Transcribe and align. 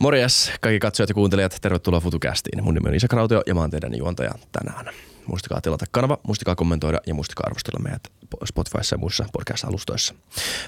Morjes 0.00 0.52
kaikki 0.60 0.78
katsojat 0.78 1.08
ja 1.08 1.14
kuuntelijat, 1.14 1.56
tervetuloa 1.60 2.00
FutuCastiin. 2.00 2.64
Mun 2.64 2.74
nimi 2.74 2.88
on 2.88 2.94
Isa 2.94 3.08
Krautio 3.08 3.42
ja 3.46 3.54
mä 3.54 3.60
oon 3.60 3.70
teidän 3.70 3.98
juontaja 3.98 4.30
tänään. 4.52 4.86
Muistakaa 5.26 5.60
tilata 5.60 5.84
kanava, 5.90 6.18
muistakaa 6.22 6.54
kommentoida 6.54 7.00
ja 7.06 7.14
muistakaa 7.14 7.44
arvostella 7.46 7.82
meidät 7.82 8.02
Spotifyssa 8.44 8.94
ja 8.94 8.98
muissa 8.98 9.24
podcast-alustoissa. 9.32 10.14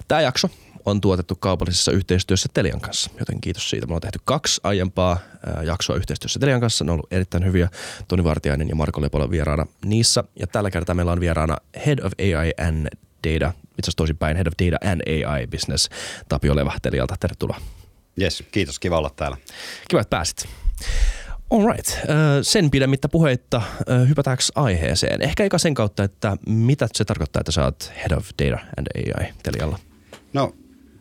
Tämä 0.08 0.21
jakso 0.21 0.50
on 0.84 1.00
tuotettu 1.00 1.34
kaupallisessa 1.34 1.92
yhteistyössä 1.92 2.48
Telian 2.54 2.80
kanssa, 2.80 3.10
joten 3.18 3.40
kiitos 3.40 3.71
siitä. 3.71 3.87
Me 3.87 3.95
on 3.95 4.00
tehty 4.00 4.18
kaksi 4.24 4.60
aiempaa 4.64 5.18
jaksoa 5.62 5.96
yhteistyössä 5.96 6.40
Telian 6.40 6.60
kanssa. 6.60 6.85
Ne 6.85 6.90
on 6.90 6.94
ollut 6.94 7.12
erittäin 7.12 7.44
hyviä. 7.44 7.69
Toni 8.08 8.24
Vartiainen 8.24 8.69
ja 8.69 8.74
Marko 8.74 9.01
Lepola 9.01 9.30
vieraana 9.30 9.67
niissä. 9.85 10.24
Ja 10.40 10.46
tällä 10.46 10.71
kertaa 10.71 10.94
meillä 10.94 11.12
on 11.12 11.21
vieraana 11.21 11.56
Head 11.87 11.99
of 11.99 12.12
AI 12.19 12.67
and 12.69 12.87
Data, 13.26 13.49
itse 13.49 13.83
asiassa 13.83 13.96
toisinpäin, 13.96 14.37
Head 14.37 14.46
of 14.46 14.54
Data 14.64 14.90
and 14.90 15.01
AI 15.06 15.46
Business, 15.46 15.88
Tapio 16.28 16.55
Telialta. 16.83 17.16
Tervetuloa. 17.20 17.60
Yes, 18.20 18.45
kiitos. 18.51 18.79
Kiva 18.79 18.98
olla 18.98 19.10
täällä. 19.16 19.37
Kiva, 19.88 20.01
että 20.01 20.16
pääsit. 20.16 20.48
All 21.50 21.73
right. 21.73 21.86
Sen 22.42 22.70
pidemmittä 22.70 23.09
puheitta 23.09 23.62
hypätäänkö 24.09 24.42
aiheeseen? 24.55 25.23
Ehkä 25.23 25.45
eka 25.45 25.59
sen 25.59 25.74
kautta, 25.74 26.05
että 26.05 26.36
mitä 26.46 26.88
se 26.92 27.05
tarkoittaa, 27.05 27.41
että 27.41 27.52
sä 27.52 27.64
oot 27.64 27.92
Head 27.96 28.10
of 28.10 28.28
Data 28.42 28.62
and 28.78 28.86
AI 28.96 29.33
Telialla? 29.42 29.78
No 30.33 30.55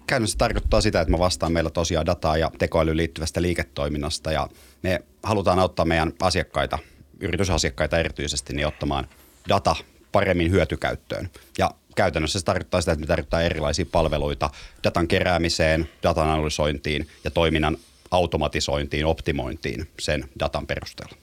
käytännössä 0.08 0.38
tarkoittaa 0.38 0.82
sitä, 0.82 1.02
että 1.02 1.12
mä 1.12 1.20
vastaan 1.20 1.52
meillä 1.52 1.70
tosiaan 1.70 2.06
dataa 2.06 2.38
ja 2.38 2.52
tekoälyyn 2.60 2.98
liittyvästä 2.98 3.42
liiketoiminnasta 3.42 4.32
ja 4.32 4.48
me 4.84 5.04
halutaan 5.24 5.60
auttaa 5.60 5.86
meidän 5.86 6.12
asiakkaita, 6.22 6.80
yritysasiakkaita 7.20 8.00
erityisesti, 8.00 8.54
niin 8.54 8.68
ottamaan 8.68 9.08
data 9.50 9.76
paremmin 10.12 10.52
hyötykäyttöön. 10.52 11.30
Ja 11.58 11.72
käytännössä 11.96 12.40
se 12.40 12.46
tarkoittaa 12.46 12.82
sitä, 12.82 12.92
että 12.92 13.02
me 13.02 13.08
tarkoittaa 13.08 13.42
erilaisia 13.42 13.86
palveluita 13.92 14.50
datan 14.84 15.08
keräämiseen, 15.08 15.90
datan 16.04 16.30
analysointiin 16.30 17.08
ja 17.24 17.32
toiminnan 17.32 17.78
automatisointiin, 18.12 19.06
optimointiin 19.06 19.90
sen 20.00 20.30
datan 20.40 20.68
perusteella. 20.68 21.16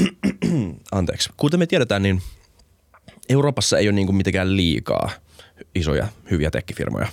Anteeksi. 0.92 1.30
Kuten 1.36 1.60
me 1.60 1.66
tiedetään, 1.66 2.02
niin 2.02 2.22
Euroopassa 3.28 3.78
ei 3.78 3.88
ole 3.88 3.94
niin 3.94 4.14
mitenkään 4.14 4.56
liikaa 4.56 5.10
isoja, 5.74 6.08
hyviä 6.30 6.50
tekkifirmoja. 6.50 7.08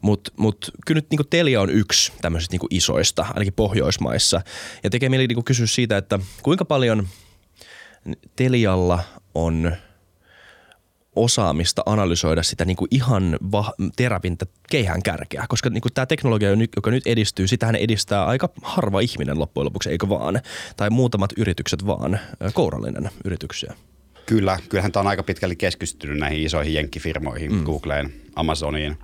Mutta 0.00 0.32
mut, 0.36 0.70
kyllä 0.86 0.98
nyt 0.98 1.10
niin 1.10 1.28
Telia 1.30 1.60
on 1.60 1.70
yksi 1.70 2.12
tämmöisistä 2.22 2.52
niin 2.56 2.66
isoista, 2.70 3.26
ainakin 3.28 3.52
Pohjoismaissa. 3.52 4.40
Ja 4.84 4.90
tekee 4.90 5.08
mieli 5.08 5.26
niin 5.26 5.44
kysyä 5.44 5.66
siitä, 5.66 5.96
että 5.96 6.18
kuinka 6.42 6.64
paljon 6.64 7.08
Telialla 8.36 9.02
on– 9.34 9.72
osaamista 11.20 11.82
analysoida 11.86 12.42
sitä 12.42 12.64
niin 12.64 12.76
kuin 12.76 12.88
ihan 12.90 13.38
va- 13.52 13.74
terävintä 13.96 14.46
keihään 14.70 15.02
kärkeä, 15.02 15.44
koska 15.48 15.70
niin 15.70 15.80
kuin 15.80 15.92
tämä 15.92 16.06
teknologia, 16.06 16.50
joka 16.76 16.90
nyt 16.90 17.06
edistyy, 17.06 17.48
sitähän 17.48 17.76
edistää 17.76 18.24
aika 18.24 18.48
harva 18.62 19.00
ihminen 19.00 19.38
loppujen 19.38 19.64
lopuksi, 19.64 19.90
eikö 19.90 20.08
vaan? 20.08 20.40
Tai 20.76 20.90
muutamat 20.90 21.30
yritykset 21.36 21.86
vaan, 21.86 22.20
kourallinen 22.52 23.10
yrityksiä. 23.24 23.74
Kyllä, 24.26 24.58
kyllähän 24.68 24.92
tämä 24.92 25.00
on 25.00 25.06
aika 25.06 25.22
pitkälle 25.22 25.54
keskistynyt 25.54 26.18
näihin 26.18 26.42
isoihin 26.42 26.74
jenkkifirmoihin, 26.74 27.52
mm. 27.52 27.64
Googleen, 27.64 28.12
Amazoniin, 28.36 28.98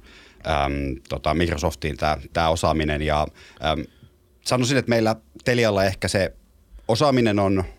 äm, 0.47 0.97
tota 1.09 1.35
Microsoftiin 1.35 1.97
tämä, 1.97 2.17
tämä 2.33 2.49
osaaminen 2.49 3.03
ja 3.03 3.27
äm, 3.65 3.85
sanoisin, 4.45 4.77
että 4.77 4.89
meillä 4.89 5.17
Telialla 5.45 5.85
ehkä 5.85 6.09
se 6.09 6.33
osaaminen 6.89 7.39
on– 7.39 7.65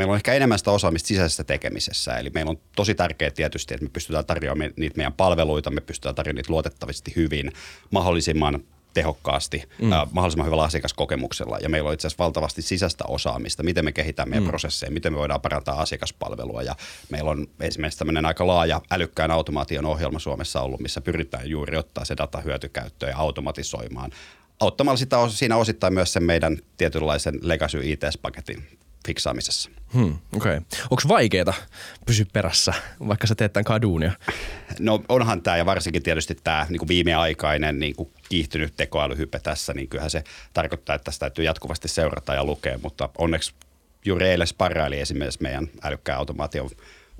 meillä 0.00 0.12
on 0.12 0.16
ehkä 0.16 0.34
enemmän 0.34 0.58
sitä 0.58 0.70
osaamista 0.70 1.06
sisäisessä 1.06 1.44
tekemisessä. 1.44 2.18
Eli 2.18 2.30
meillä 2.30 2.50
on 2.50 2.58
tosi 2.76 2.94
tärkeää 2.94 3.30
tietysti, 3.30 3.74
että 3.74 3.84
me 3.84 3.90
pystytään 3.92 4.26
tarjoamaan 4.26 4.70
niitä 4.76 4.96
meidän 4.96 5.12
palveluita, 5.12 5.70
me 5.70 5.80
pystytään 5.80 6.14
tarjoamaan 6.14 6.36
niitä 6.36 6.52
luotettavasti 6.52 7.12
hyvin, 7.16 7.52
mahdollisimman 7.90 8.64
tehokkaasti, 8.94 9.62
mm. 9.82 9.92
äh, 9.92 10.08
mahdollisimman 10.12 10.46
hyvällä 10.46 10.64
asiakaskokemuksella. 10.64 11.58
Ja 11.58 11.68
meillä 11.68 11.88
on 11.88 11.94
itse 11.94 12.06
asiassa 12.06 12.24
valtavasti 12.24 12.62
sisäistä 12.62 13.04
osaamista, 13.08 13.62
miten 13.62 13.84
me 13.84 13.92
kehitämme 13.92 14.30
meidän 14.30 14.44
mm. 14.44 14.48
prosesseja, 14.48 14.92
miten 14.92 15.12
me 15.12 15.18
voidaan 15.18 15.40
parantaa 15.40 15.80
asiakaspalvelua. 15.80 16.62
Ja 16.62 16.76
meillä 17.10 17.30
on 17.30 17.46
esimerkiksi 17.60 17.98
tämmöinen 17.98 18.26
aika 18.26 18.46
laaja 18.46 18.80
älykkään 18.90 19.30
automaation 19.30 19.86
ohjelma 19.86 20.18
Suomessa 20.18 20.60
ollut, 20.60 20.80
missä 20.80 21.00
pyritään 21.00 21.48
juuri 21.48 21.76
ottaa 21.76 22.04
se 22.04 22.16
data 22.16 22.40
hyötykäyttöön 22.40 23.10
ja 23.10 23.18
automatisoimaan 23.18 24.10
auttamalla 24.60 24.96
sitä 24.96 25.16
siinä 25.28 25.56
osittain 25.56 25.94
myös 25.94 26.12
sen 26.12 26.22
meidän 26.22 26.58
tietynlaisen 26.76 27.38
legacy 27.42 27.80
ITS-paketin 27.82 28.62
fiksaamisessa. 29.06 29.70
Hmm. 29.94 30.18
Okay. 30.36 30.60
Onko 30.90 31.02
vaikeaa 31.08 31.54
pysyä 32.06 32.26
perässä, 32.32 32.74
vaikka 33.08 33.26
sä 33.26 33.34
teet 33.34 33.52
tämän 33.52 33.64
kaduunia? 33.64 34.12
No 34.78 35.02
onhan 35.08 35.42
tämä 35.42 35.56
ja 35.56 35.66
varsinkin 35.66 36.02
tietysti 36.02 36.34
tämä 36.44 36.66
niin 36.68 36.88
viimeaikainen 36.88 37.78
niin 37.78 37.96
kuin 37.96 38.10
kiihtynyt 38.28 38.76
tekoälyhype 38.76 39.40
tässä, 39.40 39.74
niin 39.74 39.88
kyllähän 39.88 40.10
se 40.10 40.24
tarkoittaa, 40.52 40.96
että 40.96 41.04
tästä 41.04 41.20
täytyy 41.20 41.44
jatkuvasti 41.44 41.88
seurata 41.88 42.34
ja 42.34 42.44
lukea, 42.44 42.78
mutta 42.82 43.08
onneksi 43.18 43.54
juuri 44.04 44.28
eilen 44.28 44.46
sparraili 44.46 45.00
esimerkiksi 45.00 45.42
meidän 45.42 45.68
älykkään 45.82 46.18
automaation 46.18 46.70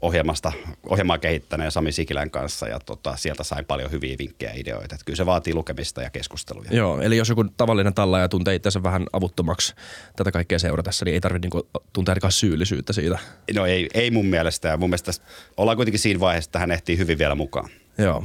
ohjelmasta, 0.02 0.52
ohjelmaa 0.86 1.18
kehittäneen 1.18 1.70
Sami 1.70 1.92
Sikilän 1.92 2.30
kanssa 2.30 2.68
ja 2.68 2.80
tota, 2.80 3.16
sieltä 3.16 3.44
sain 3.44 3.64
paljon 3.64 3.90
hyviä 3.90 4.16
vinkkejä 4.18 4.52
ja 4.52 4.60
ideoita. 4.60 4.94
Että 4.94 5.04
kyllä 5.04 5.16
se 5.16 5.26
vaatii 5.26 5.54
lukemista 5.54 6.02
ja 6.02 6.10
keskusteluja. 6.10 6.70
Joo, 6.72 7.00
eli 7.00 7.16
jos 7.16 7.28
joku 7.28 7.44
tavallinen 7.44 7.94
tallaaja 7.94 8.28
tuntee 8.28 8.54
itseänsä 8.54 8.82
vähän 8.82 9.06
avuttomaksi 9.12 9.74
tätä 10.16 10.32
kaikkea 10.32 10.58
seuratessa, 10.58 11.04
niin 11.04 11.14
ei 11.14 11.20
tarvitse 11.20 11.46
niinku 11.46 11.68
tuntea 11.92 12.12
ainakaan 12.12 12.32
syyllisyyttä 12.32 12.92
siitä. 12.92 13.18
No 13.54 13.66
ei, 13.66 13.88
ei 13.94 14.10
mun 14.10 14.26
mielestä. 14.26 14.68
Ja 14.68 14.76
mun 14.76 14.90
mielestä 14.90 15.12
ollaan 15.56 15.76
kuitenkin 15.76 16.00
siinä 16.00 16.20
vaiheessa, 16.20 16.48
että 16.48 16.58
hän 16.58 16.70
ehtii 16.70 16.98
hyvin 16.98 17.18
vielä 17.18 17.34
mukaan. 17.34 17.70
Joo. 17.98 18.24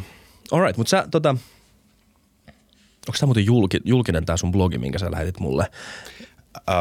Alright, 0.52 0.78
mutta 0.78 0.90
sä 0.90 1.08
tota, 1.12 1.30
onko 3.08 3.18
tämä 3.20 3.28
muuten 3.28 3.46
julki, 3.46 3.80
julkinen 3.84 4.26
tämä 4.26 4.38
sun 4.38 4.52
blogi, 4.52 4.78
minkä 4.78 5.00
sä 5.00 5.12
lähetit 5.12 5.40
mulle? 5.40 5.66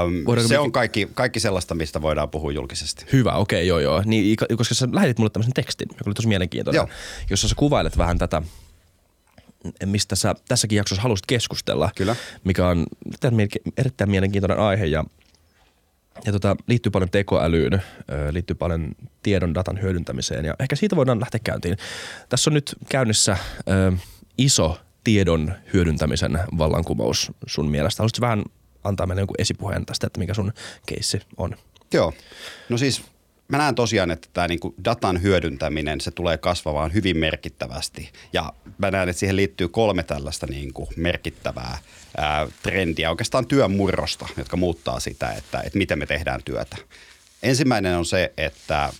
Um, 0.04 0.46
se 0.46 0.58
on 0.58 0.72
kaikki, 0.72 1.08
kaikki 1.14 1.40
sellaista, 1.40 1.74
mistä 1.74 2.02
voidaan 2.02 2.30
puhua 2.30 2.52
julkisesti. 2.52 3.06
Hyvä, 3.12 3.32
okei, 3.32 3.58
okay, 3.58 3.66
joo 3.68 3.78
joo. 3.78 4.02
Niin, 4.04 4.36
koska 4.56 4.74
sä 4.74 4.88
lähetit 4.92 5.18
mulle 5.18 5.30
tämmöisen 5.30 5.52
tekstin, 5.52 5.88
joka 5.90 6.02
oli 6.06 6.14
tosi 6.14 6.28
mielenkiintoinen, 6.28 6.78
joo. 6.78 6.88
jossa 7.30 7.48
sä 7.48 7.54
kuvailet 7.58 7.98
vähän 7.98 8.18
tätä, 8.18 8.42
mistä 9.84 10.16
sä 10.16 10.34
tässäkin 10.48 10.76
jaksossa 10.76 11.02
halusit 11.02 11.26
keskustella. 11.26 11.90
Kyllä. 11.96 12.16
Mikä 12.44 12.68
on 12.68 12.86
erittäin 13.78 14.10
mielenkiintoinen 14.10 14.58
aihe 14.58 14.86
ja, 14.86 15.04
ja 16.26 16.32
tota, 16.32 16.56
liittyy 16.66 16.90
paljon 16.90 17.10
tekoälyyn, 17.10 17.82
liittyy 18.30 18.56
paljon 18.56 18.92
tiedon 19.22 19.54
datan 19.54 19.82
hyödyntämiseen 19.82 20.44
ja 20.44 20.54
ehkä 20.58 20.76
siitä 20.76 20.96
voidaan 20.96 21.20
lähteä 21.20 21.40
käyntiin. 21.44 21.76
Tässä 22.28 22.50
on 22.50 22.54
nyt 22.54 22.76
käynnissä 22.88 23.36
ö, 23.68 23.92
iso 24.38 24.78
tiedon 25.04 25.54
hyödyntämisen 25.72 26.38
vallankumous 26.58 27.32
sun 27.46 27.70
mielestä. 27.70 28.00
Haluaisitko 28.00 28.26
vähän 28.26 28.44
antaa 28.84 29.06
meille 29.06 29.20
jonkun 29.20 29.40
esipuheen 29.40 29.86
tästä, 29.86 30.06
että 30.06 30.20
mikä 30.20 30.34
sun 30.34 30.52
keissi 30.86 31.20
on. 31.36 31.56
Joo. 31.92 32.12
No 32.68 32.78
siis 32.78 33.02
mä 33.48 33.58
näen 33.58 33.74
tosiaan, 33.74 34.10
että 34.10 34.28
tämä 34.32 34.48
niinku 34.48 34.74
datan 34.84 35.22
hyödyntäminen, 35.22 36.00
se 36.00 36.10
tulee 36.10 36.38
kasvamaan 36.38 36.92
hyvin 36.92 37.16
merkittävästi. 37.16 38.10
Ja 38.32 38.52
mä 38.78 38.90
näen, 38.90 39.08
että 39.08 39.20
siihen 39.20 39.36
liittyy 39.36 39.68
kolme 39.68 40.02
tällaista 40.02 40.46
niinku 40.46 40.88
merkittävää 40.96 41.78
ää, 42.16 42.48
trendiä, 42.62 43.10
oikeastaan 43.10 43.46
työn 43.46 43.70
murrosta, 43.70 44.28
jotka 44.36 44.56
muuttaa 44.56 45.00
sitä, 45.00 45.32
että, 45.32 45.60
että 45.60 45.78
miten 45.78 45.98
me 45.98 46.06
tehdään 46.06 46.42
työtä. 46.44 46.76
Ensimmäinen 47.42 47.96
on 47.96 48.06
se, 48.06 48.32
että 48.36 48.92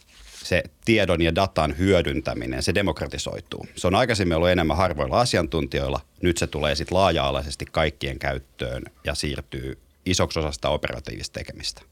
se 0.44 0.62
tiedon 0.84 1.22
ja 1.22 1.34
datan 1.34 1.78
hyödyntäminen, 1.78 2.62
se 2.62 2.74
demokratisoituu. 2.74 3.66
Se 3.76 3.86
on 3.86 3.94
aikaisemmin 3.94 4.36
ollut 4.36 4.48
enemmän 4.48 4.76
harvoilla 4.76 5.20
asiantuntijoilla, 5.20 6.00
nyt 6.22 6.38
se 6.38 6.46
tulee 6.46 6.74
sitten 6.74 6.98
laaja-alaisesti 6.98 7.66
kaikkien 7.72 8.18
käyttöön 8.18 8.82
ja 9.04 9.14
siirtyy 9.14 9.78
isoksi 10.06 10.38
osasta 10.38 10.68
operatiivista 10.68 11.32
tekemistä. 11.32 11.82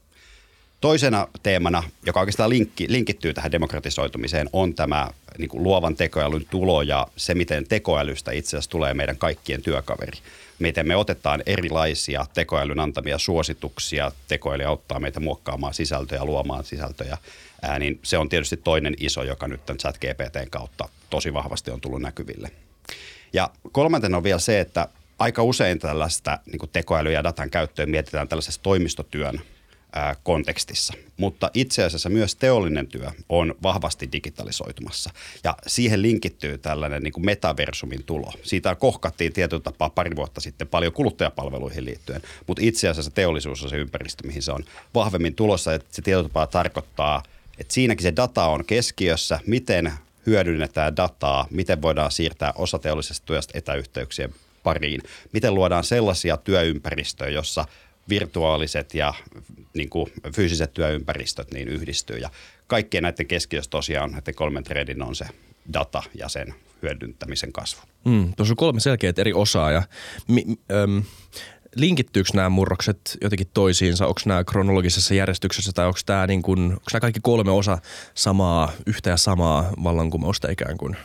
Toisena 0.81 1.27
teemana, 1.43 1.83
joka 2.05 2.19
oikeastaan 2.19 2.49
linkki, 2.49 2.85
linkittyy 2.89 3.33
tähän 3.33 3.51
demokratisoitumiseen, 3.51 4.49
on 4.53 4.73
tämä 4.73 5.09
niin 5.37 5.49
kuin 5.49 5.63
luovan 5.63 5.95
tekoälyn 5.95 6.45
tulo 6.49 6.81
ja 6.81 7.07
se, 7.15 7.35
miten 7.35 7.67
tekoälystä 7.67 8.31
itse 8.31 8.49
asiassa 8.49 8.71
tulee 8.71 8.93
meidän 8.93 9.17
kaikkien 9.17 9.61
työkaveri. 9.61 10.17
Miten 10.59 10.87
me 10.87 10.95
otetaan 10.95 11.43
erilaisia 11.45 12.25
tekoälyn 12.33 12.79
antamia 12.79 13.17
suosituksia, 13.17 14.11
tekoäly 14.27 14.63
auttaa 14.63 14.99
meitä 14.99 15.19
muokkaamaan 15.19 15.73
sisältöjä, 15.73 16.25
luomaan 16.25 16.63
sisältöjä 16.63 17.17
ää, 17.63 17.79
niin 17.79 17.99
se 18.03 18.17
on 18.17 18.29
tietysti 18.29 18.57
toinen 18.57 18.95
iso, 18.99 19.23
joka 19.23 19.47
nyt 19.47 19.65
tämän 19.65 19.77
chat 19.77 19.97
GPTn 19.97 20.49
kautta 20.49 20.89
tosi 21.09 21.33
vahvasti 21.33 21.71
on 21.71 21.81
tullut 21.81 22.01
näkyville. 22.01 22.51
Ja 23.33 23.49
kolmantena 23.71 24.17
on 24.17 24.23
vielä 24.23 24.39
se, 24.39 24.59
että 24.59 24.87
aika 25.19 25.43
usein 25.43 25.79
tällaista 25.79 26.39
niin 26.45 26.69
tekoäly- 26.71 27.11
ja 27.11 27.23
datan 27.23 27.49
käyttöön 27.49 27.89
mietitään 27.89 28.27
tällaisessa 28.27 28.61
toimistotyön 28.61 29.41
ää, 29.93 30.15
kontekstissa. 30.23 30.93
Mutta 31.17 31.51
itse 31.53 31.83
asiassa 31.83 32.09
myös 32.09 32.35
teollinen 32.35 32.87
työ 32.87 33.11
on 33.29 33.55
vahvasti 33.63 34.09
digitalisoitumassa. 34.11 35.09
Ja 35.43 35.55
siihen 35.67 36.01
linkittyy 36.01 36.57
tällainen 36.57 37.03
niin 37.03 37.13
kuin 37.13 37.25
metaversumin 37.25 38.03
tulo. 38.03 38.33
Siitä 38.43 38.75
kohkattiin 38.75 39.33
tietyllä 39.33 39.63
tapaa 39.63 39.89
pari 39.89 40.15
vuotta 40.15 40.41
sitten 40.41 40.67
paljon 40.67 40.93
kuluttajapalveluihin 40.93 41.85
liittyen. 41.85 42.21
Mutta 42.47 42.63
itse 42.65 42.89
asiassa 42.89 43.11
teollisuus 43.11 43.63
on 43.63 43.69
se 43.69 43.77
ympäristö, 43.77 44.27
mihin 44.27 44.41
se 44.41 44.51
on 44.51 44.63
vahvemmin 44.95 45.35
tulossa. 45.35 45.73
Että 45.73 45.87
se 45.91 46.01
tietyllä 46.01 46.29
tapaa 46.29 46.47
tarkoittaa– 46.47 47.23
et 47.57 47.71
siinäkin 47.71 48.03
se 48.03 48.15
data 48.15 48.45
on 48.45 48.65
keskiössä, 48.65 49.39
miten 49.47 49.93
hyödynnetään 50.25 50.95
dataa, 50.95 51.47
miten 51.51 51.81
voidaan 51.81 52.11
siirtää 52.11 52.53
osa 52.55 52.79
teollisesta 52.79 53.25
työstä 53.25 53.57
etäyhteyksien 53.57 54.33
pariin. 54.63 55.01
Miten 55.31 55.53
luodaan 55.53 55.83
sellaisia 55.83 56.37
työympäristöjä, 56.37 57.29
jossa 57.29 57.65
virtuaaliset 58.09 58.93
ja 58.93 59.13
niin 59.73 59.89
kuin 59.89 60.11
fyysiset 60.35 60.73
työympäristöt 60.73 61.51
niin 61.51 61.67
yhdistyy. 61.67 62.17
Ja 62.17 62.29
kaikkien 62.67 63.03
näiden 63.03 63.27
keskiössä 63.27 63.69
tosiaan 63.69 64.11
näiden 64.11 64.35
kolmen 64.35 64.63
trendin 64.63 65.01
on 65.01 65.15
se 65.15 65.25
data 65.73 66.03
ja 66.15 66.29
sen 66.29 66.55
hyödyntämisen 66.81 67.53
kasvu. 67.53 67.81
Mm, 68.05 68.33
tuossa 68.33 68.51
on 68.51 68.57
kolme 68.57 68.79
selkeät 68.79 69.19
eri 69.19 69.33
osaa 69.33 69.71
ja 69.71 69.83
mi, 70.27 70.45
äm, 70.83 71.03
linkittyykö 71.75 72.29
nämä 72.33 72.49
murrokset 72.49 73.17
jotenkin 73.21 73.47
toisiinsa? 73.53 74.07
Onko 74.07 74.21
nämä 74.25 74.43
kronologisessa 74.43 75.13
järjestyksessä 75.13 75.71
tai 75.71 75.85
onko 75.87 75.99
tämä 76.05 76.27
niin 76.27 76.41
kuin, 76.41 76.59
onko 76.59 76.83
nämä 76.93 77.01
kaikki 77.01 77.19
kolme 77.23 77.51
osa 77.51 77.77
samaa, 78.13 78.71
yhtä 78.85 79.09
ja 79.09 79.17
samaa 79.17 79.69
vallankumousta 79.83 80.51
ikään 80.51 80.77
kuin? 80.77 80.97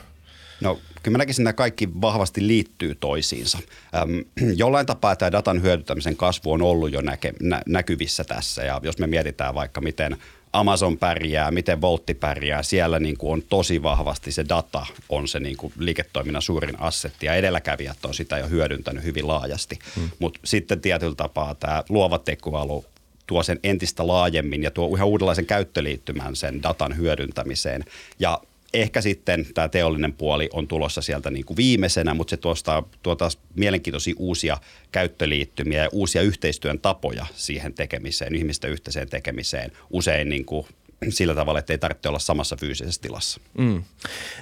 No 0.61 0.79
kyllä 1.03 1.15
mä 1.15 1.19
näkisin, 1.19 1.43
että 1.43 1.49
nämä 1.49 1.53
kaikki 1.53 1.88
vahvasti 2.00 2.47
liittyy 2.47 2.94
toisiinsa. 2.94 3.59
Öm, 3.97 4.25
jollain 4.56 4.87
tapaa 4.87 5.17
tämä 5.17 5.32
datan 5.32 5.62
hyödyntämisen 5.62 6.17
kasvu 6.17 6.53
on 6.53 6.62
ollut 6.62 6.93
jo 6.93 7.00
näke, 7.00 7.32
nä, 7.43 7.62
näkyvissä 7.67 8.25
tässä 8.25 8.64
ja 8.64 8.81
jos 8.82 8.99
me 8.99 9.06
mietitään 9.06 9.55
vaikka 9.55 9.81
miten 9.81 10.17
Amazon 10.58 10.99
pärjää, 10.99 11.50
miten 11.50 11.81
Voltti 11.81 12.14
pärjää, 12.14 12.62
siellä 12.62 12.99
niin 12.99 13.16
kuin 13.16 13.32
on 13.32 13.43
tosi 13.43 13.82
vahvasti 13.82 14.32
se 14.32 14.44
data 14.49 14.87
on 15.08 15.28
se 15.28 15.40
niin 15.40 15.56
kuin 15.56 15.72
liiketoiminnan 15.78 16.43
suurin 16.43 16.81
assetti 16.81 17.26
ja 17.26 17.34
edelläkävijät 17.34 18.05
on 18.05 18.14
sitä 18.14 18.38
jo 18.38 18.49
hyödyntänyt 18.49 19.05
hyvin 19.05 19.28
laajasti. 19.28 19.78
Hmm. 19.96 20.10
Mutta 20.19 20.40
sitten 20.44 20.81
tietyllä 20.81 21.14
tapaa 21.14 21.55
tämä 21.55 21.84
luova 21.88 22.19
tekoäly 22.19 22.82
tuo 23.26 23.43
sen 23.43 23.60
entistä 23.62 24.06
laajemmin 24.06 24.62
ja 24.62 24.70
tuo 24.70 24.96
ihan 24.96 25.08
uudenlaisen 25.08 25.46
käyttöliittymän 25.46 26.37
sen 26.37 26.62
datan 26.62 26.96
hyödyntämiseen. 26.96 27.84
Ja 28.19 28.40
ehkä 28.75 29.00
sitten 29.00 29.47
tämä 29.55 29.69
teollinen 29.69 30.12
puoli 30.12 30.49
on 30.53 30.69
tulossa 30.69 31.03
sieltä 31.03 31.31
niin 31.31 31.44
kuin 31.44 31.56
viimeisenä, 31.56 32.15
mutta 32.15 32.31
se 32.31 32.37
tuosta, 32.37 32.82
tuo 33.03 33.17
taas 33.17 33.38
mielenkiintoisia 33.55 34.15
uusia 34.19 34.59
käyttöliittymiä 34.93 35.82
ja 35.82 35.88
uusia 35.93 36.23
yhteistyön 36.23 36.79
tapoja 36.79 37.26
siihen 37.35 37.75
tekemiseen, 37.75 38.35
ihmisten 38.35 38.70
yhteiseen 38.70 39.09
tekemiseen. 39.09 39.73
Usein 39.91 40.29
niin 40.29 40.44
kuin 40.44 40.67
sillä 41.09 41.35
tavalla, 41.35 41.59
että 41.59 41.73
ei 41.73 41.79
tarvitse 41.79 42.09
olla 42.09 42.19
samassa 42.19 42.56
fyysisessä 42.56 43.00
tilassa. 43.00 43.41
Mm. 43.59 43.82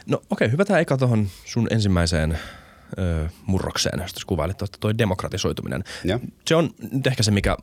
No 0.06 0.16
okei, 0.16 0.30
okay, 0.30 0.52
hyvä 0.52 0.64
tämä 0.64 0.80
eka 0.80 0.96
tuohon 0.96 1.28
sun 1.44 1.66
ensimmäiseen 1.70 2.38
ö, 2.98 3.28
murrokseen, 3.46 4.00
jos 4.02 4.24
kuvailit 4.24 4.56
tuosta 4.56 4.78
toi 4.80 4.98
demokratisoituminen. 4.98 5.84
Ja. 6.04 6.20
Se 6.46 6.54
on 6.54 6.70
nyt 6.92 7.06
ehkä 7.06 7.22
se, 7.22 7.30
mikä 7.30 7.56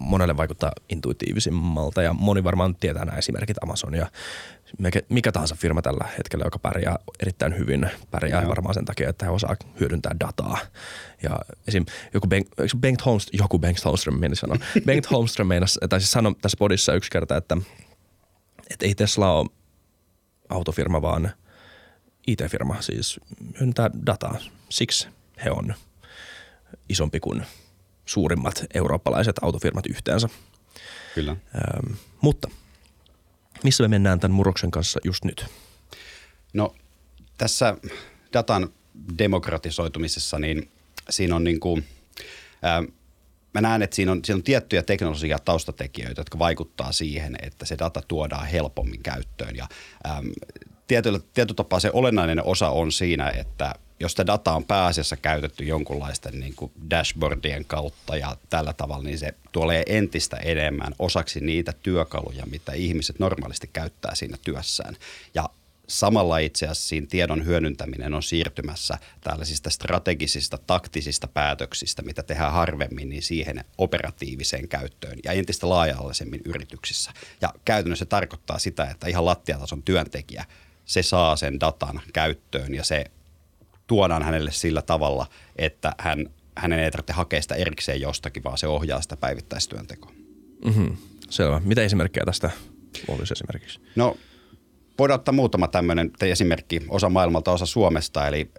monelle 0.00 0.36
vaikuttaa 0.36 0.72
intuitiivisimmalta 0.88 2.02
ja 2.02 2.12
moni 2.12 2.44
varmaan 2.44 2.74
tietää 2.74 3.04
nämä 3.04 3.18
esimerkit 3.18 3.56
Amazon 3.62 3.94
ja 3.94 4.06
mikä 5.08 5.32
tahansa 5.32 5.54
firma 5.54 5.82
tällä 5.82 6.08
hetkellä, 6.18 6.44
joka 6.44 6.58
pärjää 6.58 6.98
erittäin 7.20 7.58
hyvin, 7.58 7.90
pärjää 8.10 8.42
Joo. 8.42 8.48
varmaan 8.48 8.74
sen 8.74 8.84
takia, 8.84 9.08
että 9.08 9.24
he 9.24 9.30
osaa 9.30 9.56
hyödyntää 9.80 10.12
dataa. 10.20 10.58
Ja 11.22 11.38
esim. 11.66 11.86
joku 12.14 12.26
Bengt, 12.26 12.48
Bengt 12.80 13.06
Holmström, 13.06 13.38
joku 13.38 13.58
Bengt 13.58 13.84
Holmström 13.84 14.20
meni 14.20 14.36
sanoa, 14.36 14.56
Bengt 14.86 15.10
Holmström 15.10 15.48
meinas, 15.48 15.78
tai 15.88 16.00
siis 16.00 16.10
sanoi 16.10 16.34
tässä 16.42 16.56
podissa 16.58 16.94
yksi 16.94 17.10
kerta, 17.10 17.36
että, 17.36 17.56
että 18.70 18.86
ei 18.86 18.94
Tesla 18.94 19.32
ole 19.32 19.48
autofirma, 20.48 21.02
vaan 21.02 21.30
IT-firma, 22.26 22.76
siis 22.80 23.20
hyödyntää 23.60 23.90
dataa. 24.06 24.38
Siksi 24.68 25.08
he 25.44 25.50
on 25.50 25.74
isompi 26.88 27.20
kuin 27.20 27.42
suurimmat 28.10 28.64
eurooppalaiset 28.74 29.36
autofirmat 29.42 29.86
yhteensä. 29.86 30.28
Kyllä. 31.14 31.30
Ähm, 31.32 31.94
mutta 32.20 32.48
missä 33.64 33.84
me 33.84 33.88
mennään 33.88 34.20
tämän 34.20 34.34
murroksen 34.34 34.70
kanssa 34.70 35.00
just 35.04 35.24
nyt? 35.24 35.46
No 36.52 36.74
tässä 37.38 37.76
datan 38.32 38.68
demokratisoitumisessa, 39.18 40.38
niin 40.38 40.70
siinä 41.10 41.36
on 41.36 41.44
niin 41.44 41.60
kuin, 41.60 41.84
ää, 42.62 42.82
mä 43.54 43.60
näen, 43.60 43.82
että 43.82 43.96
siinä 43.96 44.12
on, 44.12 44.20
siinä 44.24 44.36
on 44.36 44.42
tiettyjä 44.42 44.82
teknologisia 44.82 45.38
taustatekijöitä, 45.38 46.20
jotka 46.20 46.38
vaikuttaa 46.38 46.92
siihen, 46.92 47.36
että 47.42 47.66
se 47.66 47.78
data 47.78 48.02
tuodaan 48.08 48.46
helpommin 48.46 49.02
käyttöön. 49.02 49.56
Ja 49.56 49.68
ää, 50.04 50.22
tietyllä, 50.86 51.20
tietyllä 51.34 51.56
tapaa 51.56 51.80
se 51.80 51.90
olennainen 51.92 52.44
osa 52.44 52.68
on 52.68 52.92
siinä, 52.92 53.30
että 53.30 53.74
jos 54.00 54.12
sitä 54.12 54.26
dataa 54.26 54.56
on 54.56 54.64
pääasiassa 54.64 55.16
käytetty 55.16 55.64
jonkunlaisten 55.64 56.40
niin 56.40 56.54
kuin 56.56 56.72
dashboardien 56.90 57.64
kautta 57.64 58.16
ja 58.16 58.36
tällä 58.50 58.72
tavalla, 58.72 59.04
niin 59.04 59.18
se 59.18 59.34
tulee 59.52 59.82
entistä 59.86 60.36
enemmän 60.36 60.92
osaksi 60.98 61.40
niitä 61.40 61.72
työkaluja, 61.82 62.46
mitä 62.46 62.72
ihmiset 62.72 63.18
normaalisti 63.18 63.70
käyttää 63.72 64.14
siinä 64.14 64.36
työssään. 64.44 64.96
Ja 65.34 65.48
samalla 65.86 66.38
itse 66.38 66.66
asiassa 66.66 66.88
siinä 66.88 67.06
tiedon 67.10 67.44
hyödyntäminen 67.44 68.14
on 68.14 68.22
siirtymässä 68.22 68.98
tällaisista 69.20 69.70
strategisista, 69.70 70.58
taktisista 70.66 71.28
päätöksistä, 71.28 72.02
mitä 72.02 72.22
tehdään 72.22 72.52
harvemmin, 72.52 73.08
niin 73.08 73.22
siihen 73.22 73.64
operatiiviseen 73.78 74.68
käyttöön 74.68 75.18
ja 75.24 75.32
entistä 75.32 75.68
laaja-alaisemmin 75.68 76.40
yrityksissä. 76.44 77.12
Ja 77.40 77.54
käytännössä 77.64 78.04
se 78.04 78.08
tarkoittaa 78.08 78.58
sitä, 78.58 78.84
että 78.84 79.06
ihan 79.08 79.24
lattiatason 79.24 79.82
työntekijä, 79.82 80.44
se 80.84 81.02
saa 81.02 81.36
sen 81.36 81.60
datan 81.60 82.00
käyttöön 82.12 82.74
ja 82.74 82.84
se 82.84 83.04
tuodaan 83.90 84.22
hänelle 84.22 84.52
sillä 84.52 84.82
tavalla, 84.82 85.26
että 85.56 85.92
hän, 85.98 86.26
hänen 86.56 86.78
ei 86.78 86.90
tarvitse 86.90 87.12
hakea 87.12 87.42
sitä 87.42 87.54
erikseen 87.54 88.00
jostakin, 88.00 88.44
vaan 88.44 88.58
se 88.58 88.66
ohjaa 88.66 89.00
sitä 89.00 89.16
päivittäistyöntekoa. 89.16 90.12
Mm-hmm. 90.64 90.96
Selvä. 91.30 91.60
Mitä 91.64 91.82
esimerkkejä 91.82 92.24
tästä 92.24 92.50
olisi 93.08 93.32
esimerkiksi? 93.32 93.80
No 93.96 94.16
voidaan 94.98 95.20
ottaa 95.20 95.34
muutama 95.34 95.68
tämmöinen 95.68 96.10
esimerkki, 96.22 96.80
osa 96.88 97.08
maailmalta, 97.08 97.52
osa 97.52 97.66
Suomesta. 97.66 98.26
Eli 98.26 98.50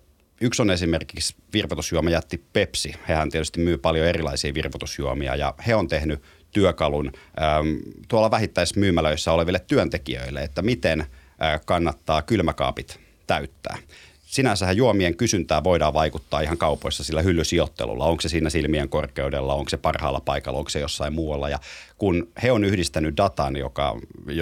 yksi 0.42 0.62
on 0.62 0.72
esimerkiksi 0.72 1.36
virvoitusjuomajätti 1.54 2.46
Pepsi. 2.54 2.94
Hehän 3.08 3.30
tietysti 3.30 3.60
myy 3.60 3.78
paljon 3.78 4.08
erilaisia 4.08 4.54
virvoitusjuomia 4.54 5.36
ja 5.36 5.54
he 5.68 5.76
on 5.76 5.88
tehnyt 5.88 6.24
työkalun 6.52 7.12
äm, 7.16 7.80
tuolla 8.08 8.32
vähittäismyymälöissä 8.32 9.32
oleville 9.32 9.60
työntekijöille, 9.60 10.44
että 10.44 10.62
miten 10.62 11.02
äh, 11.02 11.62
kannattaa 11.66 12.22
kylmäkaapit 12.22 13.00
täyttää 13.28 13.78
sinänsähän 14.32 14.78
juomien 14.78 15.16
kysyntää 15.18 15.64
voidaan 15.64 15.94
vaikuttaa 15.94 16.42
ihan 16.42 16.58
kaupoissa 16.58 17.04
sillä 17.04 17.22
hyllysijoittelulla. 17.22 18.06
Onko 18.06 18.22
se 18.22 18.30
siinä 18.30 18.50
silmien 18.50 18.90
korkeudella, 18.90 19.54
onko 19.54 19.70
se 19.70 19.78
parhaalla 19.78 20.22
paikalla, 20.22 20.60
onko 20.60 20.70
se 20.70 20.80
jossain 20.80 21.14
muualla. 21.14 21.50
Ja 21.50 21.60
kun 21.98 22.28
he 22.44 22.52
on 22.52 22.64
yhdistänyt 22.64 23.18
datan, 23.18 23.56
joka, 23.56 24.00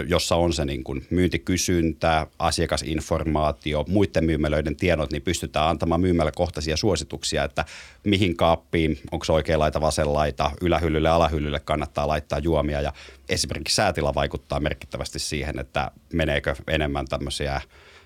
jossa 0.08 0.36
on 0.36 0.54
se 0.54 0.66
niin 0.66 0.84
kuin 0.84 1.08
myyntikysyntä, 1.10 2.28
asiakasinformaatio, 2.40 3.86
muiden 3.88 4.26
myymälöiden 4.26 4.76
tiedot, 4.76 5.12
niin 5.12 5.22
pystytään 5.22 5.70
antamaan 5.70 6.02
myymäläkohtaisia 6.02 6.78
suosituksia, 6.78 7.44
että 7.44 7.66
mihin 8.04 8.38
kaappiin, 8.38 9.00
onko 9.12 9.26
se 9.26 9.32
oikea 9.32 9.60
laita, 9.60 9.82
vasen 9.82 10.14
laita, 10.14 10.52
ylähyllylle, 10.62 11.10
alahyllylle 11.10 11.60
kannattaa 11.60 12.08
laittaa 12.08 12.40
juomia. 12.40 12.82
Ja 12.82 12.94
esimerkiksi 13.30 13.76
säätila 13.76 14.16
vaikuttaa 14.16 14.60
merkittävästi 14.60 15.20
siihen, 15.20 15.60
että 15.60 15.92
meneekö 16.14 16.56
enemmän 16.68 17.06
tämmöisiä 17.08 17.62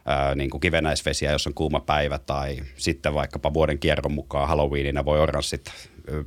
ää, 0.05 0.35
niin 0.35 0.49
kuin 0.49 0.61
kivennäisvesiä, 0.61 1.31
jos 1.31 1.47
on 1.47 1.53
kuuma 1.53 1.79
päivä 1.79 2.19
tai 2.19 2.57
sitten 2.75 3.13
vaikkapa 3.13 3.53
vuoden 3.53 3.79
kierron 3.79 4.13
mukaan 4.13 4.47
Halloweenina 4.47 5.05
voi 5.05 5.19
oranssit 5.19 5.71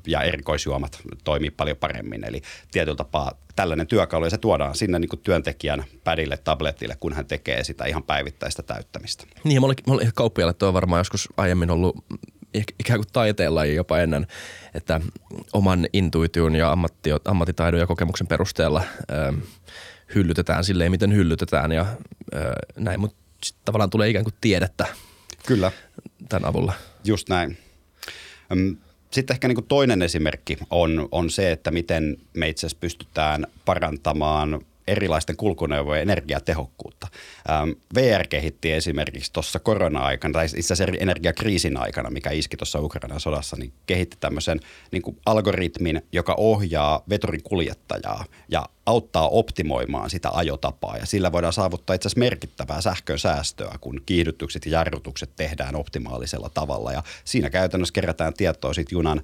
ja 0.07 0.23
erikoisjuomat 0.23 1.01
toimii 1.25 1.51
paljon 1.51 1.77
paremmin. 1.77 2.25
Eli 2.25 2.43
tietyllä 2.71 2.97
tapaa 2.97 3.33
tällainen 3.57 3.87
työkalu 3.87 4.25
ja 4.25 4.31
se 4.31 4.39
tuodaan 4.39 4.75
sinne 4.75 4.99
niin 4.99 5.09
työntekijän 5.23 5.85
pädille, 6.05 6.37
tabletille, 6.37 6.97
kun 7.01 7.13
hän 7.13 7.27
tekee 7.27 7.65
sitä 7.65 7.85
ihan 7.85 8.03
päivittäistä 8.03 8.63
täyttämistä. 8.63 9.25
Niin 9.45 9.61
mulla 9.61 9.75
oli 9.89 10.09
kauppialle 10.15 10.55
tuo 10.55 10.73
varmaan 10.73 11.01
joskus 11.01 11.29
aiemmin 11.37 11.71
ollut 11.71 12.05
ikään 12.55 12.99
kuin 12.99 13.13
taiteella 13.13 13.65
jopa 13.65 13.99
ennen, 13.99 14.27
että 14.75 15.01
oman 15.53 15.87
intuition 15.93 16.57
ja 16.57 16.73
ammatti, 16.73 17.11
ammattitaidon 17.25 17.81
ja 17.81 17.87
kokemuksen 17.87 18.27
perusteella 18.27 18.83
ö, 19.11 19.33
hyllytetään 20.15 20.65
silleen, 20.65 20.91
miten 20.91 21.15
hyllytetään 21.15 21.73
ja 21.73 21.87
ö, 22.35 22.53
näin, 22.77 23.01
mutta 23.01 23.26
sit 23.45 23.57
tavallaan 23.65 23.91
tulee 23.91 24.09
ikään 24.09 24.25
kuin 24.25 24.35
tiedettä 24.41 24.87
Kyllä. 25.47 25.73
tämän 26.29 26.49
avulla. 26.49 26.73
Just 27.05 27.29
näin. 27.29 27.59
Sitten 29.11 29.35
ehkä 29.35 29.49
niin 29.49 29.57
kuin 29.57 29.67
toinen 29.67 30.03
esimerkki 30.03 30.59
on, 30.71 31.09
on 31.13 31.31
se, 31.31 31.53
että 31.53 31.71
miten 31.71 32.17
me 32.35 32.49
itse 32.49 32.67
asiassa 32.67 32.81
pystytään 32.81 33.47
parantamaan 33.65 34.61
erilaisten 34.89 35.37
kulkuneuvojen 35.37 36.03
energiatehokkuutta. 36.03 37.07
Ähm, 37.51 37.71
VR 37.95 38.27
kehitti 38.27 38.73
esimerkiksi 38.73 39.33
tuossa 39.33 39.59
korona-aikana, 39.59 40.33
tai 40.33 40.47
itse 40.57 40.73
asiassa 40.73 40.97
energiakriisin 41.01 41.77
aikana, 41.77 42.11
mikä 42.11 42.31
iski 42.31 42.57
tuossa 42.57 42.81
Ukrainan 42.81 43.21
sodassa, 43.21 43.57
niin 43.57 43.73
kehitti 43.87 44.17
tämmöisen 44.21 44.61
niin 44.93 45.03
kuin 45.03 45.17
algoritmin, 45.27 46.03
joka 46.13 46.35
ohjaa 46.39 47.03
veturin 47.09 47.43
kuljettajaa 47.43 48.25
ja 48.49 48.67
auttaa 48.87 49.29
optimoimaan 49.29 50.11
sitä 50.11 50.31
ajotapaa. 50.31 50.97
Ja 50.97 51.07
sillä 51.07 51.33
voidaan 51.33 51.53
saavuttaa 51.53 51.95
itse 51.95 52.09
asiassa 52.09 52.19
merkittävää 52.19 52.81
sähkön 52.81 53.19
säästöä, 53.19 53.79
kun 53.81 54.01
kiihdytykset 54.07 54.67
ja 54.67 54.73
jarrutukset 54.73 55.31
tehdään 55.37 55.77
optimaalisella 55.77 56.49
tavalla. 56.49 56.93
Ja 56.93 57.03
siinä 57.25 57.51
käytännössä 57.51 57.93
kerätään 57.93 58.35
tietoa 58.35 58.75
siitä 58.75 58.95
junan 58.95 59.23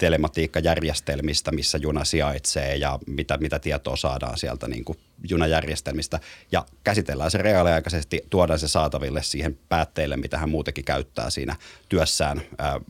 telematiikkajärjestelmistä, 0.00 1.52
missä 1.52 1.78
juna 1.78 2.04
sijaitsee 2.04 2.76
ja 2.76 2.98
mitä, 3.06 3.38
mitä 3.38 3.58
tietoa 3.58 3.96
saadaan 3.96 4.38
sieltä 4.38 4.68
niin 4.68 4.84
kuin 4.84 4.98
junajärjestelmistä. 5.28 6.20
Ja 6.52 6.66
käsitellään 6.84 7.30
se 7.30 7.38
reaaliaikaisesti, 7.38 8.26
tuodaan 8.30 8.58
se 8.58 8.68
saataville 8.68 9.22
siihen 9.22 9.58
päätteille, 9.68 10.16
mitä 10.16 10.38
hän 10.38 10.48
muutenkin 10.48 10.84
käyttää 10.84 11.30
siinä 11.30 11.56
työssään 11.88 12.42
ää, 12.58 12.80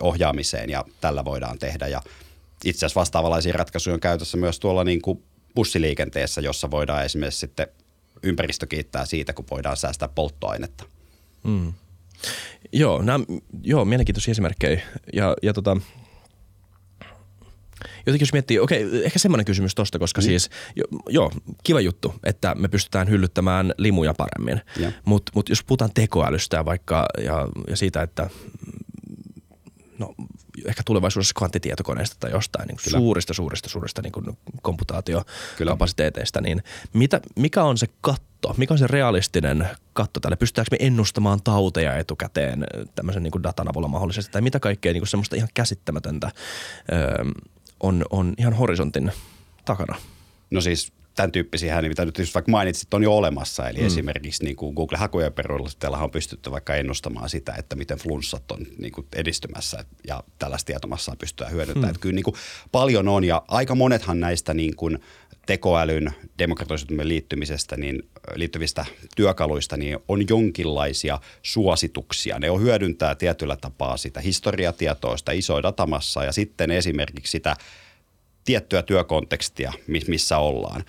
ohjaamiseen 0.00 0.70
ja 0.70 0.84
tällä 1.00 1.24
voidaan 1.24 1.58
tehdä. 1.58 1.86
Ja 1.88 2.02
itse 2.64 2.86
asiassa 2.86 3.00
vastaavanlaisia 3.00 3.52
ratkaisuja 3.52 3.94
on 3.94 4.00
käytössä 4.00 4.36
myös 4.36 4.60
tuolla 4.60 4.84
niin 4.84 5.02
kuin 5.02 5.22
bussiliikenteessä, 5.54 6.40
jossa 6.40 6.70
voidaan 6.70 7.04
esimerkiksi 7.04 7.40
sitten 7.40 7.68
ympäristö 8.22 8.66
kiittää 8.66 9.04
siitä, 9.04 9.32
kun 9.32 9.44
voidaan 9.50 9.76
säästää 9.76 10.08
polttoainetta. 10.08 10.84
Mm. 11.44 11.72
Joo, 12.72 13.02
nämä, 13.02 13.24
joo, 13.62 13.84
mielenkiintoisia 13.84 14.32
esimerkkejä. 14.32 14.80
Ja, 15.12 15.36
ja 15.42 15.52
tota, 15.52 15.76
jotenkin 18.06 18.26
jos 18.26 18.32
miettii, 18.32 18.58
okei, 18.58 19.04
ehkä 19.04 19.18
semmoinen 19.18 19.44
kysymys 19.44 19.74
tosta, 19.74 19.98
koska 19.98 20.20
mm. 20.20 20.24
siis, 20.24 20.50
jo, 20.76 20.84
joo, 21.08 21.32
kiva 21.64 21.80
juttu, 21.80 22.14
että 22.24 22.54
me 22.54 22.68
pystytään 22.68 23.08
hyllyttämään 23.08 23.74
limuja 23.78 24.14
paremmin. 24.14 24.60
Mutta 25.04 25.32
mut 25.34 25.48
jos 25.48 25.64
puhutaan 25.64 25.90
tekoälystä 25.94 26.64
vaikka 26.64 27.06
ja, 27.18 27.48
ja 27.68 27.76
siitä, 27.76 28.02
että 28.02 28.30
no 29.98 30.14
ehkä 30.64 30.82
tulevaisuudessa 30.86 31.34
kvanttitietokoneista 31.38 32.16
tai 32.20 32.30
jostain 32.30 32.66
niin 32.66 32.78
kuin 32.84 33.00
suurista, 33.00 33.34
suurista, 33.34 33.68
suurista 33.68 34.02
niin 34.02 34.36
komputaatiokapasiteeteista, 34.62 36.40
niin 36.40 36.62
mitä, 36.92 37.20
mikä 37.36 37.62
on 37.64 37.78
se 37.78 37.86
katto, 38.40 38.58
mikä 38.58 38.74
on 38.74 38.78
se 38.78 38.86
realistinen 38.86 39.68
katto 39.92 40.20
tälle? 40.20 40.36
Pystytäänkö 40.36 40.68
me 40.70 40.86
ennustamaan 40.86 41.42
tauteja 41.42 41.96
etukäteen 41.96 42.64
tämmöisen 42.94 43.22
niin 43.22 43.30
kuin 43.30 43.42
datan 43.42 43.68
avulla 43.70 43.88
mahdollisesti, 43.88 44.32
tai 44.32 44.42
mitä 44.42 44.60
kaikkea 44.60 44.92
niin 44.92 45.00
kuin 45.00 45.08
semmoista 45.08 45.36
ihan 45.36 45.48
käsittämätöntä 45.54 46.30
öö, 46.92 47.24
on, 47.80 48.04
on 48.10 48.34
ihan 48.38 48.52
horisontin 48.52 49.12
takana? 49.64 49.96
No 50.50 50.60
siis 50.60 50.92
tämän 51.14 51.32
tyyppisiä, 51.32 51.82
mitä 51.82 52.04
nyt 52.04 52.18
just 52.18 52.34
vaikka 52.34 52.50
mainitsit, 52.50 52.94
on 52.94 53.02
jo 53.02 53.16
olemassa. 53.16 53.68
Eli 53.68 53.78
mm. 53.78 53.86
esimerkiksi 53.86 54.44
niin 54.44 54.56
kuin 54.56 54.74
Google-hakujen 54.74 55.32
perusteella 55.32 55.98
on 55.98 56.10
pystytty 56.10 56.50
vaikka 56.50 56.74
ennustamaan 56.74 57.28
sitä, 57.28 57.54
että 57.58 57.76
miten 57.76 57.98
flunssat 57.98 58.50
on 58.50 58.58
niin 58.78 58.92
kuin 58.92 59.06
edistymässä 59.16 59.84
ja 60.08 60.24
tällaista 60.38 60.66
tietomassaa 60.66 61.16
pystytään 61.16 61.52
hyödyntämään. 61.52 61.88
Mm. 61.88 61.90
Että 61.90 62.00
kyllä 62.00 62.14
niin 62.14 62.24
kuin 62.24 62.36
paljon 62.72 63.08
on 63.08 63.24
ja 63.24 63.42
aika 63.48 63.74
monethan 63.74 64.20
näistä 64.20 64.54
niin 64.54 64.76
kuin 64.76 64.98
tekoälyn 65.48 66.10
demokratisoitumme 66.38 67.08
liittymisestä, 67.08 67.76
niin 67.76 68.08
liittyvistä 68.34 68.86
työkaluista, 69.16 69.76
niin 69.76 69.98
on 70.08 70.28
jonkinlaisia 70.28 71.18
suosituksia. 71.42 72.38
Ne 72.38 72.50
on 72.50 72.62
hyödyntää 72.62 73.14
tietyllä 73.14 73.56
tapaa 73.56 73.96
sitä 73.96 74.20
historiatietoa, 74.20 75.16
sitä 75.16 75.32
isoa 75.32 75.62
datamassaa 75.62 76.24
ja 76.24 76.32
sitten 76.32 76.70
esimerkiksi 76.70 77.30
sitä– 77.30 77.56
tiettyä 78.48 78.82
työkontekstia, 78.82 79.72
missä 80.08 80.38
ollaan. 80.38 80.84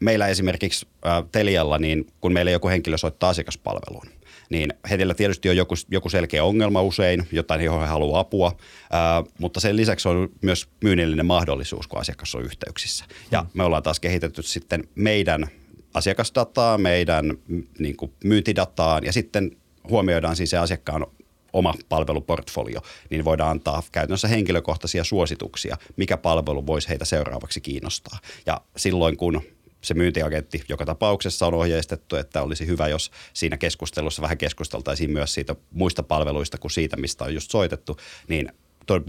Meillä 0.00 0.28
esimerkiksi 0.28 0.86
Telialla, 1.32 1.78
niin 1.78 2.06
kun 2.20 2.32
meillä 2.32 2.50
joku 2.50 2.68
henkilö 2.68 2.98
soittaa 2.98 3.30
asiakaspalveluun, 3.30 4.06
niin 4.50 4.74
heillä 4.90 5.14
tietysti 5.14 5.48
on 5.48 5.56
joku, 5.56 5.74
joku 5.88 6.08
selkeä 6.08 6.44
ongelma 6.44 6.82
usein, 6.82 7.28
jotain 7.32 7.60
johon 7.60 7.80
he 7.80 7.86
haluaa 7.86 8.20
apua, 8.20 8.56
ää, 8.90 9.22
mutta 9.38 9.60
sen 9.60 9.76
lisäksi 9.76 10.08
on 10.08 10.28
myös 10.42 10.68
myynnillinen 10.84 11.26
mahdollisuus, 11.26 11.86
kun 11.86 12.00
asiakas 12.00 12.34
on 12.34 12.42
yhteyksissä. 12.42 13.04
Ja 13.30 13.40
hmm. 13.40 13.50
me 13.54 13.64
ollaan 13.64 13.82
taas 13.82 14.00
kehitetty 14.00 14.42
sitten 14.42 14.88
meidän 14.94 15.46
asiakasdataa, 15.94 16.78
meidän 16.78 17.38
niin 17.78 17.96
kuin 17.96 18.12
myyntidataan 18.24 19.04
ja 19.04 19.12
sitten 19.12 19.56
huomioidaan 19.88 20.36
siis 20.36 20.50
se 20.50 20.58
asiakkaan 20.58 21.06
oma 21.52 21.74
palveluportfolio, 21.88 22.80
niin 23.10 23.24
voidaan 23.24 23.50
antaa 23.50 23.82
käytännössä 23.92 24.28
henkilökohtaisia 24.28 25.04
suosituksia, 25.04 25.76
mikä 25.96 26.16
palvelu 26.16 26.66
voisi 26.66 26.88
heitä 26.88 27.04
seuraavaksi 27.04 27.60
kiinnostaa. 27.60 28.18
Ja 28.46 28.60
silloin 28.76 29.16
kun 29.16 29.42
se 29.80 29.94
myyntiagentti 29.94 30.64
joka 30.68 30.86
tapauksessa 30.86 31.46
on 31.46 31.54
ohjeistettu, 31.54 32.16
että 32.16 32.42
olisi 32.42 32.66
hyvä, 32.66 32.88
jos 32.88 33.10
siinä 33.32 33.56
keskustelussa 33.56 34.22
vähän 34.22 34.38
keskusteltaisiin 34.38 35.10
myös 35.10 35.34
siitä 35.34 35.56
muista 35.70 36.02
palveluista 36.02 36.58
kuin 36.58 36.70
siitä, 36.70 36.96
mistä 36.96 37.24
on 37.24 37.34
just 37.34 37.50
soitettu, 37.50 37.96
niin 38.28 38.52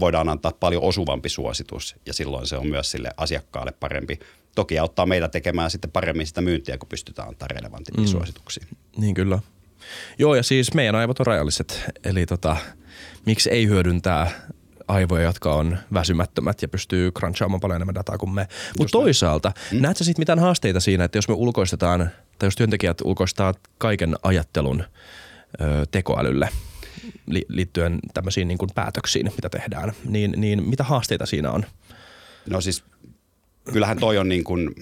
voidaan 0.00 0.28
antaa 0.28 0.52
paljon 0.60 0.82
osuvampi 0.82 1.28
suositus 1.28 1.96
ja 2.06 2.12
silloin 2.12 2.46
se 2.46 2.56
on 2.56 2.66
myös 2.66 2.90
sille 2.90 3.10
asiakkaalle 3.16 3.72
parempi. 3.72 4.18
Toki 4.54 4.78
auttaa 4.78 5.06
meitä 5.06 5.28
tekemään 5.28 5.70
sitten 5.70 5.90
paremmin 5.90 6.26
sitä 6.26 6.40
myyntiä, 6.40 6.78
kun 6.78 6.88
pystytään 6.88 7.28
antaa 7.28 7.48
relevantimpia 7.48 8.04
mm. 8.04 8.10
suosituksia. 8.10 8.66
Niin 8.96 9.14
kyllä. 9.14 9.38
Joo, 10.18 10.34
ja 10.34 10.42
siis 10.42 10.74
meidän 10.74 10.94
aivot 10.94 11.20
on 11.20 11.26
rajalliset, 11.26 11.84
eli 12.04 12.26
tota, 12.26 12.56
miksi 13.26 13.50
ei 13.50 13.66
hyödyntää 13.66 14.30
aivoja, 14.92 15.22
jotka 15.22 15.54
on 15.54 15.78
väsymättömät 15.94 16.62
ja 16.62 16.68
pystyy 16.68 17.10
crunchaamaan 17.10 17.60
paljon 17.60 17.76
enemmän 17.76 17.94
dataa 17.94 18.18
kuin 18.18 18.34
me. 18.34 18.48
Mutta 18.78 18.92
toisaalta, 18.92 19.52
mm. 19.72 19.82
näetkö 19.82 20.04
sitten 20.04 20.20
mitään 20.20 20.38
haasteita 20.38 20.80
siinä, 20.80 21.04
että 21.04 21.18
jos 21.18 21.28
me 21.28 21.34
ulkoistetaan, 21.34 22.10
tai 22.38 22.46
jos 22.46 22.56
työntekijät 22.56 23.00
ulkoistaa 23.00 23.54
kaiken 23.78 24.16
ajattelun 24.22 24.84
ö, 25.60 25.86
tekoälylle, 25.90 26.48
li- 27.26 27.46
liittyen 27.48 27.98
tämmöisiin 28.14 28.48
niin 28.48 28.58
kuin 28.58 28.70
päätöksiin, 28.74 29.32
mitä 29.36 29.48
tehdään, 29.48 29.92
niin, 30.04 30.34
niin 30.36 30.68
mitä 30.68 30.84
haasteita 30.84 31.26
siinä 31.26 31.50
on? 31.50 31.64
No 32.50 32.60
siis 32.60 32.84
kyllähän 33.72 33.98
toi 33.98 34.18
on 34.18 34.28
niin 34.28 34.44
kuin 34.44 34.74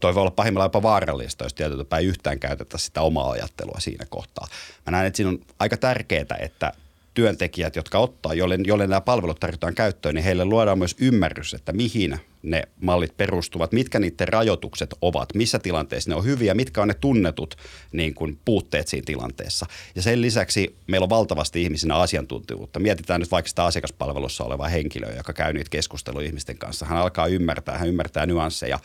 toi 0.00 0.14
voi 0.14 0.20
olla 0.20 0.30
pahimmillaan 0.30 0.66
jopa 0.66 0.82
vaarallista, 0.82 1.44
jos 1.44 1.54
tietyllä 1.54 1.84
ei 1.98 2.06
yhtään 2.06 2.40
käytetä 2.40 2.78
sitä 2.78 3.00
omaa 3.00 3.30
ajattelua 3.30 3.80
siinä 3.80 4.06
kohtaa. 4.08 4.48
Mä 4.86 4.90
näen, 4.90 5.06
että 5.06 5.16
siinä 5.16 5.30
on 5.30 5.38
aika 5.58 5.76
tärkeää, 5.76 6.38
että 6.40 6.72
työntekijät, 7.14 7.76
jotka 7.76 7.98
ottaa, 7.98 8.34
jolle, 8.34 8.58
jolle 8.64 8.86
nämä 8.86 9.00
palvelut 9.00 9.40
tarjotaan 9.40 9.74
käyttöön, 9.74 10.14
niin 10.14 10.24
heille 10.24 10.44
luodaan 10.44 10.78
myös 10.78 10.96
ymmärrys, 11.00 11.54
että 11.54 11.72
mihin 11.72 12.18
ne 12.42 12.62
mallit 12.80 13.16
perustuvat, 13.16 13.72
mitkä 13.72 13.98
niiden 13.98 14.28
rajoitukset 14.28 14.94
ovat, 15.02 15.34
missä 15.34 15.58
tilanteessa 15.58 16.10
ne 16.10 16.16
on 16.16 16.24
hyviä, 16.24 16.54
mitkä 16.54 16.82
on 16.82 16.88
ne 16.88 16.94
tunnetut 16.94 17.56
niin 17.92 18.14
kuin, 18.14 18.38
puutteet 18.44 18.88
siinä 18.88 19.04
tilanteessa. 19.06 19.66
Ja 19.94 20.02
sen 20.02 20.20
lisäksi 20.20 20.76
meillä 20.86 21.04
on 21.04 21.10
valtavasti 21.10 21.62
ihmisinä 21.62 21.96
asiantuntijuutta. 21.96 22.80
Mietitään 22.80 23.20
nyt 23.20 23.30
vaikka 23.30 23.48
sitä 23.48 23.64
asiakaspalvelussa 23.64 24.44
olevaa 24.44 24.68
henkilöä, 24.68 25.14
joka 25.16 25.32
käy 25.32 25.52
niitä 25.52 25.70
keskusteluja 25.70 26.26
ihmisten 26.26 26.58
kanssa. 26.58 26.86
Hän 26.86 26.98
alkaa 26.98 27.26
ymmärtää, 27.26 27.78
hän 27.78 27.88
ymmärtää 27.88 28.26
nyansseja, 28.26 28.78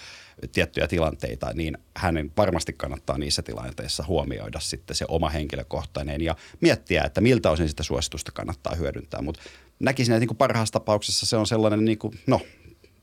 tiettyjä 0.52 0.88
tilanteita, 0.88 1.52
niin 1.54 1.78
hänen 1.98 2.32
varmasti 2.38 2.74
kannattaa 2.74 3.18
niissä 3.18 3.42
tilanteissa 3.42 4.04
huomioida 4.08 4.60
sitten 4.60 4.96
se 4.96 5.06
oma 5.08 5.30
henkilökohtainen 5.30 6.22
ja 6.22 6.36
miettiä, 6.62 7.04
että 7.04 7.22
miltä 7.22 7.52
osin 7.52 7.70
sitä 7.70 7.84
suositusta 7.84 8.32
kannattaa 8.32 8.76
hyödyntää. 8.76 9.22
Mutta 9.22 9.42
näkisin, 9.80 10.14
että 10.14 10.20
niin 10.20 10.28
kuin 10.28 10.38
parhaassa 10.38 10.74
tapauksessa 10.74 11.26
se 11.26 11.38
on 11.38 11.48
sellainen, 11.48 11.86
niin 11.86 11.98
kuin, 11.98 12.20
no 12.28 12.42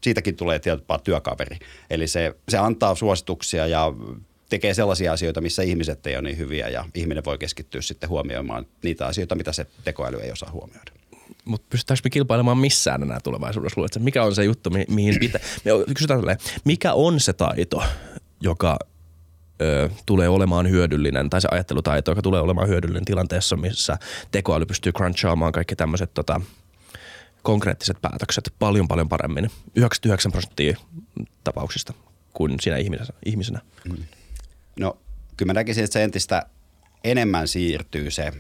siitäkin 0.03 0.37
tulee 0.37 0.59
tietyllä 0.59 0.99
työkaveri. 1.05 1.59
Eli 1.91 2.09
se, 2.09 2.35
se 2.49 2.59
antaa 2.59 2.95
suosituksia 2.95 3.67
ja 3.67 3.93
tekee 4.49 4.75
sellaisia 4.75 5.13
asioita, 5.13 5.41
missä 5.41 5.63
ihmiset 5.63 6.07
ei 6.07 6.17
ole 6.17 6.23
niin 6.23 6.39
hyviä 6.39 6.69
ja 6.69 6.85
ihminen 6.95 7.25
voi 7.25 7.39
keskittyä 7.39 7.81
sitten 7.81 8.09
huomioimaan 8.09 8.67
niitä 8.83 9.07
asioita, 9.07 9.35
mitä 9.35 9.53
se 9.53 9.67
tekoäly 9.85 10.21
ei 10.21 10.33
osaa 10.33 10.51
huomioida. 10.51 10.93
Mutta 11.45 11.67
pystytäänkö 11.71 12.01
me 12.05 12.11
kilpailemaan 12.11 12.59
missään 12.59 13.03
enää 13.03 13.21
tulevaisuudessa? 13.21 13.81
Luuletko, 13.81 14.01
mikä 14.01 14.25
on 14.25 14.35
se 14.35 14.45
juttu, 14.45 14.71
mi- 14.71 14.85
mihin 14.89 15.17
pitää? 15.21 15.41
Me 15.65 15.95
kysytään 15.95 16.21
tälleen, 16.21 16.39
mikä 16.65 16.93
on 16.93 17.21
se 17.21 17.33
taito, 17.33 17.83
joka 18.41 18.79
ö, 19.63 19.91
tulee 20.07 20.29
olemaan 20.29 20.71
hyödyllinen, 20.71 21.31
tai 21.31 21.41
se 21.41 21.49
ajattelutaito, 21.51 22.11
joka 22.11 22.23
tulee 22.23 22.41
olemaan 22.41 22.69
hyödyllinen 22.69 23.05
tilanteessa, 23.05 23.57
missä 23.57 23.99
tekoäly 24.31 24.67
pystyy 24.67 24.93
crunchaamaan 24.93 25.53
kaikki 25.53 25.77
tämmöiset 25.77 26.15
tota, 26.15 26.41
konkreettiset 27.43 27.97
päätökset 28.03 28.53
paljon 28.59 28.89
paljon 28.89 29.09
paremmin, 29.09 29.51
99 29.77 30.33
prosenttia 30.33 30.77
tapauksista 31.45 31.93
kuin 32.33 32.61
sinä 32.61 32.77
ihmisenä. 32.77 33.09
ihmisenä. 33.27 33.61
No 34.81 34.99
kyllä 35.37 35.51
mä 35.51 35.55
näkisin, 35.55 35.85
että 35.85 35.93
se 35.93 36.05
entistä 36.05 36.47
enemmän 37.05 37.49
siirtyy 37.49 38.11
se, 38.11 38.33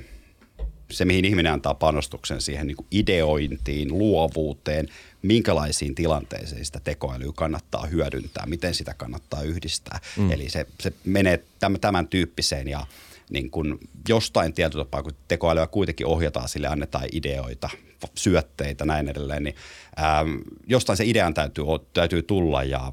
se 0.92 1.04
mihin 1.04 1.24
ihminen 1.24 1.52
antaa 1.52 1.74
panostuksen 1.74 2.40
siihen 2.40 2.66
niin 2.66 2.76
kuin 2.76 2.86
ideointiin, 2.90 3.98
luovuuteen, 3.98 4.88
minkälaisiin 5.22 5.94
tilanteisiin 5.94 6.64
sitä 6.64 6.80
tekoälyä 6.84 7.32
kannattaa 7.34 7.86
hyödyntää, 7.86 8.46
miten 8.46 8.74
sitä 8.74 8.94
kannattaa 8.94 9.42
yhdistää. 9.42 10.00
Mm. 10.16 10.30
Eli 10.30 10.50
se, 10.50 10.66
se 10.80 10.92
menee 11.04 11.44
tämän, 11.60 11.80
tämän 11.80 12.08
tyyppiseen 12.08 12.68
ja 12.68 12.86
niin 13.30 13.50
kuin 13.50 13.78
jostain 14.08 14.52
tietyllä 14.52 14.84
tapaa, 14.84 15.02
kun 15.02 15.12
tekoälyä 15.28 15.66
kuitenkin 15.66 16.06
ohjataan, 16.06 16.48
sille 16.48 16.68
annetaan 16.68 17.08
ideoita, 17.12 17.70
syötteitä, 18.14 18.84
näin 18.84 19.08
edelleen, 19.08 19.42
niin 19.42 19.56
ähm, 19.98 20.30
jostain 20.66 20.96
se 20.96 21.04
idean 21.04 21.34
täytyy, 21.34 21.64
täytyy 21.92 22.22
tulla 22.22 22.64
ja 22.64 22.92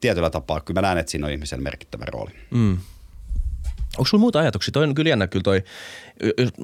tietyllä 0.00 0.30
tapaa 0.30 0.60
kyllä 0.60 0.80
mä 0.80 0.86
näen, 0.86 0.98
että 0.98 1.10
siinä 1.10 1.26
on 1.26 1.32
ihmisen 1.32 1.62
merkittävä 1.62 2.04
rooli. 2.04 2.30
Mm. 2.50 2.78
Onko 3.98 4.04
sulla 4.04 4.20
muita 4.20 4.38
ajatuksia? 4.38 4.72
Toi 4.72 4.84
on 4.84 4.94
kyllä 4.94 5.08
jännä 5.08 5.26
kyllä 5.26 5.42
toi, 5.42 5.62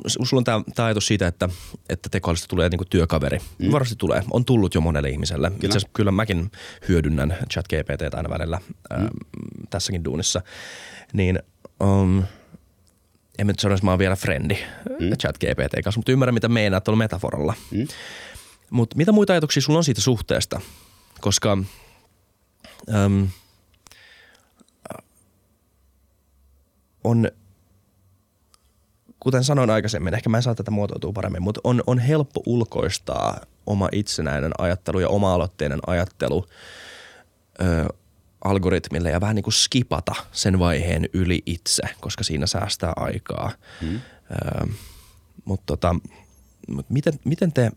sulla 0.06 0.40
on 0.40 0.44
tämä 0.44 0.86
ajatus 0.86 1.06
siitä, 1.06 1.26
että, 1.26 1.48
että 1.88 2.08
tekoälystä 2.08 2.46
tulee 2.48 2.68
niinku 2.68 2.84
työkaveri. 2.84 3.38
Mm. 3.58 3.72
Varmasti 3.72 3.96
tulee. 3.96 4.22
On 4.30 4.44
tullut 4.44 4.74
jo 4.74 4.80
monelle 4.80 5.08
ihmiselle. 5.08 5.50
Kyllä. 5.50 5.74
Itse 5.74 5.88
kyllä 5.92 6.10
mäkin 6.10 6.50
hyödynnän 6.88 7.36
chat 7.52 7.66
GPT 7.68 8.14
aina 8.14 8.30
välillä 8.30 8.60
mm. 8.68 8.74
ää, 8.90 9.08
tässäkin 9.70 10.04
duunissa. 10.04 10.42
Niin 11.12 11.38
um, 11.82 12.22
en 13.38 13.46
nyt 13.46 13.58
sanoisi, 13.58 13.80
että 13.80 13.86
mä 13.86 13.90
oon 13.90 13.98
vielä 13.98 14.16
frendi 14.16 14.58
mm. 15.00 15.10
chat 15.10 15.38
GPT 15.38 15.82
kanssa, 15.84 15.98
mutta 15.98 16.12
ymmärrän 16.12 16.34
mitä 16.34 16.48
meinaat 16.48 16.84
tuolla 16.84 16.98
metaforalla. 16.98 17.54
Mm. 17.70 17.88
Mutta 18.70 18.96
mitä 18.96 19.12
muita 19.12 19.32
ajatuksia 19.32 19.62
sulla 19.62 19.78
on 19.78 19.84
siitä 19.84 20.00
suhteesta? 20.00 20.60
Koska 21.20 21.58
äm, 22.94 23.28
on, 27.04 27.28
kuten 29.20 29.44
sanoin 29.44 29.70
aikaisemmin, 29.70 30.14
ehkä 30.14 30.28
mä 30.28 30.36
en 30.36 30.42
saa 30.42 30.54
tätä 30.54 30.70
muotoitua 30.70 31.12
paremmin, 31.12 31.42
mutta 31.42 31.60
on, 31.64 31.82
on 31.86 31.98
helppo 31.98 32.42
ulkoistaa 32.46 33.40
oma 33.66 33.88
itsenäinen 33.92 34.52
ajattelu 34.58 35.00
ja 35.00 35.08
oma-aloitteinen 35.08 35.80
ajattelu 35.86 36.46
ö, 37.60 37.88
algoritmille 38.44 39.10
ja 39.10 39.20
vähän 39.20 39.36
niin 39.36 39.44
kuin 39.44 39.54
skipata 39.54 40.14
sen 40.32 40.58
vaiheen 40.58 41.08
yli 41.12 41.42
itse, 41.46 41.82
koska 42.00 42.24
siinä 42.24 42.46
säästää 42.46 42.92
aikaa. 42.96 43.52
Hmm. 43.80 44.00
Ö, 44.30 44.66
mutta 45.44 45.66
tota, 45.66 45.96
mut 46.68 46.90
miten, 46.90 47.12
miten 47.24 47.52
te 47.52 47.72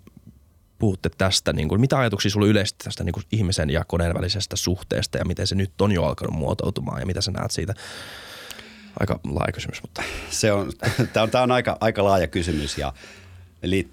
puhutte 0.80 1.10
tästä, 1.18 1.54
niin 1.54 1.70
kuin, 1.70 1.82
mitä 1.82 2.00
ajatuksia 2.00 2.32
sulla 2.32 2.48
yleisesti 2.48 2.84
tästä 2.84 3.04
niin 3.04 3.14
kuin 3.14 3.24
ihmisen 3.32 3.70
ja 3.70 3.86
koneen 3.86 4.14
välisestä 4.14 4.56
suhteesta 4.56 5.18
ja 5.18 5.26
miten 5.26 5.48
se 5.48 5.56
nyt 5.56 5.82
on 5.82 5.92
jo 5.92 6.04
alkanut 6.04 6.36
muotoutumaan 6.36 7.00
ja 7.00 7.06
mitä 7.06 7.22
sä 7.22 7.32
näet 7.32 7.52
siitä? 7.52 7.74
Aika 9.00 9.20
laaja 9.24 9.52
kysymys, 9.52 9.82
mutta. 9.82 10.04
Se 10.30 10.52
on, 10.52 10.72
tämä 11.14 11.24
on, 11.24 11.30
tämä 11.30 11.44
on 11.44 11.52
aika, 11.52 11.78
aika 11.80 12.04
laaja 12.04 12.28
kysymys 12.28 12.78
ja 12.78 12.94
liit, 13.64 13.92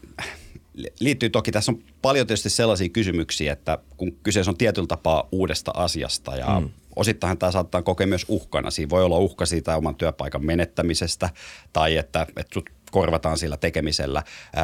liittyy 1.01 1.31
toki, 1.31 1.53
tässä 1.53 1.73
on 1.73 1.83
paljon 2.03 2.27
tietysti 2.27 2.51
sellaisia 2.51 2.89
kysymyksiä, 2.89 3.53
että 3.53 3.79
kun 3.97 4.13
kyseessä 4.23 4.51
on 4.51 4.57
tietyllä 4.57 4.87
tapaa 4.87 5.29
uudesta 5.33 5.71
asiasta 5.75 6.37
ja 6.37 6.61
mm. 6.61 6.71
osittain 6.97 7.39
tämä 7.39 7.53
saattaa 7.53 7.83
kokea 7.83 8.07
myös 8.07 8.25
uhkana. 8.29 8.71
Siinä 8.71 8.91
voi 8.91 9.05
olla 9.05 9.19
uhka 9.19 9.47
siitä 9.47 9.77
oman 9.77 9.95
työpaikan 9.95 10.47
menettämisestä 10.47 11.31
tai 11.73 11.97
että, 11.97 12.27
että 12.37 12.55
sut 12.55 12.71
korvataan 12.91 13.39
sillä 13.39 13.57
tekemisellä. 13.57 14.23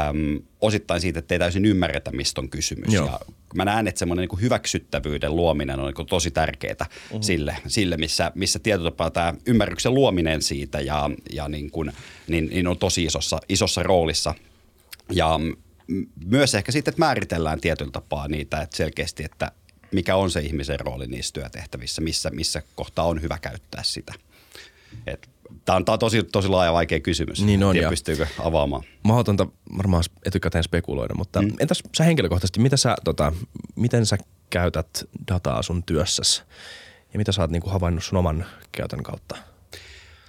Äm, 0.09 0.41
osittain 0.61 1.01
siitä, 1.01 1.19
että 1.19 1.35
ei 1.35 1.39
täysin 1.39 1.65
ymmärretä, 1.65 2.11
mistä 2.11 2.41
on 2.41 2.49
kysymys. 2.49 2.95
Joo. 2.95 3.07
Ja 3.07 3.21
mä 3.55 3.65
näen, 3.65 3.89
että 3.89 3.99
semmoinen 3.99 4.29
niin 4.29 4.41
hyväksyttävyyden 4.41 5.37
luominen 5.37 5.81
on 5.81 5.93
niin 5.97 6.07
tosi 6.07 6.31
tärkeää 6.31 6.75
mm-hmm. 6.81 7.23
sille, 7.23 7.57
sille, 7.67 7.97
missä, 7.97 8.33
missä 8.35 8.59
tietotapaa 8.59 9.11
tämä 9.11 9.35
ymmärryksen 9.47 9.95
luominen 9.95 10.43
siitä 10.43 10.81
ja, 10.81 11.11
ja 11.33 11.49
niin 11.49 11.71
kuin, 11.71 11.93
niin, 12.29 12.49
niin 12.49 12.67
on 12.67 12.79
tosi 12.79 13.05
isossa, 13.05 13.41
isossa 13.49 13.83
roolissa. 13.83 14.35
Ja 15.13 15.41
myös 16.27 16.55
ehkä 16.55 16.73
sitten, 16.73 16.93
että 16.93 17.01
määritellään 17.01 17.61
tietyllä 17.61 17.91
tapaa 17.91 18.29
niitä, 18.29 18.61
että 18.61 18.77
selkeästi, 18.77 19.25
että 19.25 19.53
mikä 19.93 20.17
on 20.17 20.31
se 20.31 20.41
ihmisen 20.41 20.81
rooli 20.81 21.07
niissä 21.07 21.33
työtehtävissä, 21.33 22.03
missä, 22.03 22.31
missä 22.31 22.63
kohtaa 22.75 23.05
on 23.05 23.23
hyvä 23.23 23.39
käyttää 23.39 23.83
sitä. 23.83 24.13
Et 25.07 25.29
Tämä 25.65 25.77
on, 25.77 25.85
tämä 25.85 25.95
on 25.95 25.99
tosi, 25.99 26.23
tosi 26.23 26.49
laaja 26.49 26.73
vaikea 26.73 27.01
kysymys. 27.01 27.43
Niin 27.43 27.65
on, 27.65 27.73
Tiedä, 27.73 27.89
pystyykö 27.89 28.27
avaamaan. 28.39 28.83
Mahdotonta 29.03 29.47
varmaan 29.79 30.05
etukäteen 30.25 30.65
spekuloida, 30.65 31.15
mutta 31.15 31.43
mm. 31.43 31.53
entäs 31.61 31.83
sä 31.97 32.05
henkilökohtaisesti, 32.05 32.61
mitä 32.61 32.77
sä, 32.77 32.97
tota, 33.05 33.33
miten 33.75 34.07
sä 34.07 34.19
käytät 34.51 35.05
dataa 35.33 35.63
sun 35.63 35.83
työssäsi 35.83 36.43
ja 37.13 37.19
mitä 37.19 37.33
sä 37.33 37.43
oot 37.43 37.51
niinku 37.51 37.71
havainnut 37.71 38.05
sun 38.05 38.19
oman 38.19 38.47
käytön 38.73 39.03
kautta? 39.03 39.37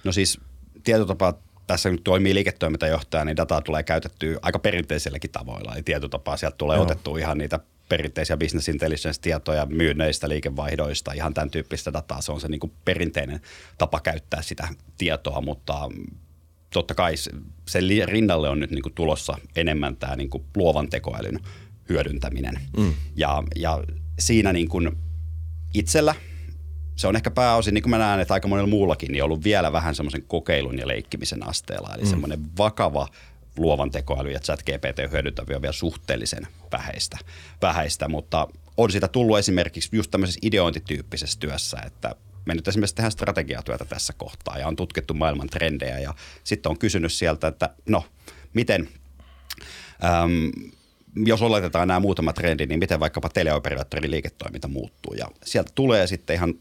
No 0.04 0.12
siis 0.12 0.40
tietotapa 0.84 1.34
tässä 1.66 1.90
nyt 1.90 2.04
toimii 2.04 2.34
liiketoimintajohtaja, 2.34 3.24
niin 3.24 3.36
dataa 3.36 3.60
tulee 3.60 3.82
käytettyä 3.82 4.38
aika 4.42 4.58
perinteisilläkin 4.58 5.30
tavoilla. 5.30 5.74
Eli 5.74 5.82
tietotapaa 5.82 6.36
sieltä 6.36 6.56
tulee 6.56 6.76
Joo. 6.76 6.82
otettua 6.82 7.18
ihan 7.18 7.38
niitä 7.38 7.60
perinteisiä 7.88 8.36
business 8.36 8.68
intelligence-tietoja 8.68 9.66
myynneistä, 9.66 10.28
liikevaihdoista, 10.28 11.12
ihan 11.12 11.34
tämän 11.34 11.50
tyyppistä 11.50 11.92
dataa. 11.92 12.20
Se 12.20 12.32
on 12.32 12.40
se 12.40 12.48
niin 12.48 12.60
kuin 12.60 12.72
perinteinen 12.84 13.40
tapa 13.78 14.00
käyttää 14.00 14.42
sitä 14.42 14.68
tietoa, 14.98 15.40
mutta 15.40 15.88
totta 16.72 16.94
kai 16.94 17.14
sen 17.66 17.82
rinnalle 18.04 18.48
on 18.48 18.60
nyt 18.60 18.70
niin 18.70 18.82
kuin 18.82 18.94
tulossa 18.94 19.38
enemmän 19.56 19.96
tämä 19.96 20.16
niin 20.16 20.30
kuin 20.30 20.44
luovan 20.56 20.88
tekoälyn 20.88 21.40
hyödyntäminen. 21.88 22.60
Mm. 22.76 22.94
Ja, 23.16 23.42
ja 23.56 23.84
siinä 24.18 24.52
niin 24.52 24.68
kuin 24.68 24.90
itsellä 25.74 26.14
se 26.96 27.06
on 27.06 27.16
ehkä 27.16 27.30
pääosin, 27.30 27.74
niin 27.74 27.82
kuin 27.82 27.90
mä 27.90 27.98
näen, 27.98 28.20
että 28.20 28.34
aika 28.34 28.48
monella 28.48 28.68
muullakin, 28.68 29.12
niin 29.12 29.24
ollut 29.24 29.44
vielä 29.44 29.72
vähän 29.72 29.94
semmoisen 29.94 30.22
kokeilun 30.22 30.78
ja 30.78 30.88
leikkimisen 30.88 31.48
asteella. 31.48 31.94
Eli 31.94 32.02
mm. 32.02 32.08
semmoinen 32.08 32.40
vakava 32.58 33.08
luovan 33.58 33.90
tekoäly 33.90 34.30
ja 34.30 34.40
chat 34.40 34.62
GPT 34.62 35.12
hyödyntäviä 35.12 35.56
on 35.56 35.62
vielä 35.62 35.72
suhteellisen 35.72 36.46
vähäistä, 36.72 37.18
vähäistä, 37.62 38.08
mutta 38.08 38.48
on 38.76 38.90
sitä 38.90 39.08
tullut 39.08 39.38
esimerkiksi 39.38 39.96
just 39.96 40.10
tämmöisessä 40.10 40.40
ideointityyppisessä 40.42 41.40
työssä, 41.40 41.78
että 41.86 42.14
me 42.44 42.54
nyt 42.54 42.68
esimerkiksi 42.68 42.94
tehdään 42.94 43.12
strategiatyötä 43.12 43.84
tässä 43.84 44.12
kohtaa 44.12 44.58
ja 44.58 44.68
on 44.68 44.76
tutkittu 44.76 45.14
maailman 45.14 45.48
trendejä 45.48 45.98
ja 45.98 46.14
sitten 46.44 46.70
on 46.70 46.78
kysynyt 46.78 47.12
sieltä, 47.12 47.46
että 47.46 47.70
no, 47.88 48.04
miten, 48.54 48.88
äm, 50.04 50.52
jos 51.26 51.42
oletetaan 51.42 51.88
nämä 51.88 52.00
muutamat 52.00 52.34
trendit, 52.34 52.68
niin 52.68 52.78
miten 52.78 53.00
vaikkapa 53.00 53.28
teleoperaattorin 53.28 54.10
liiketoiminta 54.10 54.68
muuttuu 54.68 55.14
ja 55.14 55.26
sieltä 55.44 55.72
tulee 55.74 56.06
sitten 56.06 56.34
ihan 56.34 56.54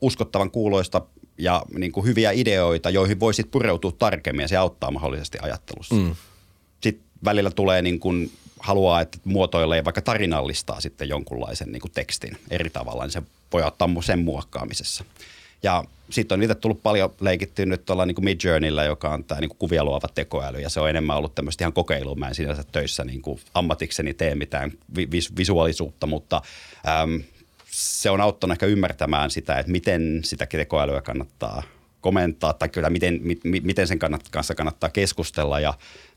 uskottavan 0.00 0.50
kuuloista 0.50 1.02
ja 1.38 1.62
niin 1.78 1.92
kuin 1.92 2.06
hyviä 2.06 2.30
ideoita, 2.30 2.90
joihin 2.90 3.20
voisit 3.20 3.50
pureutua 3.50 3.92
tarkemmin 3.92 4.44
ja 4.44 4.48
se 4.48 4.56
auttaa 4.56 4.90
mahdollisesti 4.90 5.38
ajattelussa. 5.42 5.94
Mm 5.94 6.14
välillä 7.24 7.50
tulee 7.50 7.82
niin 7.82 8.00
kuin 8.00 8.30
haluaa, 8.60 9.00
että 9.00 9.18
muotoilee 9.24 9.84
vaikka 9.84 10.02
tarinallistaa 10.02 10.80
sitten 10.80 11.08
jonkunlaisen 11.08 11.72
niin 11.72 11.80
kuin 11.80 11.92
tekstin 11.92 12.38
eri 12.50 12.70
tavalla, 12.70 13.02
niin 13.02 13.12
se 13.12 13.22
voi 13.52 13.62
ottaa 13.62 13.88
sen 14.04 14.18
muokkaamisessa. 14.18 15.04
Ja 15.62 15.84
sitten 16.10 16.36
on 16.36 16.40
niitä 16.40 16.54
tullut 16.54 16.82
paljon 16.82 17.14
leikittyä 17.20 17.66
nyt 17.66 17.84
tuolla 17.84 18.06
niin 18.06 18.24
Mid 18.24 18.40
Journeyllä, 18.44 18.84
joka 18.84 19.08
on 19.10 19.24
tämä 19.24 19.40
niin 19.40 19.50
kuvia 19.58 19.84
luova 19.84 20.08
tekoäly, 20.14 20.60
ja 20.60 20.68
se 20.68 20.80
on 20.80 20.90
enemmän 20.90 21.16
ollut 21.16 21.34
tämmöistä 21.34 21.64
ihan 21.64 21.72
kokeilua. 21.72 22.14
Mä 22.14 22.28
en 22.28 22.34
sinänsä 22.34 22.64
töissä 22.72 23.04
niin 23.04 23.22
kuin 23.22 23.40
ammatikseni 23.54 24.14
tee 24.14 24.34
mitään 24.34 24.72
vis- 24.96 25.36
visuaalisuutta, 25.36 26.06
mutta 26.06 26.42
äm, 27.02 27.22
se 27.70 28.10
on 28.10 28.20
auttanut 28.20 28.52
ehkä 28.52 28.66
ymmärtämään 28.66 29.30
sitä, 29.30 29.58
että 29.58 29.72
miten 29.72 30.20
sitä 30.24 30.46
tekoälyä 30.46 31.00
kannattaa 31.00 31.62
komentaa, 32.00 32.52
tai 32.52 32.68
kyllä 32.68 32.90
miten, 32.90 33.20
mi, 33.22 33.60
miten 33.60 33.86
sen 33.86 33.98
kannat, 33.98 34.28
kanssa 34.30 34.54
kannattaa 34.54 34.90
keskustella, 34.90 35.60
ja 35.60 35.74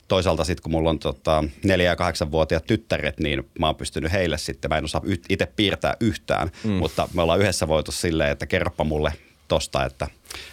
toisaalta 0.08 0.44
sitten 0.44 0.62
kun 0.62 0.72
mulla 0.72 0.90
on 0.90 0.98
tota, 0.98 1.44
neljä- 1.64 1.90
ja 1.90 1.96
kahdeksanvuotiaat 1.96 2.66
tyttäret, 2.66 3.20
niin 3.20 3.50
mä 3.58 3.66
oon 3.66 3.76
pystynyt 3.76 4.12
heille 4.12 4.38
sitten, 4.38 4.68
mä 4.68 4.78
en 4.78 4.84
osaa 4.84 5.02
itse 5.28 5.46
piirtää 5.56 5.96
yhtään, 6.00 6.50
mm. 6.64 6.70
mutta 6.70 7.08
me 7.14 7.22
ollaan 7.22 7.40
yhdessä 7.40 7.68
voitu 7.68 7.92
silleen, 7.92 8.30
että 8.30 8.46
kerropa 8.46 8.84
mulle 8.84 9.12
tosta, 9.48 9.84
että 9.84 10.08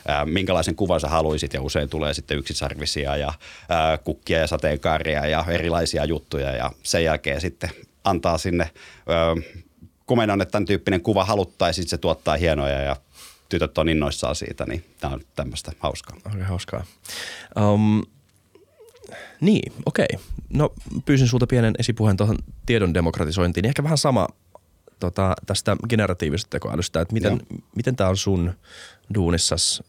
ää, 0.08 0.26
minkälaisen 0.26 0.76
kuvan 0.76 1.00
sä 1.00 1.08
haluaisit 1.08 1.54
ja 1.54 1.62
usein 1.62 1.90
tulee 1.90 2.14
sitten 2.14 2.38
yksisarvisia 2.38 3.18
ja 3.18 3.34
ää, 3.70 3.98
kukkia 3.98 4.40
ja 4.40 4.48
sateenkaaria 4.48 5.26
ja 5.26 5.46
erilaisia 5.50 6.06
juttuja 6.06 6.52
ja 6.52 6.72
sen 6.84 7.04
jälkeen 7.04 7.42
sitten 7.42 7.70
antaa 8.04 8.38
sinne 8.38 8.70
ää, 9.08 9.36
komennon, 10.06 10.42
että 10.42 10.52
tämän 10.52 10.66
tyyppinen 10.66 11.02
kuva 11.02 11.26
haluttaisiin, 11.26 11.88
se 11.88 11.98
tuottaa 11.98 12.38
hienoja 12.38 12.82
ja 12.82 12.96
tytöt 13.50 13.78
on 13.78 13.90
innoissaan 13.90 14.36
siitä, 14.36 14.66
niin 14.66 14.86
tämä 15.00 15.14
on 15.14 15.22
tämmöistä 15.36 15.72
hauskaa. 15.80 16.18
Okay, 16.26 16.42
hauskaa. 16.42 16.86
Um, 17.60 18.04
niin, 19.42 19.74
okei. 19.86 20.08
No 20.50 20.74
pyysin 21.06 21.28
sulta 21.28 21.48
pienen 21.48 21.74
esipuheen 21.80 22.18
tuohon 22.18 22.38
tiedon 22.66 22.94
demokratisointiin. 22.94 23.66
Ehkä 23.66 23.84
vähän 23.84 23.98
sama 23.98 24.28
tota, 25.00 25.36
tästä 25.46 25.78
generatiivisesta 25.90 26.50
tekoälystä, 26.50 27.02
että 27.02 27.14
miten, 27.14 27.40
miten 27.76 27.96
tämä 27.96 28.10
on 28.10 28.18
sun 28.18 28.54
duunissas, 29.16 29.84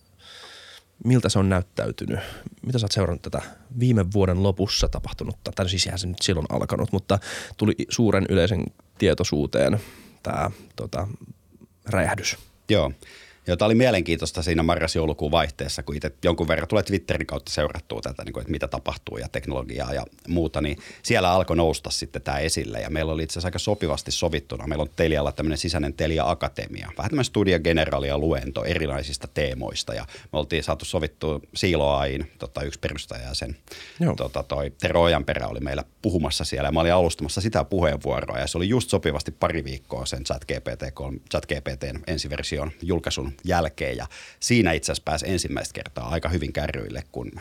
miltä 1.05 1.29
se 1.29 1.39
on 1.39 1.49
näyttäytynyt? 1.49 2.21
Mitä 2.67 2.79
sä 2.79 2.85
oot 2.85 2.93
seurannut 2.93 3.23
tätä 3.23 3.43
viime 3.81 4.13
vuoden 4.13 4.43
lopussa 4.43 4.89
tapahtunutta? 4.89 5.53
Tai 5.53 5.69
siis 5.69 5.89
se 5.97 6.07
nyt 6.07 6.23
silloin 6.23 6.47
alkanut, 6.49 6.93
mutta 6.93 7.19
tuli 7.57 7.75
suuren 7.89 8.27
yleisen 8.29 8.65
tietoisuuteen 8.99 9.81
tämä 10.23 10.51
tota, 10.77 11.09
räjähdys. 11.87 12.37
Joo. 12.69 12.93
Joo, 13.47 13.57
tämä 13.57 13.67
oli 13.67 13.75
mielenkiintoista 13.75 14.43
siinä 14.43 14.63
marras-joulukuun 14.63 15.31
vaihteessa, 15.31 15.83
kun 15.83 15.97
itse 15.97 16.13
jonkun 16.25 16.49
verran 16.49 16.69
tulee 16.69 16.83
Twitterin 16.83 17.27
kautta 17.27 17.53
seurattua 17.53 18.01
tätä, 18.01 18.25
niin 18.25 18.33
kuin, 18.33 18.41
että 18.41 18.51
mitä 18.51 18.69
tapahtuu 18.69 19.19
ja 19.19 19.29
teknologiaa 19.29 19.95
ja 19.95 20.07
muuta, 20.29 20.61
niin 20.61 20.79
siellä 21.03 21.33
alkoi 21.33 21.57
nousta 21.57 21.91
sitten 21.91 22.23
tämä 22.23 22.39
esille. 22.39 22.81
Ja 22.81 22.91
meillä 22.91 23.13
oli 23.13 23.23
itse 23.23 23.33
asiassa 23.33 23.47
aika 23.47 23.59
sopivasti 23.59 24.11
sovittuna. 24.11 24.67
Meillä 24.67 24.83
on 24.83 24.91
Telialla 24.97 25.33
tämmöinen 25.33 25.59
sisäinen 25.59 25.95
Telia 25.95 26.31
Akatemia, 26.31 26.93
vähän 26.99 27.11
tämmöinen 27.11 27.25
studia 27.25 27.59
generaalia 27.59 28.19
luento 28.19 28.65
erilaisista 28.65 29.29
teemoista. 29.35 29.95
Ja 29.95 30.07
me 30.33 30.39
oltiin 30.39 30.63
saatu 30.63 30.85
sovittua 30.85 31.41
Siiloain, 31.55 32.33
tota, 32.39 32.63
yksi 32.63 32.81
perustaja 32.81 33.29
ja 33.29 33.35
sen 33.35 33.57
tota, 34.17 34.43
toi 34.43 34.73
Tero 34.81 35.03
Ojanperä 35.03 35.47
oli 35.47 35.61
meillä 35.61 35.85
puhumassa 36.03 36.45
siellä. 36.45 36.69
Ja 36.69 36.73
mä 36.73 36.81
olin 36.81 36.95
alustamassa 36.95 37.41
sitä 37.41 37.65
puheenvuoroa 37.65 38.39
ja 38.39 38.47
se 38.47 38.59
oli 38.59 38.69
just 38.69 38.91
sopivasti 38.91 39.31
pari 39.31 39.65
viikkoa 39.65 40.07
sen 40.07 40.25
ChatGPT, 40.25 40.83
ChatGPTn 41.31 42.01
ensiversion 42.07 42.71
julkaisun 42.83 43.36
jälkeen 43.45 43.97
ja 43.97 44.07
siinä 44.41 44.73
itse 44.73 44.93
asiassa 44.93 45.05
pääsi 45.05 45.31
ensimmäistä 45.31 45.73
kertaa 45.73 46.09
aika 46.09 46.29
hyvin 46.29 46.53
kärryille, 46.53 47.03
kun 47.13 47.33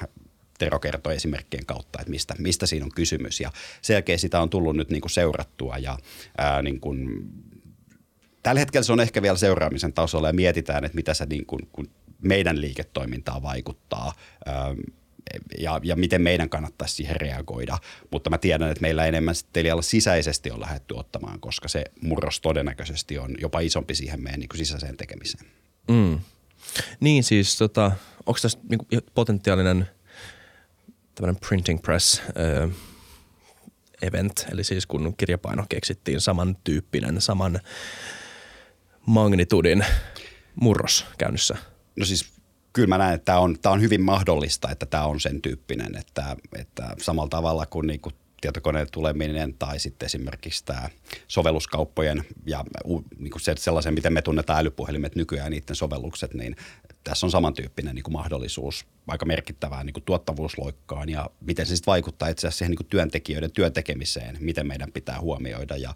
Tero 0.57 0.79
kertoi 0.79 1.15
esimerkkien 1.15 1.65
kautta, 1.65 1.99
että 1.99 2.09
mistä, 2.09 2.35
mistä 2.37 2.65
siinä 2.65 2.85
on 2.85 2.91
kysymys 2.95 3.39
ja 3.39 3.51
sen 3.81 3.93
jälkeen 3.93 4.19
sitä 4.19 4.41
on 4.41 4.49
tullut 4.49 4.75
nyt 4.75 4.89
niin 4.89 5.01
kuin 5.01 5.11
seurattua 5.11 5.77
ja 5.77 5.97
ää, 6.37 6.61
niin 6.61 6.79
kuin, 6.79 7.29
tällä 8.43 8.59
hetkellä 8.59 8.83
se 8.83 8.93
on 8.93 8.99
ehkä 8.99 9.21
vielä 9.21 9.37
seuraamisen 9.37 9.93
tasolla 9.93 10.27
ja 10.27 10.33
mietitään, 10.33 10.85
että 10.85 10.95
mitä 10.95 11.13
se 11.13 11.25
niin 11.25 11.45
kuin, 11.45 11.69
kun 11.71 11.89
meidän 12.21 12.61
liiketoimintaa 12.61 13.41
vaikuttaa. 13.41 14.13
Ää, 14.45 14.75
ja, 15.59 15.79
ja 15.83 15.95
miten 15.95 16.21
meidän 16.21 16.49
kannattaisi 16.49 16.95
siihen 16.95 17.15
reagoida. 17.15 17.77
Mutta 18.11 18.29
mä 18.29 18.37
tiedän, 18.37 18.71
että 18.71 18.81
meillä 18.81 19.05
enemmän 19.05 19.35
Telialla 19.53 19.81
sisäisesti 19.81 20.51
on 20.51 20.59
lähdetty 20.59 20.93
ottamaan, 20.97 21.39
koska 21.39 21.67
se 21.67 21.83
murros 22.01 22.41
todennäköisesti 22.41 23.17
on 23.17 23.35
jopa 23.41 23.59
isompi 23.59 23.95
siihen 23.95 24.23
meidän 24.23 24.39
niin 24.39 24.49
kuin 24.49 24.57
sisäiseen 24.57 24.97
tekemiseen. 24.97 25.45
Mm. 25.87 26.19
Niin 26.99 27.23
siis, 27.23 27.57
tota, 27.57 27.91
onko 28.25 28.39
tässä 28.41 28.59
niinku 28.69 28.85
potentiaalinen 29.13 29.89
tämmöinen 31.15 31.41
printing 31.47 31.81
press 31.81 32.19
äh, 32.19 32.69
event, 34.01 34.45
eli 34.51 34.63
siis 34.63 34.85
kun 34.85 35.13
kirjapaino 35.17 35.65
keksittiin 35.69 36.21
samantyyppinen, 36.21 37.21
saman 37.21 37.59
magnitudin 39.05 39.85
murros 40.55 41.05
käynnissä? 41.17 41.57
No 41.95 42.05
siis 42.05 42.33
kyllä 42.73 42.87
mä 42.87 42.97
näen, 42.97 43.15
että 43.15 43.25
tämä 43.25 43.39
on, 43.39 43.59
tämä 43.61 43.73
on 43.73 43.81
hyvin 43.81 44.01
mahdollista, 44.01 44.71
että 44.71 44.85
tämä 44.85 45.05
on 45.05 45.19
sen 45.19 45.41
tyyppinen, 45.41 45.95
että, 45.95 46.35
että 46.55 46.95
samalla 47.01 47.29
tavalla 47.29 47.65
kuin, 47.65 47.87
niin 47.87 47.99
kuin 47.99 48.15
tietokoneen 48.41 48.87
tuleminen 48.91 49.53
tai 49.53 49.79
sitten 49.79 50.05
esimerkiksi 50.05 50.65
tämä 50.65 50.89
sovelluskauppojen 51.27 52.23
ja 52.45 52.63
niin 53.17 53.31
kuin 53.31 53.41
sellaisen, 53.57 53.93
miten 53.93 54.13
me 54.13 54.21
tunnetaan 54.21 54.59
älypuhelimet 54.59 55.15
nykyään 55.15 55.51
niiden 55.51 55.75
sovellukset, 55.75 56.33
niin 56.33 56.55
tässä 57.03 57.25
on 57.25 57.31
samantyyppinen 57.31 57.95
niin 57.95 58.03
kuin 58.03 58.13
mahdollisuus 58.13 58.85
aika 59.07 59.25
merkittävään 59.25 59.85
niin 59.85 59.93
kuin 59.93 60.03
tuottavuusloikkaan 60.03 61.09
ja 61.09 61.29
miten 61.41 61.65
se 61.65 61.75
sitten 61.75 61.91
vaikuttaa 61.91 62.27
itse 62.27 62.47
asiassa 62.47 62.57
siihen 62.57 62.71
niin 62.71 62.77
kuin 62.77 62.87
työntekijöiden 62.87 63.51
työntekemiseen, 63.51 64.37
miten 64.39 64.67
meidän 64.67 64.91
pitää 64.91 65.21
huomioida 65.21 65.77
ja 65.77 65.93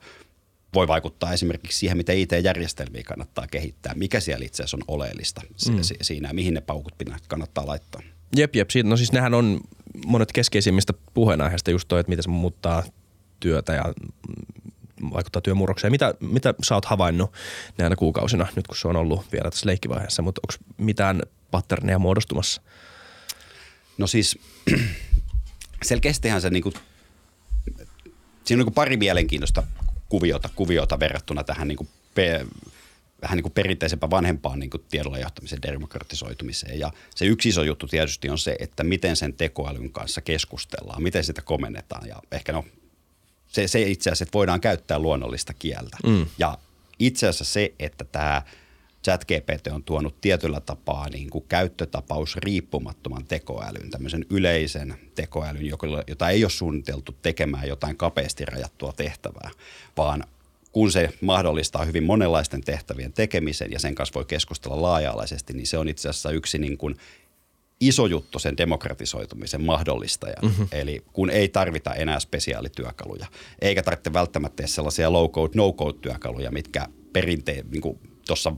voi 0.73 0.87
vaikuttaa 0.87 1.33
esimerkiksi 1.33 1.77
siihen, 1.77 1.97
miten 1.97 2.17
IT-järjestelmiä 2.17 3.03
kannattaa 3.03 3.47
kehittää, 3.47 3.93
mikä 3.95 4.19
siellä 4.19 4.45
itse 4.45 4.63
asiassa 4.63 4.77
on 4.77 4.83
oleellista 4.87 5.41
mm. 5.69 5.79
siinä, 6.01 6.33
mihin 6.33 6.53
ne 6.53 6.61
paukut 6.61 6.93
kannattaa 7.27 7.67
laittaa. 7.67 8.01
Jep, 8.35 8.55
jep. 8.55 8.69
No 8.83 8.97
siis 8.97 9.11
nehän 9.11 9.33
on 9.33 9.61
monet 10.05 10.31
keskeisimmistä 10.31 10.93
puheenaiheista 11.13 11.71
just 11.71 11.87
toi, 11.87 11.99
että 11.99 12.09
miten 12.09 12.23
se 12.23 12.29
muuttaa 12.29 12.83
työtä 13.39 13.73
ja 13.73 13.93
vaikuttaa 15.13 15.41
työmurrokseen. 15.41 15.91
Mitä, 15.91 16.13
mitä 16.19 16.53
sä 16.63 16.75
oot 16.75 16.85
havainnut 16.85 17.33
näinä 17.77 17.95
kuukausina, 17.95 18.47
nyt 18.55 18.67
kun 18.67 18.77
se 18.77 18.87
on 18.87 18.95
ollut 18.95 19.31
vielä 19.31 19.49
tässä 19.49 19.67
leikkivaiheessa, 19.67 20.21
mutta 20.21 20.41
onko 20.43 20.73
mitään 20.77 21.21
patterneja 21.51 21.99
muodostumassa? 21.99 22.61
No 23.97 24.07
siis 24.07 24.39
selkeästihän 25.81 26.41
se 26.41 26.49
niinku, 26.49 26.73
siinä 28.43 28.51
on 28.51 28.57
niinku 28.57 28.71
pari 28.71 28.97
mielenkiintoista 28.97 29.63
kuviota, 30.09 30.49
kuviota 30.55 30.99
verrattuna 30.99 31.43
tähän 31.43 31.67
niinku 31.67 31.87
pe, 32.15 32.45
vähän 33.21 33.35
niin 33.35 33.43
kuin 33.43 33.53
perinteisempään 33.53 34.11
vanhempaan 34.11 34.59
niin 34.59 34.69
kuin 34.69 34.83
tiedolla 34.89 35.19
johtamisen 35.19 35.61
demokratisoitumiseen. 35.61 36.79
Ja 36.79 36.91
se 37.15 37.25
yksi 37.25 37.49
iso 37.49 37.63
juttu 37.63 37.87
tietysti 37.87 38.29
on 38.29 38.37
se, 38.37 38.55
että 38.59 38.83
miten 38.83 39.15
sen 39.15 39.33
tekoälyn 39.33 39.91
kanssa 39.91 40.21
keskustellaan, 40.21 41.03
miten 41.03 41.23
sitä 41.23 41.41
komennetaan. 41.41 42.07
Ja 42.07 42.21
ehkä 42.31 42.51
no, 42.51 42.65
se, 43.47 43.67
se 43.67 43.81
itse 43.81 44.09
asiassa, 44.09 44.23
että 44.23 44.37
voidaan 44.37 44.61
käyttää 44.61 44.99
luonnollista 44.99 45.53
kieltä. 45.53 45.97
Mm. 46.05 46.25
Ja 46.37 46.57
itse 46.99 47.27
asiassa 47.27 47.53
se, 47.53 47.73
että 47.79 48.03
tämä 48.03 48.41
ChatGPT 49.03 49.67
on 49.67 49.83
tuonut 49.83 50.21
tietyllä 50.21 50.59
tapaa 50.59 51.09
niin 51.09 51.29
kuin 51.29 51.45
käyttötapaus 51.47 52.37
riippumattoman 52.37 53.25
tekoälyn, 53.25 53.89
tämmöisen 53.89 54.25
yleisen 54.29 54.95
tekoälyn, 55.15 55.65
jota 56.07 56.29
ei 56.29 56.43
ole 56.43 56.49
suunniteltu 56.49 57.11
tekemään 57.21 57.67
jotain 57.67 57.97
kapeasti 57.97 58.45
rajattua 58.45 58.93
tehtävää, 58.93 59.51
vaan 59.97 60.23
kun 60.71 60.91
se 60.91 61.09
mahdollistaa 61.21 61.85
hyvin 61.85 62.03
monenlaisten 62.03 62.61
tehtävien 62.61 63.13
tekemisen 63.13 63.71
ja 63.71 63.79
sen 63.79 63.95
kanssa 63.95 64.13
voi 64.13 64.25
keskustella 64.25 64.81
laaja-alaisesti, 64.81 65.53
niin 65.53 65.67
se 65.67 65.77
on 65.77 65.89
itse 65.89 66.09
asiassa 66.09 66.31
yksi 66.31 66.57
niin 66.57 66.77
kuin 66.77 66.95
iso 67.79 68.05
juttu 68.05 68.39
sen 68.39 68.57
demokratisoitumisen 68.57 69.61
mahdollistaja. 69.61 70.35
Mm-hmm. 70.41 70.67
Eli 70.71 71.03
kun 71.13 71.29
ei 71.29 71.49
tarvita 71.49 71.93
enää 71.93 72.19
spesiaalityökaluja, 72.19 73.27
eikä 73.61 73.83
tarvitse 73.83 74.13
välttämättä 74.13 74.67
sellaisia 74.67 75.09
low-code, 75.09 75.51
no-code-työkaluja, 75.55 76.51
mitkä 76.51 76.87
perinteen, 77.13 77.65
niin 77.71 77.99
tuossa 78.27 78.53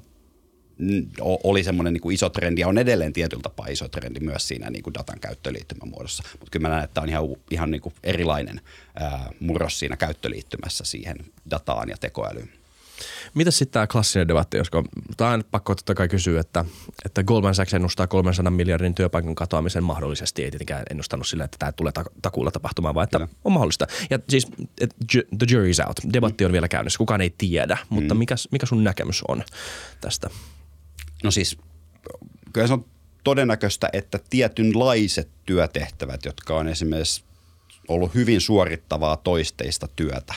oli 1.22 1.63
semmoinen 1.63 1.94
niin 1.94 2.12
iso 2.12 2.30
trendi 2.30 2.62
ja 2.62 2.67
on 2.67 2.78
edelleen 2.78 3.13
tietyllä 3.13 3.41
tapaa 3.41 3.67
iso 3.67 3.88
trendi 3.88 4.20
myös 4.20 4.48
siinä 4.48 4.70
niin 4.70 4.84
kuin 4.84 4.94
datan 4.94 5.20
käyttöliittymän 5.20 5.89
muodossa. 5.89 6.24
Mutta 6.32 6.52
kyllä 6.52 6.67
mä 6.67 6.74
näen, 6.74 6.84
että 6.84 7.02
on 7.02 7.10
ihan, 7.10 7.24
ihan 7.52 7.72
niin 7.72 7.82
kuin 7.82 7.96
erilainen 8.04 8.62
ää, 8.96 9.30
murros 9.39 9.80
siinä 9.80 9.98
käyttöliittymässä 9.98 10.84
siihen 10.84 11.17
dataan 11.50 11.89
ja 11.89 11.98
tekoälyyn. 11.98 12.50
Mitä 13.34 13.52
sitten 13.52 13.74
tämä 13.74 13.88
klassinen 13.88 14.28
debatti, 14.28 14.58
koska 14.58 14.84
tämä 15.17 15.32
on 15.32 15.44
pakko 15.52 15.76
totta 15.76 15.96
kai 15.96 16.08
kysyä, 16.08 16.39
että, 16.39 16.65
että 17.06 17.24
Goldman 17.24 17.56
Sachs 17.56 17.74
ennustaa 17.74 18.08
300 18.08 18.52
miljardin 18.52 18.96
työpaikan 18.96 19.36
katoamisen 19.36 19.84
mahdollisesti. 19.84 20.44
Ei 20.44 20.52
tietenkään 20.52 20.84
ennustanut 20.89 21.28
sillä, 21.28 21.44
että 21.44 21.58
tämä 21.60 21.72
tulee 21.72 21.94
takuulla 22.22 22.52
tapahtumaan, 22.52 22.96
vaan 22.96 23.04
että 23.04 23.17
Kyllä. 23.17 23.32
on 23.44 23.52
mahdollista. 23.52 23.88
Ja 24.10 24.20
siis 24.30 24.48
the 25.10 25.46
jury's 25.52 25.88
out. 25.88 26.00
Debatti 26.13 26.46
on 26.46 26.52
vielä 26.52 26.67
käynnissä. 26.67 26.98
Kukaan 26.98 27.22
ei 27.22 27.36
tiedä, 27.38 27.78
mutta 27.89 28.13
mm. 28.13 28.17
mikä, 28.17 28.36
mikä 28.52 28.65
sun 28.65 28.84
näkemys 28.84 29.22
on 29.28 29.44
tästä? 30.02 30.30
No 31.24 31.32
siis 31.32 31.58
kyllä 32.54 32.68
se 32.68 32.74
on 32.74 32.86
todennäköistä, 33.24 33.90
että 33.94 34.20
tietynlaiset 34.30 35.30
työtehtävät, 35.46 36.26
jotka 36.26 36.58
on 36.58 36.68
esimerkiksi 36.68 37.24
ollut 37.88 38.16
hyvin 38.16 38.42
suorittavaa 38.42 39.18
toisteista 39.18 39.88
työtä, 39.96 40.34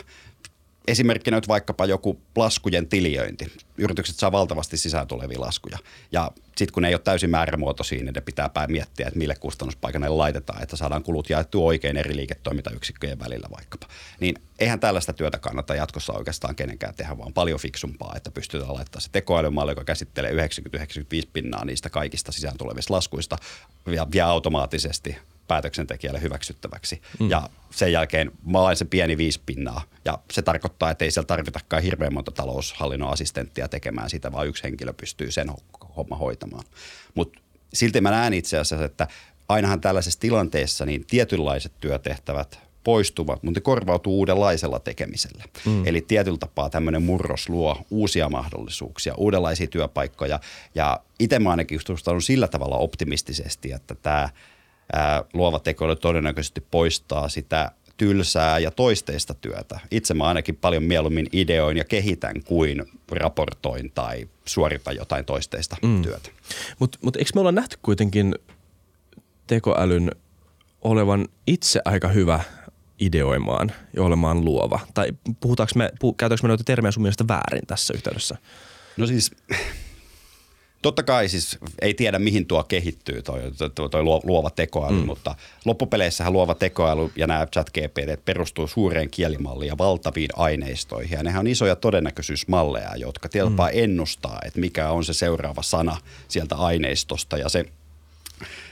esimerkkinä 0.89 1.37
nyt 1.37 1.49
vaikkapa 1.49 1.87
joku 1.87 2.21
laskujen 2.37 2.89
tiliöinti. 2.89 3.53
Yritykset 3.79 4.17
saa 4.17 4.33
valtavasti 4.33 4.77
sisään 4.77 5.07
tulevia 5.07 5.41
laskuja. 5.41 5.79
Ja 6.13 6.31
sitten 6.57 6.73
kun 6.73 6.83
ne 6.83 6.89
ei 6.89 6.95
ole 6.95 7.01
täysin 7.05 7.31
määrämuotoisia, 7.31 8.05
niin 8.05 8.15
ne 8.15 8.21
pitää 8.21 8.49
päin 8.49 8.73
miettiä, 8.73 9.07
että 9.07 9.19
mille 9.19 9.35
kustannuspaikalle 9.35 10.09
laitetaan, 10.09 10.63
että 10.63 10.77
saadaan 10.77 11.03
kulut 11.03 11.31
jaettua 11.31 11.65
oikein 11.65 11.97
eri 11.97 12.17
liiketoimintayksikköjen 12.17 13.19
välillä 13.19 13.49
vaikkapa. 13.57 13.87
Niin 14.21 14.35
eihän 14.59 14.81
tällaista 14.81 15.13
työtä 15.13 15.39
kannata 15.39 15.75
jatkossa 15.75 16.13
oikeastaan 16.13 16.55
kenenkään 16.55 16.95
tehdä, 16.95 17.19
vaan 17.19 17.33
paljon 17.33 17.61
fiksumpaa, 17.61 18.13
että 18.17 18.31
pystytään 18.31 18.75
laittamaan 18.75 19.03
se 19.03 19.11
tekoälymalli, 19.13 19.73
joka 19.73 19.85
käsittelee 19.85 20.33
90-95 20.33 20.37
pinnaa 21.33 21.65
niistä 21.65 21.91
kaikista 21.91 22.33
sisään 22.33 22.59
tulevista 22.59 22.95
laskuista 22.95 23.37
ja 23.87 24.07
vie 24.13 24.23
automaattisesti 24.23 25.17
päätöksentekijälle 25.49 26.23
hyväksyttäväksi. 26.23 27.03
Mm. 27.21 27.31
Ja 27.31 27.49
sen 27.71 27.93
jälkeen 27.93 28.33
mä 28.47 28.59
olen 28.59 28.77
se 28.77 28.85
pieni 28.85 29.17
viisi 29.17 29.41
pinnaa. 29.47 29.83
Ja 30.05 30.19
se 30.33 30.43
tarkoittaa, 30.43 30.91
että 30.91 31.05
ei 31.05 31.11
siellä 31.11 31.27
tarvitakaan 31.27 31.83
hirveän 31.83 32.15
monta 32.15 32.31
taloushallinnon 32.31 33.13
asistenttia 33.13 33.69
tekemään 33.69 34.11
sitä, 34.11 34.33
vaan 34.33 34.47
yksi 34.47 34.63
henkilö 34.63 34.93
pystyy 34.93 35.31
sen 35.31 35.51
homma 35.97 36.17
hoitamaan. 36.17 36.65
Mutta 37.15 37.41
silti 37.75 38.01
mä 38.01 38.11
näen 38.11 38.35
itse 38.35 38.59
asiassa, 38.59 38.85
että 38.85 39.09
ainahan 39.49 39.81
tällaisessa 39.81 40.21
tilanteessa 40.21 40.87
niin 40.87 41.05
tietynlaiset 41.07 41.73
työtehtävät 41.81 42.59
poistuvat, 42.85 43.43
mutta 43.43 43.61
ne 43.61 43.63
korvautuu 43.63 44.19
uudenlaisella 44.19 44.79
tekemisellä. 44.79 45.45
Mm. 45.67 45.87
Eli 45.87 46.01
tietyllä 46.01 46.39
tapaa 46.39 46.71
tämmöinen 46.71 47.03
murros 47.03 47.49
luo 47.49 47.79
uusia 47.91 48.29
mahdollisuuksia, 48.29 49.15
uudenlaisia 49.15 49.67
työpaikkoja. 49.67 50.41
Ja 50.75 51.01
itse 51.19 51.39
mä 51.39 51.51
ainakin 51.51 51.81
suhtaudun 51.87 52.23
sillä 52.23 52.49
tavalla 52.49 52.77
optimistisesti, 52.77 53.73
että 53.73 53.95
tämä– 53.95 54.29
ää, 54.93 55.25
luova 55.33 55.59
tekoäly 55.59 55.97
todennäköisesti 55.97 56.61
poistaa 56.71 57.29
sitä 57.29 57.71
tylsää 57.97 58.59
ja 58.59 58.71
toisteista 58.71 59.35
työtä. 59.35 59.81
Itse 59.91 60.15
mä 60.15 60.25
ainakin 60.25 60.57
paljon 60.57 60.83
mieluummin 60.83 61.27
ideoin 61.33 61.77
ja 61.77 61.85
kehitän 61.85 62.43
kuin 62.45 62.85
raportoin 63.11 63.93
tai 63.95 64.29
suoritan 64.45 64.97
jotain 64.97 65.25
toisteista 65.25 65.77
mm. 65.83 66.03
työtä. 66.03 66.31
Mutta 66.79 66.99
mut 67.03 67.17
eikö 67.17 67.31
me 67.35 67.41
olla 67.41 67.53
nähty 67.53 67.79
kuitenkin 67.83 68.35
tekoälyn 69.47 70.11
olevan 70.83 71.29
itse 71.47 71.81
aika 71.85 72.09
hyvä 72.09 72.41
ideoimaan 72.99 73.73
ja 73.97 74.03
olemaan 74.03 74.45
luova? 74.45 74.81
Tai 74.95 75.09
puhutaanko 75.41 75.73
me, 75.77 75.91
puh, 76.01 76.17
käytänkö 76.17 76.43
me 76.43 76.49
noita 76.49 76.65
termejä 76.65 76.93
sun 76.93 77.03
mielestä 77.03 77.29
väärin 77.29 77.67
tässä 77.67 77.95
yhteydessä? 77.95 78.37
No 78.97 79.07
siis 79.07 79.31
Totta 80.85 81.03
kai 81.03 81.29
siis 81.29 81.59
ei 81.83 81.95
tiedä, 81.95 82.19
mihin 82.19 82.47
tuo 82.47 82.65
kehittyy, 82.65 83.23
toi, 83.23 83.41
toi, 83.75 83.91
toi 83.91 84.03
luova 84.03 84.51
tekoäly, 84.51 85.01
mm. 85.01 85.07
mutta 85.07 85.35
loppupeleissähän 85.65 86.33
luova 86.33 86.55
tekoäly 86.55 87.11
ja 87.17 87.27
nämä 87.27 87.47
chat 87.47 87.71
GPT 87.71 88.25
perustuu 88.25 88.69
suureen 88.69 89.11
kielimalliin 89.11 89.69
ja 89.69 89.79
valtaviin 89.79 90.29
aineistoihin. 90.37 91.17
Ja 91.17 91.23
nehän 91.23 91.41
on 91.41 91.47
isoja 91.47 91.77
todennäköisyysmalleja, 91.77 92.97
jotka 92.97 93.29
tietyllä 93.29 93.71
mm. 93.71 93.79
ennustaa, 93.83 94.39
että 94.47 94.61
mikä 94.61 94.91
on 94.91 95.05
se 95.05 95.15
seuraava 95.15 95.63
sana 95.63 95.97
sieltä 96.29 96.57
aineistosta. 96.57 97.39
Ja 97.39 97.49
se 97.49 97.65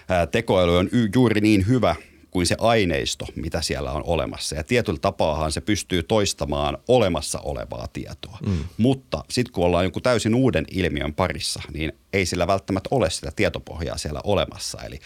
ää, 0.08 0.26
tekoäly 0.26 0.78
on 0.78 0.88
y- 0.92 1.10
juuri 1.14 1.40
niin 1.40 1.66
hyvä– 1.66 1.96
kuin 2.32 2.46
se 2.46 2.56
aineisto, 2.58 3.26
mitä 3.36 3.62
siellä 3.62 3.92
on 3.92 4.02
olemassa. 4.06 4.56
Ja 4.56 4.64
tietyllä 4.64 4.98
tapaahan 4.98 5.52
se 5.52 5.60
pystyy 5.60 6.02
toistamaan 6.02 6.78
olemassa 6.88 7.40
olevaa 7.40 7.88
tietoa. 7.92 8.38
Mm. 8.46 8.64
Mutta 8.78 9.24
sitten 9.30 9.52
kun 9.52 9.64
ollaan 9.64 9.84
jonkun 9.84 10.02
täysin 10.02 10.34
uuden 10.34 10.64
ilmiön 10.70 11.14
parissa, 11.14 11.62
niin 11.72 11.92
ei 12.12 12.26
sillä 12.26 12.46
välttämättä 12.46 12.88
ole 12.90 13.10
sitä 13.10 13.32
tietopohjaa 13.36 13.98
siellä 13.98 14.20
olemassa. 14.24 14.82
Eli 14.82 14.98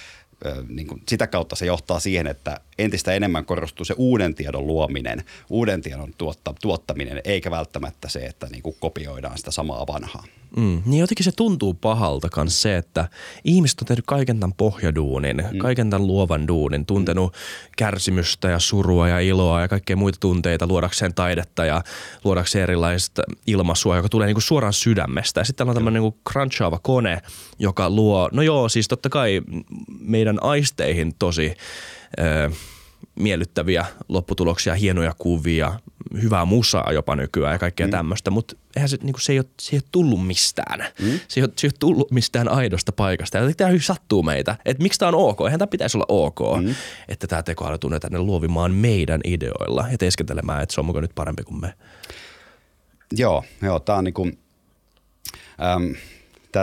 niin 0.69 0.87
kuin 0.87 1.03
sitä 1.09 1.27
kautta 1.27 1.57
se 1.57 1.67
johtaa 1.67 2.01
siihen, 2.01 2.27
että 2.27 2.61
entistä 2.79 3.13
enemmän 3.13 3.45
korostuu 3.45 3.85
se 3.85 3.95
uuden 3.97 4.35
tiedon 4.35 4.67
luominen, 4.67 5.25
uuden 5.51 5.83
tiedon 5.83 6.15
tuotta, 6.19 6.55
tuottaminen, 6.63 7.21
eikä 7.25 7.51
välttämättä 7.51 8.09
se, 8.09 8.19
että 8.27 8.47
niin 8.47 8.63
kuin 8.63 8.77
kopioidaan 8.81 9.39
sitä 9.39 9.51
samaa 9.51 9.87
vanhaa. 9.87 10.25
Mm. 10.57 10.83
Niin 10.87 11.01
jotenkin 11.01 11.25
se 11.25 11.33
tuntuu 11.33 11.75
pahalta 11.75 12.29
kans 12.29 12.63
se, 12.63 12.77
että 12.77 13.09
ihmiset 13.45 13.81
on 13.81 13.87
tehnyt 13.87 14.05
kaiken 14.07 14.41
tämän 14.41 14.55
pohjaduunin, 14.57 15.45
mm. 15.53 15.59
kaiken 15.59 15.91
tämän 15.91 16.07
luovan 16.07 16.49
duunin, 16.49 16.87
tuntenut 16.87 17.33
mm. 17.33 17.71
kärsimystä 17.77 18.49
ja 18.49 18.59
surua 18.59 19.09
ja 19.09 19.21
iloa 19.21 19.61
ja 19.61 19.69
kaikkea 19.69 19.97
muita 19.97 20.21
tunteita 20.21 20.67
luodakseen 20.67 21.15
taidetta 21.15 21.65
ja 21.65 21.83
luodakseen 22.25 22.63
erilaista 22.63 23.23
ilmaisua, 23.47 23.97
joka 23.97 24.09
tulee 24.09 24.27
niinku 24.27 24.41
suoraan 24.41 24.73
sydämestä. 24.73 25.41
Ja 25.41 25.45
sitten 25.45 25.69
on 25.69 25.75
tämmöinen 25.75 26.03
niinku 26.03 26.19
crunchaava 26.31 26.79
kone, 26.79 27.23
joka 27.59 27.91
luo, 27.91 28.29
no 28.33 28.43
joo, 28.43 28.69
siis 28.69 28.89
totta 28.89 29.09
kai 29.09 29.43
meidän 30.01 30.39
aisteihin 30.43 31.15
tosi... 31.19 31.55
Öö, 32.21 32.51
miellyttäviä 33.15 33.87
lopputuloksia, 34.09 34.75
hienoja 34.75 35.15
kuvia, 35.19 35.81
hyvää 36.23 36.45
musaa 36.45 36.93
jopa 36.93 37.17
nykyään 37.17 37.53
ja 37.53 37.59
kaikkea 37.59 37.87
mm. 37.87 37.91
tämmöistä, 37.91 38.31
mutta 38.31 38.57
eihän 38.77 38.89
se, 38.89 38.99
niin 39.03 39.15
se, 39.19 39.33
ei 39.33 39.39
ole, 39.39 39.47
se 39.61 39.77
ei 39.77 39.79
ole 39.79 39.89
tullut 39.93 40.27
mistään. 40.27 40.81
Mm. 41.01 41.21
Se, 41.29 41.41
ei 41.41 41.45
ole, 41.45 41.53
se 41.57 41.67
ei 41.67 41.69
ole 41.69 41.77
tullut 41.79 42.11
mistään 42.11 42.49
aidosta 42.49 42.93
paikasta. 42.93 43.39
Ja 43.39 43.55
tämä 43.55 43.71
sattuu 43.81 44.23
meitä, 44.23 44.57
että 44.65 44.83
miksi 44.83 44.99
tämä 44.99 45.09
on 45.09 45.15
ok. 45.15 45.41
Eihän 45.41 45.59
tämä 45.59 45.67
pitäisi 45.67 45.97
olla 45.97 46.07
ok, 46.09 46.39
mm. 46.63 46.75
että 47.09 47.27
tämä 47.27 47.43
tekoäly 47.43 47.79
tulee 47.79 48.01
tänne 48.01 48.19
luovimaan 48.19 48.73
meidän 48.73 49.21
ideoilla 49.25 49.87
ja 49.91 49.99
teeskentelemään, 49.99 50.63
että 50.63 50.75
se 50.75 50.81
on 50.81 50.85
mukaan 50.85 51.03
nyt 51.03 51.15
parempi 51.15 51.43
kuin 51.43 51.61
me. 51.61 51.75
Joo, 53.13 53.45
joo 53.63 53.81
tämä 53.81 53.99
on 53.99 54.05
niin 54.05 54.15
kuin, 54.15 54.39
äm, 55.75 55.95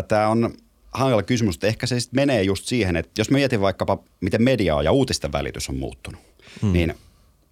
tämä 0.07 0.27
on 0.27 0.53
hankala 0.91 1.23
kysymys, 1.23 1.55
että 1.55 1.67
ehkä 1.67 1.87
se 1.87 1.99
sitten 1.99 2.21
menee 2.21 2.43
just 2.43 2.65
siihen, 2.65 2.95
että 2.95 3.11
jos 3.17 3.29
mietin 3.29 3.61
vaikkapa, 3.61 3.97
miten 4.21 4.43
media 4.43 4.81
ja 4.81 4.91
uutisten 4.91 5.31
välitys 5.31 5.69
on 5.69 5.77
muuttunut, 5.77 6.21
hmm. 6.61 6.73
niin 6.73 6.93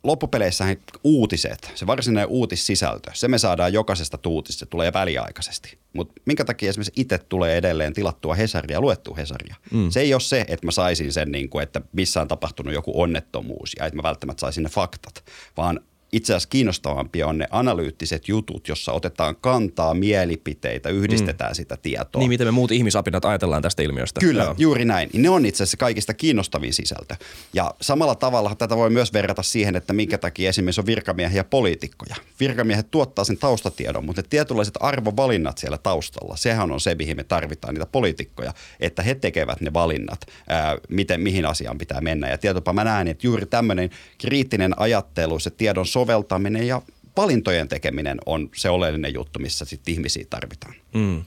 loppupeleissä 0.04 0.76
uutiset, 1.04 1.72
se 1.76 1.88
varsinainen 1.88 2.30
uutissisältö, 2.30 3.12
se 3.14 3.28
me 3.28 3.38
saadaan 3.38 3.74
jokaisesta 3.74 4.18
tuutista, 4.18 4.60
se 4.60 4.66
tulee 4.66 4.94
väliaikaisesti. 4.94 5.78
Mutta 5.94 6.22
minkä 6.26 6.46
takia 6.46 6.70
esimerkiksi 6.70 7.02
itse 7.02 7.18
tulee 7.18 7.58
edelleen 7.58 7.94
tilattua 7.94 8.36
Hesaria, 8.36 8.82
luettua 8.82 9.16
Hesaria? 9.16 9.56
Mm. 9.72 9.90
Se 9.90 10.00
ei 10.00 10.14
ole 10.14 10.22
se, 10.22 10.46
että 10.48 10.68
mä 10.68 10.72
saisin 10.72 11.14
sen, 11.14 11.32
niin 11.32 11.50
kuin, 11.50 11.64
että 11.64 11.82
missä 11.92 12.22
on 12.22 12.28
tapahtunut 12.28 12.74
joku 12.74 13.02
onnettomuus 13.02 13.76
ja 13.80 13.86
että 13.86 13.96
mä 13.96 14.04
välttämättä 14.04 14.42
saisin 14.42 14.64
ne 14.64 14.70
faktat, 14.70 15.24
vaan 15.58 15.80
itse 16.12 16.34
asiassa 16.34 16.50
kiinnostavampia 16.50 17.28
on 17.28 17.38
ne 17.38 17.48
analyyttiset 17.52 18.28
jutut, 18.28 18.68
jossa 18.68 18.92
otetaan 18.92 19.36
kantaa, 19.42 19.94
mielipiteitä, 19.94 20.90
yhdistetään 20.90 21.52
mm. 21.52 21.56
sitä 21.56 21.78
tietoa. 21.78 22.20
Niin, 22.20 22.30
miten 22.30 22.48
me 22.48 22.52
muut 22.52 22.72
ihmisapinat 22.72 23.26
ajatellaan 23.26 23.62
tästä 23.62 23.84
ilmiöstä. 23.84 24.20
Kyllä, 24.20 24.44
Joo. 24.44 24.56
juuri 24.58 24.86
näin. 24.86 25.10
Ne 25.14 25.30
on 25.30 25.46
itse 25.46 25.64
asiassa 25.64 25.78
kaikista 25.78 26.14
kiinnostavin 26.14 26.74
sisältö. 26.74 27.16
Ja 27.54 27.74
samalla 27.82 28.16
tavalla 28.16 28.56
tätä 28.56 28.78
voi 28.78 28.90
myös 28.90 29.14
verrata 29.14 29.44
siihen, 29.44 29.76
että 29.76 29.94
minkä 29.94 30.18
takia 30.18 30.50
esimerkiksi 30.50 30.82
on 30.82 30.86
virkamiehiä 30.86 31.40
ja 31.40 31.44
poliitikkoja. 31.44 32.16
Virkamiehet 32.40 32.92
tuottaa 32.92 33.26
sen 33.26 33.38
taustatiedon, 33.38 34.06
mutta 34.06 34.24
tietynlaiset 34.24 34.76
arvovalinnat 34.80 35.58
siellä 35.58 35.78
taustalla, 35.78 36.36
sehän 36.36 36.72
on 36.72 36.80
se, 36.80 36.96
mihin 36.96 37.18
me 37.18 37.24
tarvitaan 37.24 37.74
niitä 37.74 37.86
poliitikkoja, 37.86 38.54
että 38.80 39.04
he 39.04 39.16
tekevät 39.16 39.62
ne 39.62 39.74
valinnat, 39.74 40.26
ää, 40.50 40.78
miten, 40.90 41.22
mihin 41.22 41.46
asiaan 41.46 41.78
pitää 41.78 42.02
mennä. 42.02 42.30
Ja 42.30 42.38
tietopa 42.38 42.74
mä 42.74 42.84
näen, 42.84 43.08
että 43.08 43.28
juuri 43.28 43.46
tämmöinen 43.46 43.90
kriittinen 44.18 44.80
ajattelu, 44.80 45.40
se 45.40 45.50
tiedon 45.50 45.86
so 45.86 46.01
soveltaminen 46.02 46.68
ja 46.68 46.82
valintojen 47.18 47.68
tekeminen 47.68 48.18
on 48.26 48.50
se 48.56 48.70
oleellinen 48.70 49.14
juttu, 49.14 49.40
missä 49.40 49.66
sitten 49.66 49.94
ihmisiä 49.94 50.26
tarvitaan. 50.30 50.74
Mm. 50.94 51.24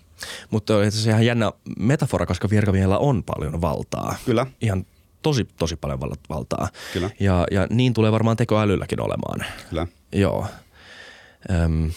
Mutta 0.51 0.77
on 0.77 0.93
se 0.93 1.11
ihan 1.11 1.27
jännä 1.27 1.53
metafora, 1.79 2.27
koska 2.27 2.51
virkamiehellä 2.51 2.99
on 2.99 3.25
paljon 3.25 3.61
valtaa. 3.61 4.17
Kyllä. 4.25 4.47
Ihan 4.61 4.87
tosi, 5.23 5.49
tosi 5.57 5.77
paljon 5.77 6.01
valtaa. 6.29 6.69
Kyllä. 6.93 7.11
Ja, 7.21 7.47
ja 7.51 7.67
niin 7.71 7.95
tulee 7.95 8.13
varmaan 8.13 8.37
tekoälylläkin 8.37 9.01
olemaan. 9.01 9.45
Kyllä. 9.71 9.87
Joo. 10.13 10.47
Öm, 11.51 11.91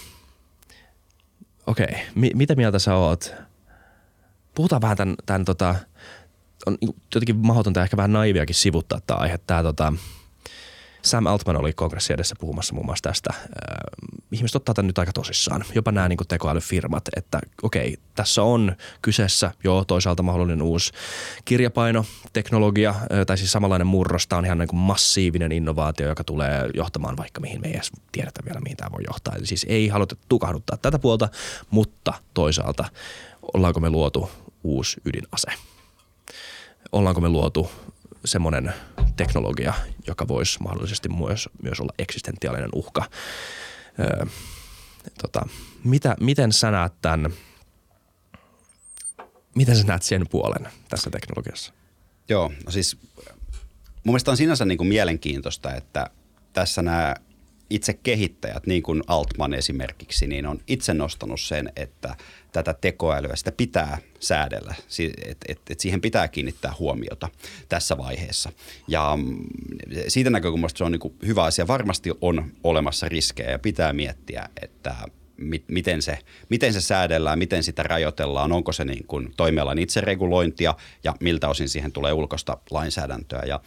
Okei, 1.67 1.85
okay. 1.85 1.99
M- 2.15 2.37
mitä 2.37 2.55
mieltä 2.55 2.79
sä 2.79 2.95
oot? 2.95 3.33
Puhutaan 4.55 4.81
vähän 4.81 4.97
tämän, 4.97 5.15
tämän 5.25 5.45
tota, 5.45 5.75
on 6.65 6.77
jotenkin 7.15 7.37
mahdotonta 7.37 7.83
ehkä 7.83 7.97
vähän 7.97 8.13
naiviakin 8.13 8.55
sivuttaa 8.55 8.99
tämä 9.07 9.19
aihe. 9.19 9.37
Tämä 9.37 9.63
tota, 9.63 9.93
Sam 11.01 11.25
Altman 11.25 11.55
oli 11.55 11.73
kongressi 11.73 12.13
edessä 12.13 12.35
puhumassa 12.39 12.73
muun 12.73 12.85
muassa 12.85 13.09
tästä. 13.09 13.29
Äh, 13.33 13.43
ihmiset 14.31 14.55
ottaa 14.55 14.75
tämän 14.75 14.87
nyt 14.87 14.97
aika 14.97 15.13
tosissaan. 15.13 15.65
Jopa 15.75 15.91
nämä 15.91 16.09
niin 16.09 16.17
tekoälyfirmat, 16.27 17.03
että 17.15 17.39
okei, 17.63 17.97
tässä 18.15 18.43
on 18.43 18.75
kyseessä 19.01 19.51
jo 19.63 19.83
toisaalta 19.87 20.23
mahdollinen 20.23 20.61
uusi 20.61 20.91
kirjapaino, 21.45 22.05
teknologia, 22.33 22.89
äh, 22.89 23.25
tai 23.27 23.37
siis 23.37 23.51
samanlainen 23.51 23.87
murros. 23.87 24.27
Tämä 24.27 24.37
on 24.37 24.45
ihan 24.45 24.57
niin 24.57 24.67
kuin 24.67 24.79
massiivinen 24.79 25.51
innovaatio, 25.51 26.07
joka 26.07 26.23
tulee 26.23 26.69
johtamaan 26.73 27.17
vaikka 27.17 27.41
mihin 27.41 27.61
me 27.61 27.67
ei 27.67 27.73
edes 27.73 27.91
tiedetä 28.11 28.41
vielä, 28.45 28.59
mihin 28.59 28.77
tämä 28.77 28.91
voi 28.91 29.03
johtaa. 29.07 29.35
Eli 29.35 29.45
siis 29.45 29.65
ei 29.69 29.87
haluta 29.87 30.15
tukahduttaa 30.29 30.77
tätä 30.77 30.99
puolta, 30.99 31.29
mutta 31.69 32.13
toisaalta 32.33 32.85
ollaanko 33.53 33.79
me 33.79 33.89
luotu 33.89 34.29
uusi 34.63 35.01
ydinase? 35.05 35.47
Ollaanko 36.91 37.21
me 37.21 37.29
luotu 37.29 37.71
semmoinen 38.25 38.73
teknologia, 39.15 39.73
joka 40.07 40.27
voisi 40.27 40.63
mahdollisesti 40.63 41.09
myös, 41.09 41.49
myös 41.61 41.79
olla 41.79 41.93
eksistentiaalinen 41.99 42.69
uhka. 42.75 43.05
Öö, 43.99 44.25
tota, 45.21 45.47
mitä, 45.83 46.15
miten 46.19 46.53
sä 46.53 46.71
näet 46.71 46.93
tämän, 47.01 47.33
miten 49.55 49.75
sä 49.75 49.87
näet 49.87 50.03
sen 50.03 50.27
puolen 50.29 50.67
tässä 50.89 51.09
teknologiassa? 51.09 51.73
Joo, 52.29 52.51
no 52.65 52.71
siis 52.71 52.97
mun 54.03 54.13
mielestä 54.13 54.31
on 54.31 54.37
sinänsä 54.37 54.65
niin 54.65 54.77
kuin 54.77 54.87
mielenkiintoista, 54.87 55.75
että 55.75 56.09
tässä 56.53 56.81
nämä 56.81 57.15
itse 57.69 57.93
kehittäjät, 57.93 58.67
niin 58.67 58.83
kuin 58.83 59.03
Altman 59.07 59.53
esimerkiksi, 59.53 60.27
niin 60.27 60.45
on 60.45 60.59
itse 60.67 60.93
nostanut 60.93 61.41
sen, 61.41 61.71
että 61.75 62.15
tätä 62.51 62.73
tekoälyä, 62.73 63.35
sitä 63.35 63.51
pitää 63.51 63.97
säädellä, 64.19 64.75
että 65.25 65.45
et, 65.47 65.61
et 65.69 65.79
siihen 65.79 66.01
pitää 66.01 66.27
kiinnittää 66.27 66.73
huomiota 66.79 67.29
tässä 67.69 67.97
vaiheessa. 67.97 68.51
Ja 68.87 69.17
mm, 69.17 69.45
siitä 70.07 70.29
näkökulmasta 70.29 70.77
se 70.77 70.83
on 70.83 70.91
niin 70.91 71.17
hyvä 71.25 71.43
asia. 71.43 71.67
Varmasti 71.67 72.11
on 72.21 72.51
olemassa 72.63 73.09
riskejä 73.09 73.51
ja 73.51 73.59
pitää 73.59 73.93
miettiä, 73.93 74.49
että 74.61 74.95
miten 75.67 76.01
se, 76.01 76.19
miten 76.49 76.73
se 76.73 76.81
säädellään, 76.81 77.39
miten 77.39 77.63
sitä 77.63 77.83
rajoitellaan, 77.83 78.51
onko 78.51 78.71
se 78.71 78.85
niin 78.85 79.07
kuin 79.07 79.33
toimialan 79.37 79.77
itseregulointia 79.77 80.75
ja 81.03 81.15
miltä 81.19 81.49
osin 81.49 81.69
siihen 81.69 81.91
tulee 81.91 82.13
ulkoista 82.13 82.57
lainsäädäntöä. 82.71 83.43
Ja 83.47 83.59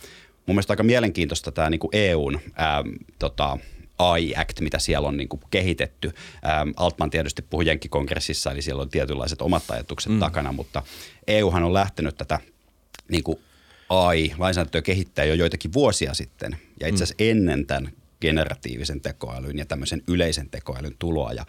mun 0.46 0.54
mielestä 0.54 0.72
aika 0.72 0.82
mielenkiintoista 0.82 1.52
tämä 1.52 1.70
niin 1.70 1.78
kuin 1.78 1.90
EUn 1.92 2.40
ää, 2.56 2.84
tota, 3.18 3.58
AI 4.00 4.34
Act, 4.36 4.60
mitä 4.60 4.78
siellä 4.78 5.08
on 5.08 5.16
niin 5.16 5.28
kuin 5.28 5.40
kehitetty. 5.50 6.12
Ähm, 6.46 6.70
Altman 6.76 7.10
tietysti 7.10 7.42
puhui 7.42 7.66
Jenkkikongressissa, 7.66 8.52
eli 8.52 8.62
siellä 8.62 8.82
on 8.82 8.90
tietynlaiset 8.90 9.42
omat 9.42 9.70
ajatukset 9.70 10.12
mm. 10.12 10.18
takana, 10.18 10.52
mutta 10.52 10.82
EUhan 11.26 11.62
on 11.62 11.74
lähtenyt 11.74 12.16
tätä 12.16 12.38
niin 13.08 13.22
kuin 13.22 13.38
AI-lainsäädäntöä 13.88 14.82
kehittää 14.82 15.24
jo 15.24 15.34
joitakin 15.34 15.72
vuosia 15.72 16.14
sitten, 16.14 16.56
ja 16.80 16.88
itse 16.88 17.04
asiassa 17.04 17.24
mm. 17.24 17.30
ennen 17.30 17.66
tämän 17.66 17.92
generatiivisen 18.20 19.00
tekoälyn 19.00 19.58
ja 19.58 19.66
tämmöisen 19.66 20.02
yleisen 20.08 20.50
tekoälyn 20.50 20.96
tuloa. 20.98 21.32
Ja 21.32 21.46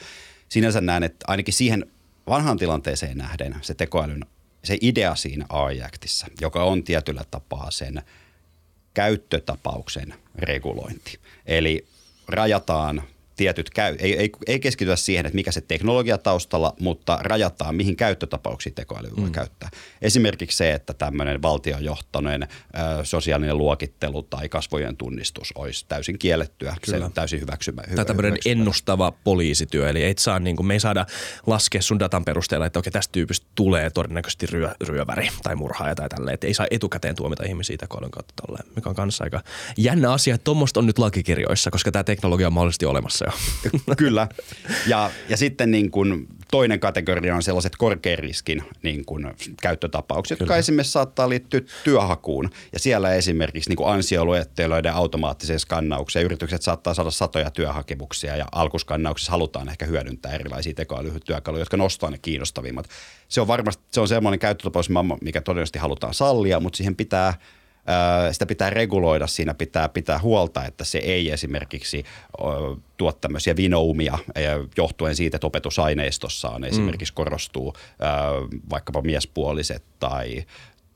sinänsä 0.50 0.82
näen, 0.82 1.04
että 1.04 1.26
ainakin 1.28 1.54
siihen 1.54 1.86
vanhaan 2.28 2.58
tilanteeseen 2.58 3.18
nähden 3.18 3.56
se 3.62 3.74
tekoälyn, 3.74 4.26
se 4.64 4.78
idea 4.82 5.16
siinä 5.16 5.46
AI-actissa, 5.50 6.28
joka 6.42 6.64
on 6.64 6.84
tietyllä 6.84 7.24
tapaa 7.32 7.72
sen 7.72 8.02
käyttötapauksen 8.94 10.14
regulointi. 10.36 11.20
Eli 11.46 11.86
rajataan 12.28 13.04
tietyt 13.42 13.70
käy, 13.70 13.96
ei, 14.00 14.18
ei, 14.18 14.32
ei 14.48 14.60
keskitytä 14.60 14.96
siihen, 14.96 15.26
että 15.26 15.36
mikä 15.36 15.52
se 15.52 15.62
teknologia 15.62 16.18
taustalla, 16.18 16.74
mutta 16.80 17.20
rajataan, 17.22 17.76
mihin 17.76 17.96
käyttötapauksia 17.96 18.72
tekoäly 18.76 19.10
voi 19.18 19.26
mm. 19.26 19.32
käyttää. 19.32 19.70
Esimerkiksi 20.02 20.58
se, 20.58 20.74
että 20.74 20.94
tämmöinen 20.94 21.42
valtiojohtoinen 21.42 22.44
ö, 22.44 22.48
sosiaalinen 23.06 23.58
luokittelu 23.58 24.24
tai 24.24 24.50
kasvojen 24.50 24.98
tunnistus 24.98 25.52
olisi 25.56 25.86
täysin 25.88 26.20
kiellettyä, 26.20 26.76
Kyllä. 26.82 27.08
se 27.08 27.14
täysin 27.14 27.42
hyväksymä. 27.42 27.82
Tai 27.96 28.06
tämmöinen 28.06 28.38
ennustava 28.46 29.12
poliisityö, 29.12 29.90
eli 29.90 30.04
ei 30.04 30.14
saa, 30.18 30.40
niin 30.40 30.56
kuin, 30.56 30.68
me 30.68 30.74
ei 30.74 30.80
saada 30.80 31.06
laskea 31.48 31.82
sun 31.82 32.00
datan 32.00 32.26
perusteella, 32.26 32.66
että 32.66 32.80
okei, 32.80 32.92
tästä 32.92 33.12
tyypistä 33.12 33.48
tulee 33.56 33.90
todennäköisesti 33.90 34.46
ryö, 34.46 34.72
ryöväri 34.88 35.30
tai 35.44 35.56
murhaaja 35.56 35.96
tai 35.96 36.10
tälleen, 36.10 36.34
että 36.34 36.48
ei 36.48 36.54
saa 36.54 36.68
etukäteen 36.72 37.16
tuomita 37.16 37.44
ihmisiä 37.44 37.78
tekoälyn 37.78 38.12
kautta 38.12 38.34
tolleen, 38.46 38.66
mikä 38.76 38.90
on 38.90 38.96
kanssa 38.96 39.24
aika 39.24 39.42
jännä 39.78 40.14
asia, 40.14 40.36
että 40.36 40.46
tuommoista 40.46 40.80
on 40.80 40.86
nyt 40.86 41.00
lakikirjoissa, 41.00 41.72
koska 41.72 41.92
tämä 41.92 42.04
teknologia 42.04 42.48
on 42.48 42.54
mahdollisesti 42.54 42.86
olemassa 42.86 43.26
jo. 43.26 43.31
Kyllä. 43.98 44.28
Ja, 44.88 45.12
ja 45.30 45.38
sitten 45.38 45.72
niin 45.72 45.92
kuin 45.92 46.28
toinen 46.52 46.80
kategoria 46.80 47.36
on 47.36 47.44
sellaiset 47.44 47.76
korkean 47.76 48.20
riskin 48.20 48.64
niin 48.84 49.06
kuin 49.06 49.34
käyttötapaukset, 49.62 50.38
Kyllä. 50.38 50.46
jotka 50.46 50.58
esimerkiksi 50.58 50.92
saattaa 50.92 51.30
liittyä 51.30 51.62
työhakuun. 51.84 52.50
Ja 52.74 52.80
siellä 52.80 53.14
esimerkiksi 53.14 53.70
niin 53.70 53.88
ansioluetteloiden 53.88 54.94
automaattiseen 54.94 55.60
skannaukseen 55.60 56.26
yritykset 56.26 56.62
saattaa 56.62 56.94
saada 56.94 57.12
satoja 57.12 57.52
työhakemuksia 57.52 58.36
ja 58.36 58.46
alkuskannauksessa 58.52 59.32
halutaan 59.32 59.70
ehkä 59.70 59.86
hyödyntää 59.86 60.34
erilaisia 60.34 60.74
tekoälytyökaluja, 60.74 61.62
jotka 61.62 61.78
nostaa 61.78 62.10
ne 62.10 62.18
kiinnostavimmat. 62.18 62.90
Se 63.28 63.42
on 63.42 63.48
varmasti 63.48 63.84
se 63.92 64.02
on 64.02 64.08
semmoinen 64.08 64.40
käyttötapaus, 64.40 64.90
mikä 65.22 65.42
todennäköisesti 65.42 65.80
halutaan 65.80 66.14
sallia, 66.14 66.60
mutta 66.60 66.78
siihen 66.78 66.96
pitää 66.96 67.34
sitä 68.32 68.46
pitää 68.46 68.70
reguloida, 68.70 69.28
siinä 69.28 69.54
pitää 69.54 69.90
pitää 69.90 70.20
huolta, 70.20 70.66
että 70.66 70.84
se 70.84 70.98
ei 70.98 71.32
esimerkiksi 71.32 72.04
tuo 72.98 73.12
tämmöisiä 73.12 73.56
vinoumia 73.56 74.18
johtuen 74.78 75.16
siitä, 75.16 75.38
että 75.38 75.48
opetusaineistossaan 75.48 76.64
esimerkiksi 76.64 77.14
korostuu 77.14 77.74
vaikkapa 78.70 79.02
miespuoliset 79.02 79.84
tai 80.00 80.46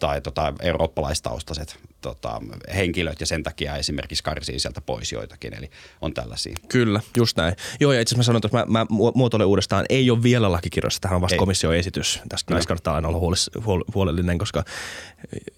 tai 0.06 0.22
tota, 0.22 0.54
eurooppalaistaustaiset 0.62 1.80
tota, 2.02 2.41
henkilöt 2.76 3.20
ja 3.20 3.26
sen 3.26 3.44
takia 3.44 3.76
esimerkiksi 3.76 4.24
karsii 4.24 4.60
sieltä 4.60 4.82
pois 4.82 5.12
joitakin, 5.12 5.54
eli 5.54 5.72
on 6.02 6.13
tällaisia. 6.13 6.56
Kyllä, 6.68 7.02
just 7.18 7.38
näin. 7.38 7.56
Joo, 7.80 7.94
ja 7.94 8.02
itse 8.02 8.15
asiassa 8.15 8.34
mä 8.34 8.39
sanon, 8.41 8.41
että 8.46 8.72
mä, 8.72 8.80
mä 8.80 8.86
muotoilen 9.13 9.48
uudestaan, 9.48 9.86
ei 9.89 10.12
ole 10.12 10.24
vielä 10.24 10.52
lakikirjoissa, 10.52 11.00
tähän 11.00 11.15
on 11.15 11.22
vasta 11.22 11.38
komission 11.38 11.76
esitys. 11.76 12.22
Tästä 12.30 12.54
näissä 12.54 12.68
kannattaa 12.68 12.96
aina 12.96 13.08
olla 13.08 13.20
huolis, 13.20 13.52
huol, 13.65 13.84
huolellinen, 13.96 14.38
koska 14.38 14.63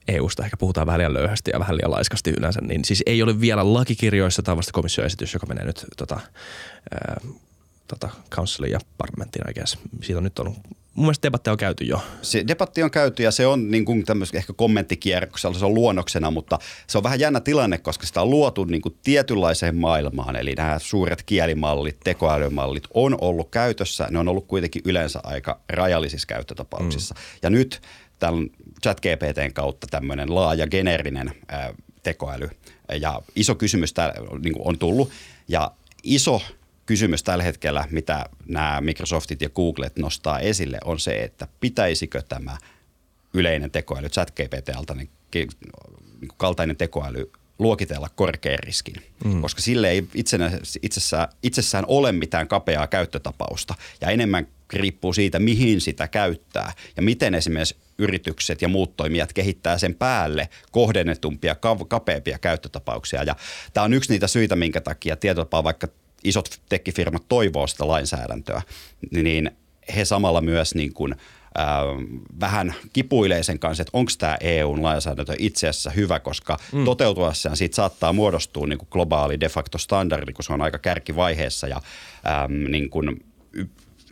EUsta 0.07 0.43
ehkä 0.43 0.57
puhutaan 0.57 0.87
vähän 0.87 0.99
liian 0.99 1.13
löyhästi 1.13 1.51
ja 1.53 1.59
vähän 1.59 1.77
liian 1.77 1.91
laiskasti 1.91 2.33
yleensä, 2.37 2.61
niin 2.61 2.85
siis 2.85 3.03
ei 3.05 3.23
ole 3.23 3.41
vielä 3.41 3.73
lakikirjoissa, 3.73 4.41
tämä 4.41 4.53
on 4.53 4.57
vasta 4.57 4.71
komission 4.71 5.07
esitys, 5.07 5.33
joka 5.33 5.45
menee 5.45 5.65
nyt 5.65 5.85
tota, 5.97 6.19
ää, 6.91 7.21
tota, 7.87 8.09
councilin 8.31 8.71
ja 8.71 8.79
parlamenttiin 8.97 9.47
oikeassa. 9.47 9.79
Siitä 10.01 10.17
on 10.17 10.23
nyt 10.23 10.39
ollut 10.39 10.57
mun 10.97 11.05
mielestä 11.05 11.27
debattia 11.27 11.53
on 11.53 11.57
käyty 11.57 11.83
jo. 11.83 12.01
Se 12.21 12.43
debatti 12.47 12.83
on 12.83 12.91
käyty 12.91 13.23
ja 13.23 13.31
se 13.31 13.47
on 13.47 13.71
niin 13.71 13.85
kuin 13.85 14.03
ehkä 14.33 14.53
kommenttikierroksella, 14.53 15.59
se 15.59 15.65
on 15.65 15.73
luonnoksena, 15.73 16.31
mutta 16.31 16.59
se 16.87 16.97
on 16.97 17.03
vähän 17.03 17.19
jännä 17.19 17.39
tilanne, 17.39 17.77
koska 17.77 18.05
sitä 18.05 18.21
on 18.21 18.29
luotu 18.29 18.63
niin 18.63 18.81
kuin 18.81 18.97
tietynlaiseen 19.03 19.75
maailmaan. 19.75 20.35
Eli 20.35 20.53
nämä 20.53 20.79
suuret 20.79 21.23
kielimallit, 21.23 21.99
tekoälymallit 22.03 22.83
on 22.93 23.17
ollut 23.21 23.49
käytössä, 23.51 24.07
ne 24.11 24.19
on 24.19 24.27
ollut 24.27 24.47
kuitenkin 24.47 24.81
yleensä 24.85 25.19
aika 25.23 25.59
rajallisissa 25.69 26.27
käyttötapauksissa. 26.27 27.15
Mm. 27.15 27.21
Ja 27.43 27.49
nyt 27.49 27.81
tämän 28.19 28.49
chat 28.83 29.01
GPTn 29.01 29.53
kautta 29.53 29.87
tämmöinen 29.91 30.35
laaja 30.35 30.67
geneerinen 30.67 31.31
ää, 31.47 31.73
tekoäly 32.03 32.49
ja 33.01 33.21
iso 33.35 33.55
kysymys 33.55 33.93
tää, 33.93 34.13
niin 34.43 34.55
on 34.59 34.79
tullut 34.79 35.09
ja 35.47 35.71
iso 36.03 36.41
kysymys 36.87 37.23
tällä 37.23 37.43
hetkellä, 37.43 37.83
mitä 37.91 38.25
nämä 38.47 38.81
Microsoftit 38.81 39.41
ja 39.41 39.49
Googlet 39.49 39.97
nostaa 39.97 40.39
esille, 40.39 40.77
on 40.85 40.99
se, 40.99 41.23
että 41.23 41.47
pitäisikö 41.59 42.21
tämä 42.29 42.57
yleinen 43.33 43.71
tekoäly, 43.71 44.09
ChatGPT-altainen 44.09 45.09
niin 45.33 45.49
kaltainen 46.37 46.75
tekoäly 46.75 47.31
luokitella 47.59 48.09
korkean 48.15 48.59
riskin, 48.59 48.95
mm. 49.25 49.41
koska 49.41 49.61
sille 49.61 49.89
ei 49.89 50.07
itsessään, 50.81 51.29
itsessään 51.43 51.85
ole 51.87 52.11
mitään 52.11 52.47
kapeaa 52.47 52.87
käyttötapausta 52.87 53.75
ja 54.01 54.09
enemmän 54.09 54.47
riippuu 54.73 55.13
siitä, 55.13 55.39
mihin 55.39 55.81
sitä 55.81 56.07
käyttää 56.07 56.73
ja 56.95 57.01
miten 57.01 57.35
esimerkiksi 57.35 57.75
yritykset 57.97 58.61
ja 58.61 58.67
muut 58.67 58.97
toimijat 58.97 59.33
kehittää 59.33 59.77
sen 59.77 59.95
päälle 59.95 60.49
kohdennetumpia, 60.71 61.55
kapeampia 61.87 62.39
käyttötapauksia. 62.39 63.23
Ja 63.23 63.35
tämä 63.73 63.83
on 63.83 63.93
yksi 63.93 64.11
niitä 64.11 64.27
syitä, 64.27 64.55
minkä 64.55 64.81
takia 64.81 65.15
tietotapaa 65.15 65.63
vaikka 65.63 65.87
isot 66.23 66.61
tekkifirmat 66.69 67.23
toivoo 67.29 67.67
sitä 67.67 67.87
lainsäädäntöä, 67.87 68.61
niin 69.11 69.51
he 69.95 70.05
samalla 70.05 70.41
myös 70.41 70.75
niin 70.75 70.93
kuin, 70.93 71.15
äh, 71.59 71.65
vähän 72.39 72.75
kipuilee 72.93 73.43
sen 73.43 73.59
kanssa, 73.59 73.81
että 73.81 73.97
onko 73.97 74.11
tämä 74.17 74.37
EUn 74.41 74.83
lainsäädäntö 74.83 75.35
itse 75.39 75.67
asiassa 75.67 75.89
hyvä, 75.89 76.19
koska 76.19 76.57
mm. 76.71 76.85
toteutuessaan 76.85 77.57
siitä 77.57 77.75
saattaa 77.75 78.13
muodostua 78.13 78.67
niin 78.67 78.79
kuin 78.79 78.89
globaali 78.91 79.39
de 79.39 79.49
facto 79.49 79.77
standardi, 79.77 80.33
kun 80.33 80.43
se 80.43 80.53
on 80.53 80.61
aika 80.61 80.79
kärkivaiheessa 80.79 81.67
ja 81.67 81.81
ähm, 82.27 82.71
niin 82.71 82.89
kuin, 82.89 83.25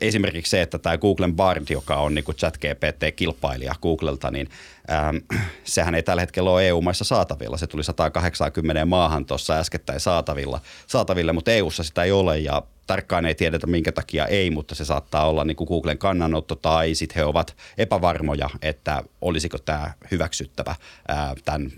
esimerkiksi 0.02 0.50
se, 0.50 0.62
että 0.62 0.78
tämä 0.80 0.98
Googlen 0.98 1.36
Bard, 1.36 1.64
joka 1.70 1.96
on 1.96 2.16
niin 2.16 2.26
chat-GPT-kilpailija 2.26 3.76
Googlelta, 3.82 4.32
niin 4.32 4.50
ähm, 4.92 5.18
sehän 5.64 5.96
ei 5.96 6.04
tällä 6.04 6.22
hetkellä 6.22 6.50
ole 6.50 6.68
EU-maissa 6.68 7.04
saatavilla. 7.04 7.58
Se 7.58 7.68
tuli 7.68 7.84
180 7.84 8.86
maahan 8.86 9.26
tuossa 9.26 9.54
äskettäin 9.54 10.00
saatavilla, 10.00 10.62
saatavilla, 10.88 11.34
mutta 11.34 11.52
EU-ssa 11.52 11.84
sitä 11.84 12.04
ei 12.04 12.12
ole 12.12 12.40
ja 12.40 12.62
tarkkaan 12.88 13.26
ei 13.26 13.36
tiedetä 13.36 13.68
minkä 13.68 13.92
takia 13.92 14.26
ei, 14.26 14.50
mutta 14.50 14.76
se 14.76 14.86
saattaa 14.86 15.30
olla 15.30 15.44
niin 15.44 15.58
kuin 15.58 15.68
Googlen 15.68 15.98
kannanotto 15.98 16.56
tai 16.56 16.96
sitten 16.96 17.16
he 17.16 17.26
ovat 17.26 17.56
epävarmoja, 17.78 18.50
että 18.62 19.04
olisiko 19.22 19.58
tämä 19.58 19.94
hyväksyttävä 20.12 20.76
ää, 21.08 21.36
tämän 21.46 21.72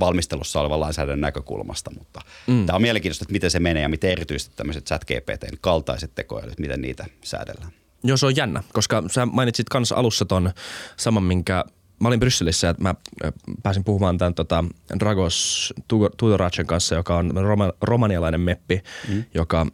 valmistelussa 0.00 0.60
olevan 0.60 0.80
lainsäädännön 0.80 1.20
näkökulmasta, 1.20 1.90
mutta 1.98 2.20
mm. 2.46 2.66
tämä 2.66 2.76
on 2.76 2.82
mielenkiintoista, 2.82 3.24
että 3.24 3.32
miten 3.32 3.50
se 3.50 3.60
menee 3.60 3.82
ja 3.82 3.88
miten 3.88 4.10
erityisesti 4.10 4.52
tämmöiset 4.56 4.86
chat 4.86 5.04
GPTn 5.04 5.56
kaltaiset 5.60 6.14
tekoälyt, 6.14 6.58
miten 6.58 6.80
niitä 6.80 7.06
säädellään. 7.24 7.72
Joo, 8.04 8.16
se 8.16 8.26
on 8.26 8.36
jännä, 8.36 8.62
koska 8.72 9.02
sä 9.10 9.26
mainitsit 9.26 9.68
kanssa 9.68 9.94
alussa 9.94 10.24
ton 10.24 10.50
saman, 10.96 11.22
minkä 11.22 11.64
mä 12.00 12.08
olin 12.08 12.20
Brysselissä 12.20 12.66
ja 12.66 12.74
mä 12.80 12.94
pääsin 13.62 13.84
puhumaan 13.84 14.18
tämän 14.18 14.34
tota, 14.34 14.64
Dragos 15.00 15.72
Tudoracen 16.16 16.66
kanssa, 16.66 16.94
joka 16.94 17.16
on 17.16 17.32
roma, 17.36 17.72
romanialainen 17.82 18.40
meppi, 18.40 18.82
mm. 19.08 19.24
joka 19.34 19.60
äh, 19.60 19.66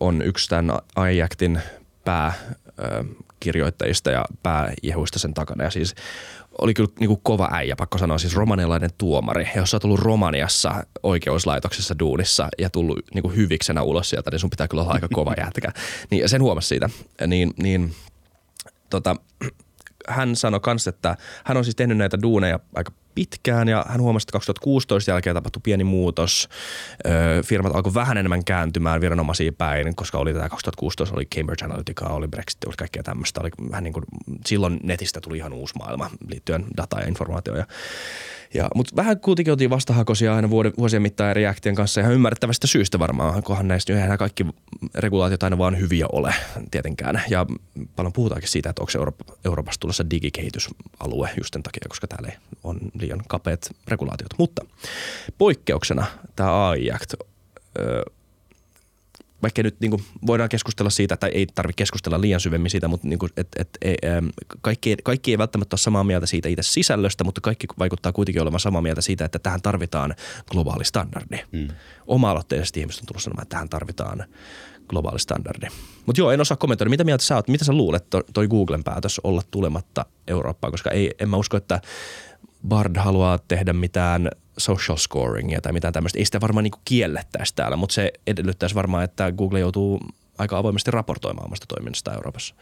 on 0.00 0.22
yksi 0.22 0.48
tämän 0.48 0.78
IACTin 1.12 1.60
pääkirjoittajista 2.04 4.10
ja 4.10 4.24
pääjehuista 4.42 5.18
sen 5.18 5.34
takana. 5.34 5.64
Ja 5.64 5.70
siis 5.70 5.94
oli 6.60 6.74
kyllä 6.74 6.90
niin 7.00 7.08
kuin 7.08 7.20
kova 7.22 7.48
äijä, 7.52 7.76
pakko 7.76 7.98
sanoa, 7.98 8.18
siis 8.18 8.36
romanialainen 8.36 8.90
tuomari. 8.98 9.44
Ja 9.54 9.60
jos 9.60 9.70
sä 9.70 9.76
oot 9.76 9.84
ollut 9.84 10.00
Romaniassa 10.00 10.84
oikeuslaitoksessa 11.02 11.98
duunissa 11.98 12.48
ja 12.58 12.70
tullut 12.70 12.98
niin 13.14 13.22
kuin 13.22 13.36
hyviksenä 13.36 13.82
ulos 13.82 14.10
sieltä, 14.10 14.30
niin 14.30 14.38
sun 14.38 14.50
pitää 14.50 14.68
kyllä 14.68 14.82
olla 14.82 14.92
aika 14.92 15.08
kova 15.12 15.34
jätkä. 15.38 15.72
Niin 16.10 16.28
sen 16.28 16.42
huomasi 16.42 16.68
siitä. 16.68 16.90
Niin, 17.26 17.54
niin 17.62 17.94
tota, 18.90 19.16
hän 20.08 20.36
sanoi 20.36 20.60
myös, 20.66 20.88
että 20.88 21.16
hän 21.44 21.56
on 21.56 21.64
siis 21.64 21.76
tehnyt 21.76 21.98
näitä 21.98 22.22
duuneja 22.22 22.60
aika 22.74 22.92
pitkään 23.14 23.68
ja 23.68 23.84
hän 23.88 24.00
huomasi, 24.00 24.24
että 24.24 24.32
2016 24.32 25.10
jälkeen 25.10 25.36
tapahtui 25.36 25.60
pieni 25.64 25.84
muutos. 25.84 26.48
Öö, 27.06 27.42
firmat 27.42 27.74
alkoi 27.74 27.94
vähän 27.94 28.18
enemmän 28.18 28.44
kääntymään 28.44 29.00
viranomaisiin 29.00 29.54
päin, 29.54 29.94
koska 29.94 30.18
oli 30.18 30.32
tätä 30.32 30.48
2016 30.48 31.16
oli 31.16 31.26
Cambridge 31.26 31.64
Analytica, 31.64 32.06
oli 32.06 32.28
Brexit, 32.28 32.64
oli 32.64 32.74
kaikkea 32.78 33.02
tämmöistä. 33.02 33.40
Oli 33.40 33.50
vähän 33.70 33.84
niin 33.84 33.92
kuin, 33.92 34.04
silloin 34.46 34.80
netistä 34.82 35.20
tuli 35.20 35.36
ihan 35.36 35.52
uusi 35.52 35.74
maailma 35.78 36.10
liittyen 36.28 36.64
data 36.76 37.00
ja 37.00 37.08
informaatioon. 37.08 37.58
Ja 37.58 37.66
ja, 38.54 38.68
mutta 38.74 38.96
vähän 38.96 39.20
kuitenkin 39.20 39.52
oltiin 39.52 39.70
vastahakoisia 39.70 40.36
aina 40.36 40.50
vuoden, 40.50 40.72
vuosien 40.78 41.02
mittaan 41.02 41.36
Reactien 41.36 41.74
kanssa 41.74 42.00
ihan 42.00 42.12
ymmärrettävästä 42.12 42.66
syystä 42.66 42.98
varmaan, 42.98 43.42
kohan 43.42 43.68
näistä 43.68 43.92
eihän 43.92 44.18
kaikki 44.18 44.46
regulaatiot 44.94 45.42
aina 45.42 45.58
vaan 45.58 45.78
hyviä 45.78 46.06
ole 46.12 46.34
tietenkään. 46.70 47.22
Ja 47.30 47.46
paljon 47.96 48.12
puhutaankin 48.12 48.48
siitä, 48.48 48.70
että 48.70 48.82
onko 48.82 48.92
Eurooppa, 48.96 49.24
Euroopassa 49.44 49.80
tulossa 49.80 50.10
digikehitysalue 50.10 51.30
just 51.38 51.52
sen 51.52 51.62
takia, 51.62 51.86
koska 51.88 52.06
täällä 52.06 52.32
on 52.64 52.78
liian 53.00 53.22
kapeat 53.28 53.70
regulaatiot. 53.88 54.34
Mutta 54.38 54.64
poikkeuksena 55.38 56.06
tämä 56.36 56.68
AI 56.68 56.90
Act 56.90 57.14
vaikka 59.42 59.62
nyt 59.62 59.80
niin 59.80 59.90
kuin, 59.90 60.02
voidaan 60.26 60.48
keskustella 60.48 60.90
siitä, 60.90 61.16
tai 61.16 61.30
ei 61.34 61.46
tarvitse 61.54 61.76
keskustella 61.76 62.20
liian 62.20 62.40
syvemmin 62.40 62.70
siitä, 62.70 62.88
mutta 62.88 63.08
niin 63.08 63.18
kuin, 63.18 63.32
et, 63.36 63.48
et, 63.56 63.68
et, 63.82 63.96
kaikki, 64.60 64.96
kaikki 65.04 65.30
ei 65.30 65.38
välttämättä 65.38 65.74
ole 65.74 65.78
samaa 65.78 66.04
mieltä 66.04 66.26
siitä 66.26 66.48
itse 66.48 66.62
sisällöstä, 66.62 67.24
mutta 67.24 67.40
kaikki 67.40 67.66
vaikuttaa 67.78 68.12
kuitenkin 68.12 68.42
olevan 68.42 68.60
samaa 68.60 68.82
mieltä 68.82 69.00
siitä, 69.00 69.24
että 69.24 69.38
tähän 69.38 69.62
tarvitaan 69.62 70.14
globaali 70.50 70.84
standardi. 70.84 71.38
Mm. 71.52 71.68
Oma-aloitteisesti 72.06 72.80
ihmiset 72.80 73.00
on 73.00 73.06
tullut 73.06 73.22
sanomaan, 73.22 73.42
että 73.42 73.54
tähän 73.54 73.68
tarvitaan 73.68 74.24
globaali 74.88 75.18
standardi. 75.18 75.66
Mutta 76.06 76.20
joo, 76.20 76.30
en 76.30 76.40
osaa 76.40 76.56
kommentoida. 76.56 76.90
Mitä 76.90 77.04
mieltä 77.04 77.24
sä 77.24 77.36
oot? 77.36 77.48
Mitä 77.48 77.64
sä 77.64 77.72
luulet 77.72 78.04
toi 78.32 78.48
Googlen 78.48 78.84
päätös 78.84 79.20
olla 79.24 79.42
tulematta 79.50 80.06
Eurooppaan? 80.26 80.70
Koska 80.70 80.90
ei, 80.90 81.10
en 81.18 81.28
mä 81.28 81.36
usko, 81.36 81.56
että 81.56 81.80
Bard 82.68 82.96
haluaa 82.96 83.38
tehdä 83.38 83.72
mitään 83.72 84.30
social 84.58 84.98
scoringia 84.98 85.60
tai 85.60 85.72
mitään 85.72 85.92
tämmöistä. 85.92 86.18
Ei 86.18 86.24
sitä 86.24 86.40
varmaan 86.40 86.64
niin 86.64 86.72
kiellettäisi 86.84 87.54
täällä, 87.54 87.76
mutta 87.76 87.94
se 87.94 88.12
edellyttäisi 88.26 88.74
varmaan, 88.74 89.04
että 89.04 89.32
Google 89.32 89.60
joutuu 89.60 90.00
aika 90.38 90.58
avoimesti 90.58 90.90
raportoimaan 90.90 91.46
omasta 91.46 91.66
toiminnasta 91.66 92.14
Euroopassa. 92.14 92.54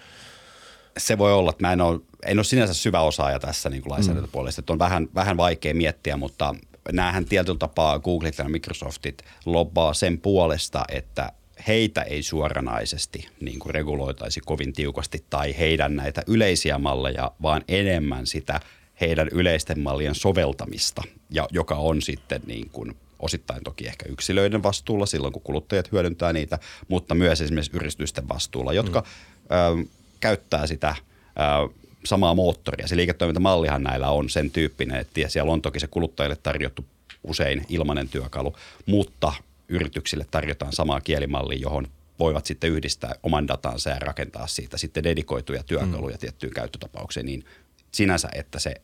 Se 0.98 1.18
voi 1.18 1.33
olla, 1.33 1.51
että 1.51 1.66
mä 1.66 1.72
en 1.72 1.81
ole, 1.81 2.01
en 2.27 2.38
ole 2.38 2.44
sinänsä 2.44 2.74
syvä 2.74 3.01
osaaja 3.01 3.38
tässä 3.38 3.70
niin 3.70 3.83
lainsäädäntöpuolesta, 3.87 4.61
että 4.61 4.72
on 4.72 4.79
vähän, 4.79 5.09
vähän 5.14 5.37
vaikea 5.37 5.74
miettiä, 5.74 6.16
mutta 6.16 6.55
näähän 6.92 7.24
tietyllä 7.24 7.59
tapaa 7.59 7.98
Googlet 7.98 8.38
ja 8.38 8.48
Microsoftit 8.48 9.22
lobbaa 9.46 9.94
sen 9.94 10.20
puolesta, 10.20 10.85
että 10.88 11.33
heitä 11.68 12.03
ei 12.03 12.22
suoranaisesti 12.22 13.29
niin 13.40 13.59
kuin 13.59 13.74
reguloitaisi 13.74 14.40
kovin 14.40 14.72
tiukasti 14.72 15.24
tai 15.31 15.59
heidän 15.59 15.96
näitä 15.96 16.22
yleisiä 16.27 16.79
malleja, 16.79 17.31
vaan 17.42 17.64
enemmän 17.68 18.27
sitä– 18.27 18.61
heidän 19.00 19.28
yleisten 19.32 19.80
mallien 19.80 20.14
soveltamista, 20.14 21.02
ja 21.30 21.48
joka 21.50 21.74
on 21.74 22.02
sitten 22.02 22.42
niin 22.46 22.70
kuin 22.72 22.96
osittain 23.18 23.64
toki 23.64 23.87
ehkä 23.87 24.06
yksilöiden 24.08 24.62
vastuulla 24.62 25.06
silloin, 25.06 25.32
kun 25.32 25.42
kuluttajat 25.42 25.92
hyödyntää 25.92 26.32
niitä, 26.32 26.58
mutta 26.88 27.14
myös 27.14 27.40
esimerkiksi 27.40 27.76
yritysten 27.76 28.28
vastuulla, 28.28 28.72
jotka 28.72 29.00
mm. 29.00 29.82
ö, 29.82 29.87
käyttää 30.20 30.66
sitä 30.66 30.96
ö, 30.98 31.72
samaa 32.04 32.34
moottoria. 32.34 32.88
Se 32.88 32.96
liiketoimintamallihan 32.96 33.82
näillä 33.82 34.11
on 34.11 34.30
sen 34.30 34.50
tyyppinen, 34.50 35.00
että 35.00 35.28
siellä 35.28 35.52
on 35.52 35.62
toki 35.62 35.80
se 35.80 35.87
kuluttajille 35.87 36.37
tarjottu 36.37 36.85
usein 37.25 37.66
ilmainen 37.68 38.08
työkalu, 38.08 38.56
mutta 38.87 39.33
yrityksille 39.68 40.27
tarjotaan 40.31 40.73
samaa 40.73 41.00
kielimallia, 41.00 41.58
johon 41.58 41.88
voivat 42.18 42.46
sitten 42.46 42.70
yhdistää 42.70 43.14
oman 43.23 43.48
datansa 43.48 43.90
ja 43.90 43.98
rakentaa 43.98 44.46
siitä 44.46 44.79
sitten 44.79 45.04
dedikoituja 45.04 45.62
työkaluja 45.62 46.16
mm. 46.16 46.20
tiettyyn 46.20 46.54
käyttötapaukseen 46.54 47.27
niin 47.27 47.44
sinänsä, 47.92 48.29
että 48.35 48.58
se 48.58 48.75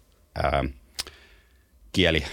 ää, 0.42 0.64
kieli, 1.92 2.24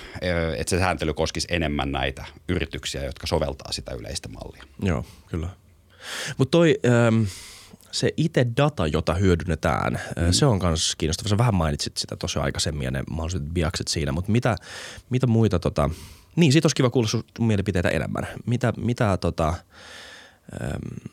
että 0.58 0.70
se 0.70 0.80
sääntely 0.80 1.14
koskisi 1.14 1.48
enemmän 1.52 1.92
näitä 1.92 2.26
yrityksiä, 2.50 3.04
jotka 3.04 3.28
soveltaa 3.28 3.72
sitä 3.72 3.94
yleistä 3.94 4.30
mallia. 4.30 4.64
Joo, 4.84 5.06
kyllä. 5.28 5.50
Mutta 6.38 6.52
toi, 6.52 6.80
ähm, 6.86 7.24
se 7.92 8.14
itse 8.18 8.46
data, 8.58 8.88
jota 8.88 9.14
hyödynnetään, 9.14 9.94
mm. 9.94 10.32
se 10.32 10.46
on 10.46 10.60
myös 10.64 10.96
kiinnostava. 10.98 11.30
Sä 11.30 11.38
vähän 11.38 11.56
mainitsit 11.56 11.98
sitä 11.98 12.16
tosi 12.16 12.40
aikaisemmin 12.40 12.86
ja 12.86 12.92
ne 12.92 13.04
mahdolliset 13.10 13.44
biakset 13.44 13.88
siinä, 13.88 14.12
mutta 14.12 14.32
mitä, 14.32 14.56
mitä 15.10 15.28
muita 15.28 15.60
tota, 15.60 15.90
niin 16.36 16.52
siitä 16.52 16.66
olisi 16.66 16.76
kiva 16.76 16.90
kuulla 16.90 17.10
sun 17.10 17.24
mielipiteitä 17.40 17.90
enemmän. 17.90 18.28
Mitä, 18.46 18.74
mitä 18.78 19.18
tota, 19.18 19.48
ähm, 20.64 21.08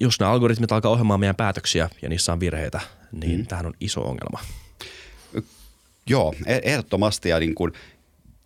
jos 0.00 0.20
nämä 0.20 0.32
algoritmit 0.32 0.72
alkaa 0.72 0.90
ohjelmaa 0.90 1.18
meidän 1.18 1.36
päätöksiä 1.36 1.90
ja 2.02 2.08
niissä 2.08 2.32
on 2.32 2.40
virheitä, 2.40 2.80
niin 3.12 3.40
mm. 3.40 3.46
tähän 3.46 3.66
on 3.66 3.74
iso 3.80 4.00
ongelma. 4.00 4.40
Joo, 6.06 6.34
e- 6.46 6.60
ehdottomasti 6.62 7.28
ja 7.28 7.40
niin 7.40 7.54
kuin, 7.54 7.72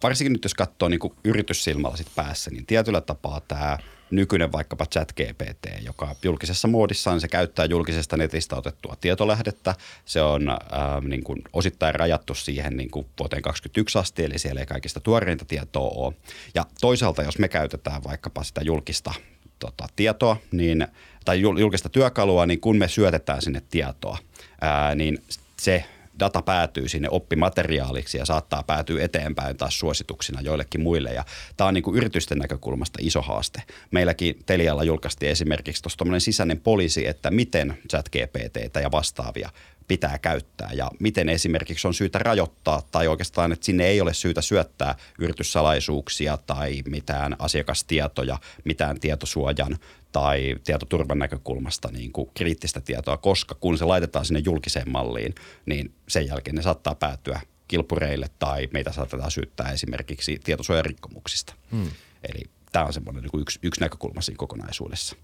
varsinkin 0.02 0.32
nyt 0.32 0.44
jos 0.44 0.54
katsoo 0.54 0.88
niin 0.88 1.00
kuin 1.00 1.14
yrityssilmällä 1.24 1.96
sit 1.96 2.14
päässä, 2.16 2.50
niin 2.50 2.66
tietyllä 2.66 3.00
tapaa 3.00 3.40
tämä 3.40 3.78
nykyinen 4.10 4.52
vaikkapa 4.52 4.86
chat 4.86 5.12
GPT, 5.12 5.82
joka 5.82 6.14
julkisessa 6.22 6.68
muodissaan 6.68 7.20
se 7.20 7.28
käyttää 7.28 7.64
julkisesta 7.64 8.16
netistä 8.16 8.56
otettua 8.56 8.96
tietolähdettä. 9.00 9.74
Se 10.04 10.22
on 10.22 10.48
äh, 10.50 10.56
niin 11.02 11.24
kuin 11.24 11.42
osittain 11.52 11.94
rajattu 11.94 12.34
siihen 12.34 12.76
niin 12.76 12.90
kuin 12.90 13.06
vuoteen 13.18 13.42
2021 13.42 13.98
asti, 13.98 14.24
eli 14.24 14.38
siellä 14.38 14.60
ei 14.60 14.66
kaikista 14.66 15.00
tuoreinta 15.00 15.44
tietoa 15.44 15.90
ole. 15.94 16.14
Ja 16.54 16.66
toisaalta, 16.80 17.22
jos 17.22 17.38
me 17.38 17.48
käytetään 17.48 18.04
vaikkapa 18.04 18.44
sitä 18.44 18.60
julkista 18.64 19.14
tota, 19.58 19.86
tietoa, 19.96 20.36
niin, 20.52 20.86
tai 21.24 21.40
julkista 21.40 21.88
työkalua, 21.88 22.46
niin 22.46 22.60
kun 22.60 22.76
me 22.76 22.88
syötetään 22.88 23.42
sinne 23.42 23.62
tietoa, 23.70 24.18
ää, 24.60 24.94
niin 24.94 25.22
se 25.60 25.84
data 26.20 26.42
päätyy 26.42 26.88
sinne 26.88 27.08
oppimateriaaliksi 27.10 28.18
ja 28.18 28.24
saattaa 28.24 28.62
päätyä 28.62 29.04
eteenpäin 29.04 29.56
taas 29.56 29.78
suosituksina 29.78 30.40
joillekin 30.40 30.80
muille. 30.80 31.10
Ja 31.10 31.24
tämä 31.56 31.68
on 31.68 31.74
niin 31.74 31.84
kuin 31.84 31.96
yritysten 31.96 32.38
näkökulmasta 32.38 32.98
iso 33.02 33.22
haaste. 33.22 33.62
Meilläkin 33.90 34.38
Telialla 34.46 34.84
julkaistiin 34.84 35.32
esimerkiksi 35.32 35.82
tuossa 35.82 35.98
sisäinen 36.18 36.60
poliisi, 36.60 37.06
että 37.06 37.30
miten 37.30 37.78
chat 37.90 38.08
GPT 38.08 38.82
ja 38.82 38.90
vastaavia 38.90 39.50
pitää 39.88 40.18
käyttää 40.18 40.70
ja 40.72 40.90
miten 41.00 41.28
esimerkiksi 41.28 41.86
on 41.86 41.94
syytä 41.94 42.18
rajoittaa 42.18 42.82
tai 42.90 43.08
oikeastaan, 43.08 43.52
että 43.52 43.66
sinne 43.66 43.86
ei 43.86 44.00
ole 44.00 44.14
syytä 44.14 44.42
syöttää 44.42 44.94
yrityssalaisuuksia 45.18 46.36
tai 46.36 46.82
mitään 46.86 47.36
asiakastietoja, 47.38 48.38
mitään 48.64 49.00
tietosuojan 49.00 49.78
tai 50.12 50.56
tietoturvan 50.64 51.18
näkökulmasta 51.18 51.88
niin 51.92 52.12
kuin 52.12 52.30
kriittistä 52.34 52.80
tietoa, 52.80 53.16
koska 53.16 53.54
kun 53.54 53.78
se 53.78 53.84
laitetaan 53.84 54.24
sinne 54.24 54.42
julkiseen 54.44 54.90
malliin, 54.90 55.34
niin 55.66 55.94
sen 56.08 56.26
jälkeen 56.26 56.54
ne 56.54 56.62
saattaa 56.62 56.94
päätyä 56.94 57.40
kilpureille 57.68 58.26
tai 58.38 58.68
meitä 58.72 58.92
saatetaan 58.92 59.30
syyttää 59.30 59.72
esimerkiksi 59.72 60.40
tietosuojarikkomuksista. 60.44 61.54
Hmm. 61.72 61.90
Eli 62.22 62.44
tämä 62.72 62.84
on 62.84 62.92
semmoinen 62.92 63.22
niin 63.22 63.40
yksi, 63.40 63.58
yksi 63.62 63.80
näkökulma 63.80 64.20
siinä 64.20 64.38
kokonaisuudessa. 64.38 65.16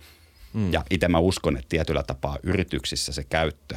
Hmm. 0.55 0.73
Ja 0.73 0.85
itse 0.91 1.09
mä 1.09 1.19
uskon, 1.19 1.57
että 1.57 1.69
tietyllä 1.69 2.03
tapaa 2.03 2.39
yrityksissä 2.43 3.12
se 3.12 3.25
käyttö 3.25 3.77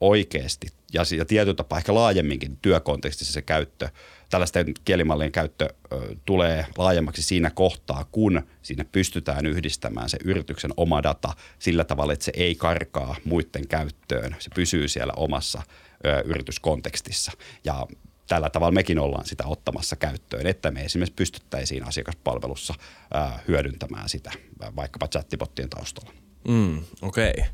oikeasti 0.00 0.66
ja, 0.92 1.02
ja 1.16 1.24
tietyllä 1.24 1.56
tapaa 1.56 1.78
ehkä 1.78 1.94
laajemminkin 1.94 2.58
työkontekstissa 2.62 3.32
se 3.32 3.42
käyttö, 3.42 3.88
tällaisten 4.30 4.74
kielimallien 4.84 5.32
käyttö 5.32 5.68
ö, 5.92 6.16
tulee 6.24 6.66
laajemmaksi 6.78 7.22
siinä 7.22 7.50
kohtaa, 7.50 8.04
kun 8.12 8.42
siinä 8.62 8.84
pystytään 8.84 9.46
yhdistämään 9.46 10.08
se 10.08 10.18
yrityksen 10.24 10.70
oma 10.76 11.02
data 11.02 11.34
sillä 11.58 11.84
tavalla, 11.84 12.12
että 12.12 12.24
se 12.24 12.32
ei 12.34 12.54
karkaa 12.54 13.16
muiden 13.24 13.68
käyttöön. 13.68 14.36
Se 14.38 14.50
pysyy 14.54 14.88
siellä 14.88 15.12
omassa 15.16 15.62
ö, 16.06 16.22
yrityskontekstissa 16.24 17.32
ja 17.64 17.86
tällä 18.26 18.50
tavalla 18.50 18.72
mekin 18.72 18.98
ollaan 18.98 19.26
sitä 19.26 19.44
ottamassa 19.46 19.96
käyttöön, 19.96 20.46
että 20.46 20.70
me 20.70 20.84
esimerkiksi 20.84 21.14
pystyttäisiin 21.14 21.84
asiakaspalvelussa 21.84 22.74
ö, 23.14 23.38
hyödyntämään 23.48 24.08
sitä 24.08 24.32
vaikkapa 24.76 25.08
chattibottien 25.08 25.70
taustalla. 25.70 26.12
Mm, 26.48 26.82
Okei. 27.02 27.30
Okay. 27.30 27.44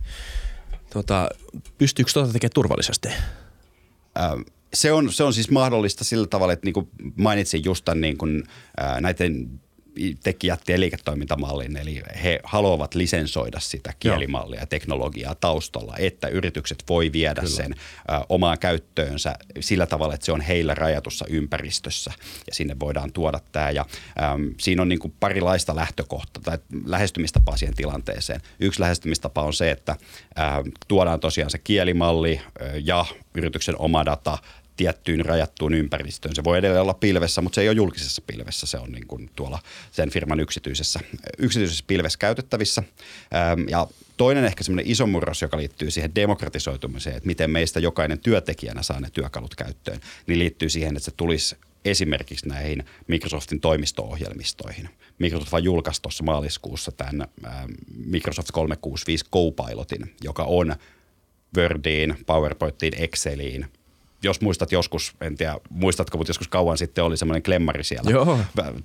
Tota, 0.95 1.29
pystyykö 1.79 2.11
tuota 2.13 2.33
tekemään 2.33 2.55
turvallisesti? 2.55 3.09
Ähm, 4.19 4.41
se 4.75 4.93
on, 4.93 5.13
se 5.13 5.25
on 5.25 5.35
siis 5.35 5.51
mahdollista 5.51 6.05
sillä 6.05 6.27
tavalla, 6.27 6.53
että 6.53 6.67
niin 6.67 6.73
kuin 6.75 6.89
mainitsin 7.17 7.65
just 7.65 7.85
tämän 7.85 8.01
niin 8.01 8.19
kuin, 8.19 8.43
ää, 8.77 9.01
näiden 9.01 9.61
teki 10.23 10.47
jätti 10.47 10.81
liiketoimintamallin, 10.81 11.77
eli 11.77 12.03
he 12.23 12.41
haluavat 12.45 12.95
lisensoida 12.95 13.61
sitä 13.61 13.93
kielimallia 13.99 14.61
ja 14.61 14.67
teknologiaa 14.67 15.35
taustalla, 15.35 15.95
että 15.99 16.29
yritykset 16.29 16.85
voi 16.89 17.13
viedä 17.13 17.41
Kyllä. 17.41 17.57
sen 17.57 17.75
ö, 17.75 18.25
omaan 18.29 18.59
käyttöönsä 18.59 19.35
sillä 19.61 19.87
tavalla, 19.87 20.15
että 20.15 20.27
se 20.27 20.33
on 20.33 20.41
heillä 20.41 20.75
rajatussa 20.75 21.25
ympäristössä 21.29 22.13
ja 22.47 22.55
sinne 22.55 22.77
voidaan 22.81 23.13
tuoda 23.13 23.41
tämä. 23.53 23.71
Ja, 23.71 23.87
äm, 24.23 24.55
siinä 24.61 24.83
on 24.83 24.89
niin 24.89 24.99
kuin 24.99 25.15
parilaista 25.21 25.77
lähtökohtaa 25.77 26.43
tai 26.43 26.59
lähestymistapaa 26.87 27.57
siihen 27.57 27.77
tilanteeseen. 27.77 28.41
Yksi 28.61 28.81
lähestymistapa 28.81 29.43
on 29.43 29.53
se, 29.53 29.71
että 29.71 29.93
ä, 29.93 29.97
tuodaan 30.89 31.21
tosiaan 31.21 31.51
se 31.51 31.59
kielimalli 31.59 32.41
ö, 32.61 32.65
ja 32.85 33.05
yrityksen 33.35 33.79
oma 33.79 34.05
data 34.05 34.39
tiettyyn 34.77 35.27
rajattuun 35.27 35.75
ympäristöön. 35.75 36.35
Se 36.35 36.45
voi 36.45 36.59
edelleen 36.59 36.83
olla 36.83 36.95
pilvessä, 36.95 37.43
mutta 37.43 37.55
se 37.55 37.61
ei 37.61 37.69
ole 37.69 37.77
julkisessa 37.77 38.23
pilvessä. 38.27 38.67
Se 38.67 38.79
on 38.79 38.93
niin 38.93 39.07
kuin 39.07 39.31
tuolla 39.37 39.59
sen 39.93 40.11
firman 40.11 40.41
yksityisessä, 40.41 41.01
yksityisessä 41.39 41.85
pilvessä 41.87 42.19
käytettävissä. 42.19 42.83
Ja 43.71 43.87
toinen 44.17 44.45
ehkä 44.45 44.65
semmoinen 44.65 44.91
iso 44.91 45.07
murros, 45.07 45.43
joka 45.43 45.57
liittyy 45.57 45.91
siihen 45.91 46.15
demokratisoitumiseen, 46.15 47.17
että 47.17 47.27
miten 47.27 47.51
meistä 47.51 47.81
jokainen 47.81 48.19
työntekijänä 48.19 48.83
saa 48.83 49.01
ne 49.01 49.11
työkalut 49.13 49.55
käyttöön, 49.55 50.01
niin 50.27 50.39
liittyy 50.39 50.69
siihen, 50.69 50.97
että 50.97 51.05
se 51.05 51.17
tulisi 51.17 51.57
esimerkiksi 51.85 52.49
näihin 52.49 52.85
Microsoftin 53.07 53.61
toimisto-ohjelmistoihin. 53.61 54.89
Microsoft 55.19 55.53
vaan 55.53 55.65
julkaisi 55.65 56.03
tuossa 56.03 56.25
maaliskuussa 56.25 56.93
tämän 56.93 57.29
Microsoft 58.07 58.51
365 58.53 59.25
Copilotin, 59.33 60.15
joka 60.23 60.43
on 60.43 60.77
Wordiin, 61.57 62.17
PowerPointiin, 62.27 62.95
Exceliin– 63.03 63.67
jos 64.23 64.41
muistat 64.41 64.73
joskus, 64.73 65.15
en 65.21 65.37
tiedä 65.37 65.59
muistatko, 65.71 66.19
mutta 66.19 66.31
joskus 66.31 66.49
kauan 66.49 66.79
sitten 66.79 67.05
oli 67.05 67.17
semmoinen 67.17 67.43
klemmari 67.43 67.85
siellä 67.85 68.11
Joo. 68.11 68.39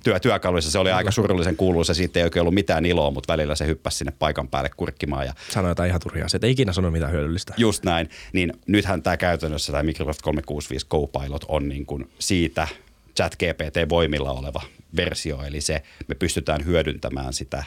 Työ, 0.04 0.20
työkaluissa. 0.20 0.70
Se 0.70 0.78
oli 0.78 0.90
aika 0.90 1.10
surullisen 1.10 1.56
kuuluisa, 1.56 1.94
siitä 1.94 2.18
ei 2.18 2.24
oikein 2.24 2.40
ollut 2.40 2.54
mitään 2.54 2.86
iloa, 2.86 3.10
mutta 3.10 3.32
välillä 3.32 3.54
se 3.54 3.66
hyppäsi 3.66 3.98
sinne 3.98 4.12
paikan 4.18 4.48
päälle 4.48 4.70
kurkkimaan. 4.76 5.26
Ja... 5.26 5.34
Sanoi 5.48 5.70
jotain 5.70 5.88
ihan 5.88 6.00
turhia, 6.00 6.28
se 6.28 6.38
ei 6.42 6.50
ikinä 6.50 6.72
sano 6.72 6.90
mitään 6.90 7.12
hyödyllistä. 7.12 7.54
Just 7.56 7.84
näin, 7.84 8.10
niin 8.32 8.52
nythän 8.66 9.02
tämä 9.02 9.16
käytännössä 9.16 9.72
tämä 9.72 9.82
Microsoft 9.82 10.22
365 10.22 10.86
Copilot 10.86 11.44
on 11.48 11.68
niin 11.68 11.86
kuin 11.86 12.10
siitä 12.18 12.68
chat 13.16 13.34
GPT-voimilla 13.34 14.30
oleva 14.30 14.62
versio, 14.96 15.42
eli 15.42 15.60
se 15.60 15.82
me 16.08 16.14
pystytään 16.14 16.64
hyödyntämään 16.64 17.32
sitä 17.32 17.64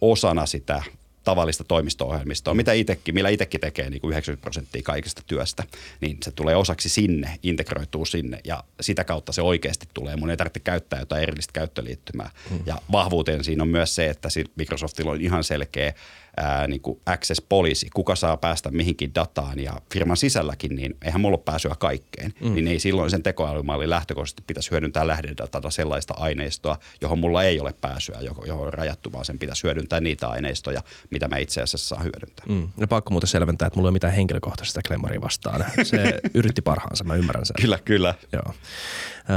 osana 0.00 0.46
sitä 0.46 0.82
tavallista 1.24 1.64
toimisto-ohjelmistoa, 1.64 2.54
mitä 2.54 2.72
itekin, 2.72 3.14
millä 3.14 3.28
itsekin 3.28 3.60
tekee 3.60 3.90
niin 3.90 4.00
kuin 4.00 4.10
90 4.10 4.42
prosenttia 4.42 4.82
kaikesta 4.82 5.22
työstä, 5.26 5.64
niin 6.00 6.16
se 6.22 6.30
tulee 6.30 6.56
osaksi 6.56 6.88
sinne, 6.88 7.38
integroituu 7.42 8.04
sinne 8.04 8.40
ja 8.44 8.64
sitä 8.80 9.04
kautta 9.04 9.32
se 9.32 9.42
oikeasti 9.42 9.88
tulee. 9.94 10.16
Mun 10.16 10.30
ei 10.30 10.36
tarvitse 10.36 10.60
käyttää 10.60 11.00
jotain 11.00 11.22
erillistä 11.22 11.52
käyttöliittymää. 11.52 12.30
Hmm. 12.50 12.60
Ja 12.66 12.78
vahvuuteen 12.92 13.44
siinä 13.44 13.62
on 13.62 13.68
myös 13.68 13.94
se, 13.94 14.06
että 14.06 14.28
Microsoftilla 14.56 15.10
on 15.10 15.20
ihan 15.20 15.44
selkeä 15.44 15.94
ää, 16.36 16.66
niin 16.66 16.80
kuin 16.80 17.00
access 17.06 17.42
policy, 17.48 17.86
kuka 17.94 18.16
saa 18.16 18.36
päästä 18.36 18.70
mihinkin 18.70 19.14
dataan 19.14 19.58
ja 19.58 19.72
firman 19.92 20.16
sisälläkin, 20.16 20.76
niin 20.76 20.96
eihän 21.02 21.20
mulla 21.20 21.36
ole 21.36 21.42
pääsyä 21.44 21.74
kaikkeen. 21.78 22.32
Mm. 22.40 22.54
Niin 22.54 22.68
ei 22.68 22.78
silloin 22.78 23.10
sen 23.10 23.22
tekoälymallin 23.22 23.90
lähtökohtaisesti 23.90 24.42
pitäisi 24.46 24.70
hyödyntää 24.70 25.06
lähdedatata 25.06 25.70
sellaista 25.70 26.14
aineistoa, 26.16 26.78
johon 27.00 27.18
mulla 27.18 27.42
ei 27.44 27.60
ole 27.60 27.74
pääsyä, 27.80 28.18
johon 28.20 28.66
on 28.66 28.72
rajattu, 28.72 29.12
vaan 29.12 29.24
sen 29.24 29.38
pitäisi 29.38 29.62
hyödyntää 29.62 30.00
niitä 30.00 30.28
aineistoja, 30.28 30.82
mitä 31.10 31.28
mä 31.28 31.36
itse 31.36 31.62
asiassa 31.62 31.88
saa 31.88 32.02
hyödyntää. 32.02 32.46
Mm. 32.48 32.68
Ja 32.76 32.86
pakko 32.86 33.10
muuten 33.10 33.28
selventää, 33.28 33.66
että 33.66 33.76
mulla 33.76 33.86
ei 33.86 33.90
ole 33.90 33.96
mitään 33.96 34.12
henkilökohtaisesta 34.12 34.80
klemmaria 34.88 35.20
vastaan. 35.20 35.64
Se 35.82 36.20
yritti 36.34 36.62
parhaansa, 36.62 37.04
mä 37.04 37.14
ymmärrän 37.14 37.46
sen. 37.46 37.56
Kyllä, 37.60 37.78
kyllä. 37.84 38.14
Joo. 38.32 38.54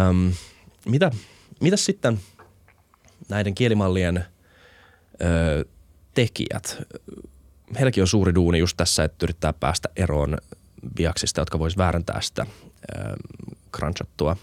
Öm, 0.09 0.33
mitä, 0.85 1.11
mitä 1.59 1.77
sitten 1.77 2.19
näiden 3.29 3.55
kielimallien 3.55 4.25
ö, 5.21 5.65
tekijät, 6.16 6.78
heilläkin 7.76 8.03
on 8.03 8.07
suuri 8.07 8.36
duuni 8.36 8.59
just 8.59 8.78
tässä, 8.78 9.03
että 9.03 9.26
yrittää 9.26 9.53
päästä 9.53 9.89
eroon 9.95 10.38
viaksista, 10.97 11.41
jotka 11.41 11.59
voisi 11.59 11.78
väärentää 11.78 12.22
sitä 12.22 12.41
äh, 12.41 12.47
crunchattua 13.78 14.38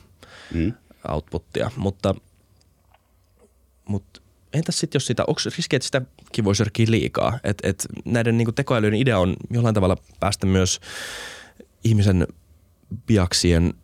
mm. 0.55 0.73
outputtia. 1.09 1.70
Mutta, 1.77 2.14
mutta 3.85 4.20
entäs 4.53 4.79
sitten 4.79 4.97
jos 4.97 5.07
sitä, 5.07 5.25
onko 5.27 5.41
riski, 5.57 5.77
että 5.77 5.87
sitäkin 5.87 6.45
voisi 6.45 6.59
sörkkiä 6.59 6.87
liikaa? 6.89 7.39
Et, 7.45 7.59
et 7.62 7.87
näiden 8.05 8.39
niin 8.39 8.55
tekoälyiden 8.55 9.01
idea 9.01 9.18
on 9.18 9.37
jollain 9.51 9.75
tavalla 9.75 9.97
päästä 10.20 10.47
myös 10.47 10.81
ihmisen 11.85 12.27
biaksien 13.07 13.75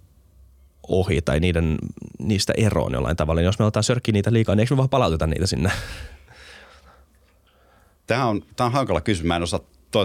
ohi 0.89 1.23
tai 1.23 1.41
niiden, 1.41 1.79
niistä 2.19 2.53
eroon 2.57 2.93
jollain 2.93 3.17
tavalla. 3.17 3.41
Jos 3.41 3.59
me 3.59 3.65
otetaan 3.65 3.85
sörkkiä 3.85 4.13
niitä 4.13 4.33
liikaa, 4.33 4.55
niin 4.55 4.61
eikö 4.61 4.75
me 4.75 4.77
vaan 4.77 4.89
palauteta 4.89 5.27
niitä 5.27 5.47
sinne 5.47 5.71
Tämä 8.09 8.27
on, 8.27 8.43
tämä 8.57 8.67
on 8.67 8.73
hankala 8.73 9.01
kysymys. 9.01 9.27
Mä 9.27 9.37
en 9.37 9.43
osaa 9.43 9.61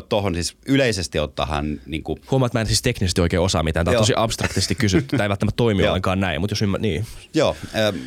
tuohon 0.10 0.34
siis 0.34 0.58
yleisesti 0.68 1.20
ottahan... 1.20 1.82
Niin 1.86 2.04
kuin, 2.04 2.22
Huomaat, 2.32 2.50
että 2.50 2.60
mä 2.60 2.62
en 2.62 2.68
siis 2.68 2.82
teknisesti 2.82 3.22
oikein 3.22 3.42
osaa 3.42 3.64
mitään. 3.64 3.86
Tämä 3.86 3.92
on 3.92 3.96
Joo. 3.96 4.02
tosi 4.02 4.14
abstraktisti 4.16 4.76
kysytty. 4.76 5.18
Tämä 5.18 5.26
ei 5.26 5.30
välttämättä 5.30 5.58
toimi 5.58 5.88
ollenkaan 5.88 6.20
näin, 6.20 6.42
mutta 6.42 6.52
jos 6.52 6.62
ymmär... 6.62 6.82
Niin. 6.82 7.06
Joo, 7.34 7.56
ähm, 7.76 7.98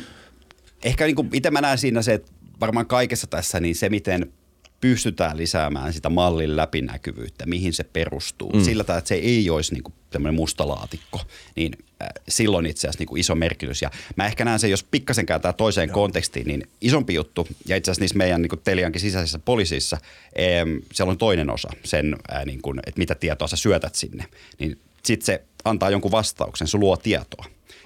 ehkä 0.83 1.05
niin 1.05 1.15
kuin 1.15 1.29
itse 1.33 1.51
mä 1.51 1.61
näen 1.61 1.77
siinä 1.77 2.01
se, 2.01 2.13
että 2.13 2.31
varmaan 2.59 2.85
kaikessa 2.85 3.27
tässä 3.27 3.59
niin 3.59 3.75
se, 3.75 3.89
miten 3.89 4.33
pystytään 4.81 5.37
lisäämään 5.37 5.93
sitä 5.93 6.09
mallin 6.09 6.55
läpinäkyvyyttä, 6.55 7.45
mihin 7.45 7.73
se 7.73 7.83
perustuu. 7.83 8.51
Mm. 8.51 8.63
Sillä 8.63 8.83
tavalla, 8.83 8.99
että 8.99 9.09
se 9.09 9.15
ei 9.15 9.49
olisi 9.49 9.73
niin 9.73 9.93
tämmöinen 10.09 10.35
musta 10.35 10.67
laatikko, 10.67 11.21
niin 11.55 11.73
äh, 12.01 12.07
silloin 12.27 12.65
itse 12.65 12.87
asiassa 12.87 13.01
niin 13.01 13.07
kuin 13.07 13.19
iso 13.19 13.35
merkitys. 13.35 13.81
Ja 13.81 13.91
mä 14.15 14.25
ehkä 14.25 14.45
näen 14.45 14.59
sen, 14.59 14.71
jos 14.71 14.83
pikkasen 14.83 15.25
kääntää 15.25 15.53
toiseen 15.53 15.89
Joo. 15.89 15.93
kontekstiin, 15.93 16.47
niin 16.47 16.63
isompi 16.81 17.13
juttu, 17.13 17.47
ja 17.67 17.75
itse 17.75 17.91
asiassa 17.91 18.03
niissä 18.03 18.17
meidän 18.17 18.41
niin 18.41 18.49
kuin 18.49 18.61
Teliankin 18.63 19.01
sisäisissä 19.01 19.39
poliisissa, 19.39 19.97
ähm, 20.39 20.77
siellä 20.93 21.11
on 21.11 21.17
toinen 21.17 21.49
osa, 21.49 21.69
sen, 21.83 22.15
äh, 22.33 22.45
niin 22.45 22.61
kuin, 22.61 22.79
että 22.87 22.99
mitä 22.99 23.15
tietoa 23.15 23.47
sä 23.47 23.55
syötät 23.55 23.95
sinne. 23.95 24.25
Niin 24.59 24.79
sitten 25.03 25.25
se 25.25 25.43
antaa 25.65 25.89
jonkun 25.89 26.11
vastauksen, 26.11 26.67
se 26.67 26.77
luo 26.77 26.97
tietoa. 26.97 27.45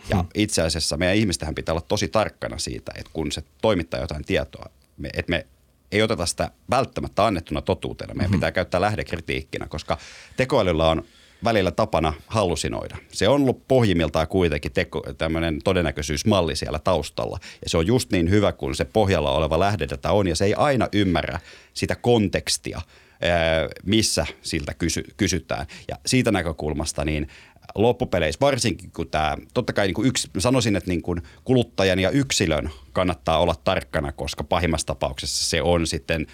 Ja 0.10 0.26
itse 0.36 0.62
asiassa 0.62 0.98
meidän 0.98 1.16
ihmistähän 1.16 1.56
pitää 1.56 1.74
olla 1.74 1.86
tosi 1.88 2.08
tarkkana 2.08 2.58
siitä, 2.58 2.92
että 2.96 3.12
kun 3.14 3.32
se 3.32 3.44
toimittaa 3.62 4.00
jotain 4.00 4.26
tietoa, 4.26 4.66
me, 4.98 5.10
että 5.14 5.30
me 5.30 5.46
ei 5.92 6.02
oteta 6.02 6.26
sitä 6.26 6.52
välttämättä 6.70 7.26
annettuna 7.26 7.62
totuutena. 7.62 8.14
Meidän 8.14 8.30
mm-hmm. 8.30 8.39
pitää 8.39 8.52
käyttää 8.52 8.82
lähdekritiikkinä, 8.82 9.68
koska 9.68 9.98
tekoälyllä 10.38 10.89
on 10.89 11.04
välillä 11.44 11.72
tapana 11.72 12.14
hallusinoida. 12.28 12.98
Se 13.12 13.28
on 13.28 13.42
ollut 13.42 13.68
pohjimmiltaan 13.68 14.28
kuitenkin 14.28 14.72
teko, 14.72 15.04
tämmöinen 15.18 15.60
todennäköisyysmalli 15.64 16.56
siellä 16.56 16.80
taustalla. 16.80 17.39
Ja 17.64 17.70
se 17.70 17.78
on 17.78 17.88
just 17.88 18.12
niin 18.12 18.30
hyvä, 18.30 18.52
kun 18.52 18.76
se 18.76 18.86
pohjalla 18.86 19.32
oleva 19.32 19.60
lähdedata 19.60 20.12
on, 20.12 20.28
ja 20.28 20.36
se 20.36 20.46
ei 20.46 20.54
aina 20.54 20.88
ymmärrä 20.94 21.39
sitä 21.74 21.96
kontekstia, 21.96 22.82
missä 23.84 24.26
siltä 24.42 24.74
kysy, 24.74 25.04
kysytään. 25.18 25.66
Ja 25.88 25.98
siitä 26.06 26.32
näkökulmasta 26.32 27.06
niin 27.06 27.28
loppupeleissä, 27.76 28.39
varsinkin 28.41 28.91
kun 28.91 29.09
tämä, 29.09 29.38
totta 29.53 29.74
kai 29.74 29.88
niin 29.88 29.95
kuin 29.95 30.07
yksi, 30.07 30.30
sanoisin, 30.38 30.76
että 30.76 30.89
niin 30.89 31.01
kuin 31.01 31.22
kuluttajan 31.43 31.99
ja 31.99 32.09
yksilön 32.09 32.70
kannattaa 32.93 33.39
olla 33.39 33.55
tarkkana, 33.64 34.12
koska 34.12 34.43
pahimmassa 34.43 34.88
tapauksessa 34.88 35.49
se 35.49 35.62
on 35.62 35.88
sitten 35.88 36.28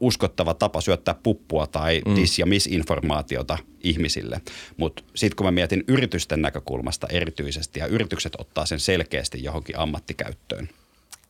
uskottava 0.00 0.54
tapa 0.54 0.80
syöttää 0.80 1.14
puppua 1.22 1.66
tai 1.66 2.02
mm. 2.06 2.14
dis- 2.14 2.38
ja 2.38 2.46
misinformaatiota 2.46 3.58
ihmisille. 3.82 4.40
Mutta 4.76 5.02
sitten 5.14 5.36
kun 5.36 5.46
mä 5.46 5.50
mietin 5.50 5.84
yritysten 5.88 6.42
näkökulmasta 6.42 7.06
erityisesti, 7.10 7.80
ja 7.80 7.86
yritykset 7.86 8.32
ottaa 8.38 8.66
sen 8.66 8.80
selkeästi 8.80 9.42
johonkin 9.42 9.78
ammattikäyttöön, 9.78 10.68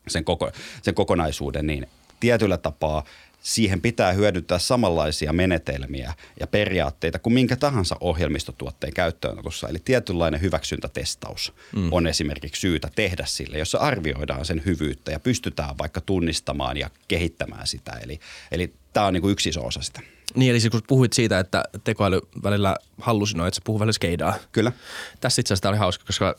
sen, 0.07 0.23
koko, 0.23 0.51
sen 0.81 0.93
kokonaisuuden, 0.93 1.67
niin 1.67 1.87
tietyllä 2.19 2.57
tapaa 2.57 3.03
siihen 3.47 3.81
pitää 3.81 4.13
hyödyntää 4.13 4.59
samanlaisia 4.59 5.33
menetelmiä 5.33 6.13
ja 6.39 6.47
periaatteita 6.47 7.19
kuin 7.19 7.33
minkä 7.33 7.55
tahansa 7.55 7.95
ohjelmistotuotteen 8.01 8.93
käyttöönotossa. 8.93 9.67
Eli 9.69 9.77
tietynlainen 9.85 10.41
hyväksyntätestaus 10.41 11.53
mm. 11.75 11.93
on 11.93 12.07
esimerkiksi 12.07 12.59
syytä 12.59 12.89
tehdä 12.95 13.25
sille, 13.25 13.57
jossa 13.57 13.77
arvioidaan 13.77 14.45
sen 14.45 14.61
hyvyyttä 14.65 15.11
ja 15.11 15.19
pystytään 15.19 15.77
vaikka 15.77 16.01
tunnistamaan 16.01 16.77
ja 16.77 16.89
kehittämään 17.07 17.67
sitä. 17.67 17.91
Eli, 17.91 18.19
eli 18.51 18.73
tämä 18.93 19.05
on 19.05 19.13
niin 19.13 19.21
kuin 19.21 19.31
yksi 19.31 19.49
iso 19.49 19.65
osa 19.65 19.81
sitä. 19.81 20.01
Niin, 20.35 20.51
eli 20.51 20.59
siis 20.59 20.71
kun 20.71 20.81
puhuit 20.87 21.13
siitä, 21.13 21.39
että 21.39 21.63
tekoäly 21.83 22.21
välillä 22.43 22.75
hallusinoi, 23.01 23.47
että 23.47 23.55
se 23.55 23.61
puhuu 23.65 23.79
välillä 23.79 23.93
skeidaa. 23.93 24.35
Kyllä. 24.51 24.71
Tässä 25.19 25.39
itse 25.39 25.53
asiassa 25.53 25.69
oli 25.69 25.77
hauska, 25.77 26.05
koska 26.05 26.35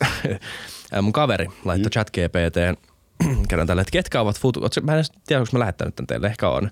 mun 1.01 1.13
kaveri 1.13 1.47
laittoi 1.65 1.89
mm. 1.89 1.91
chat 1.91 2.09
GPT 2.09 2.88
kerran 3.47 3.67
tälle, 3.67 3.81
että 3.81 3.91
ketkä 3.91 4.21
ovat 4.21 4.39
Futu... 4.39 4.61
Mä 4.81 4.91
en 4.91 4.97
edes 4.97 5.11
tiedä, 5.27 5.39
onko 5.39 5.49
mä 5.53 5.59
lähettänyt 5.59 5.95
tämän 5.95 6.07
teille. 6.07 6.27
Ehkä 6.27 6.49
on. 6.49 6.71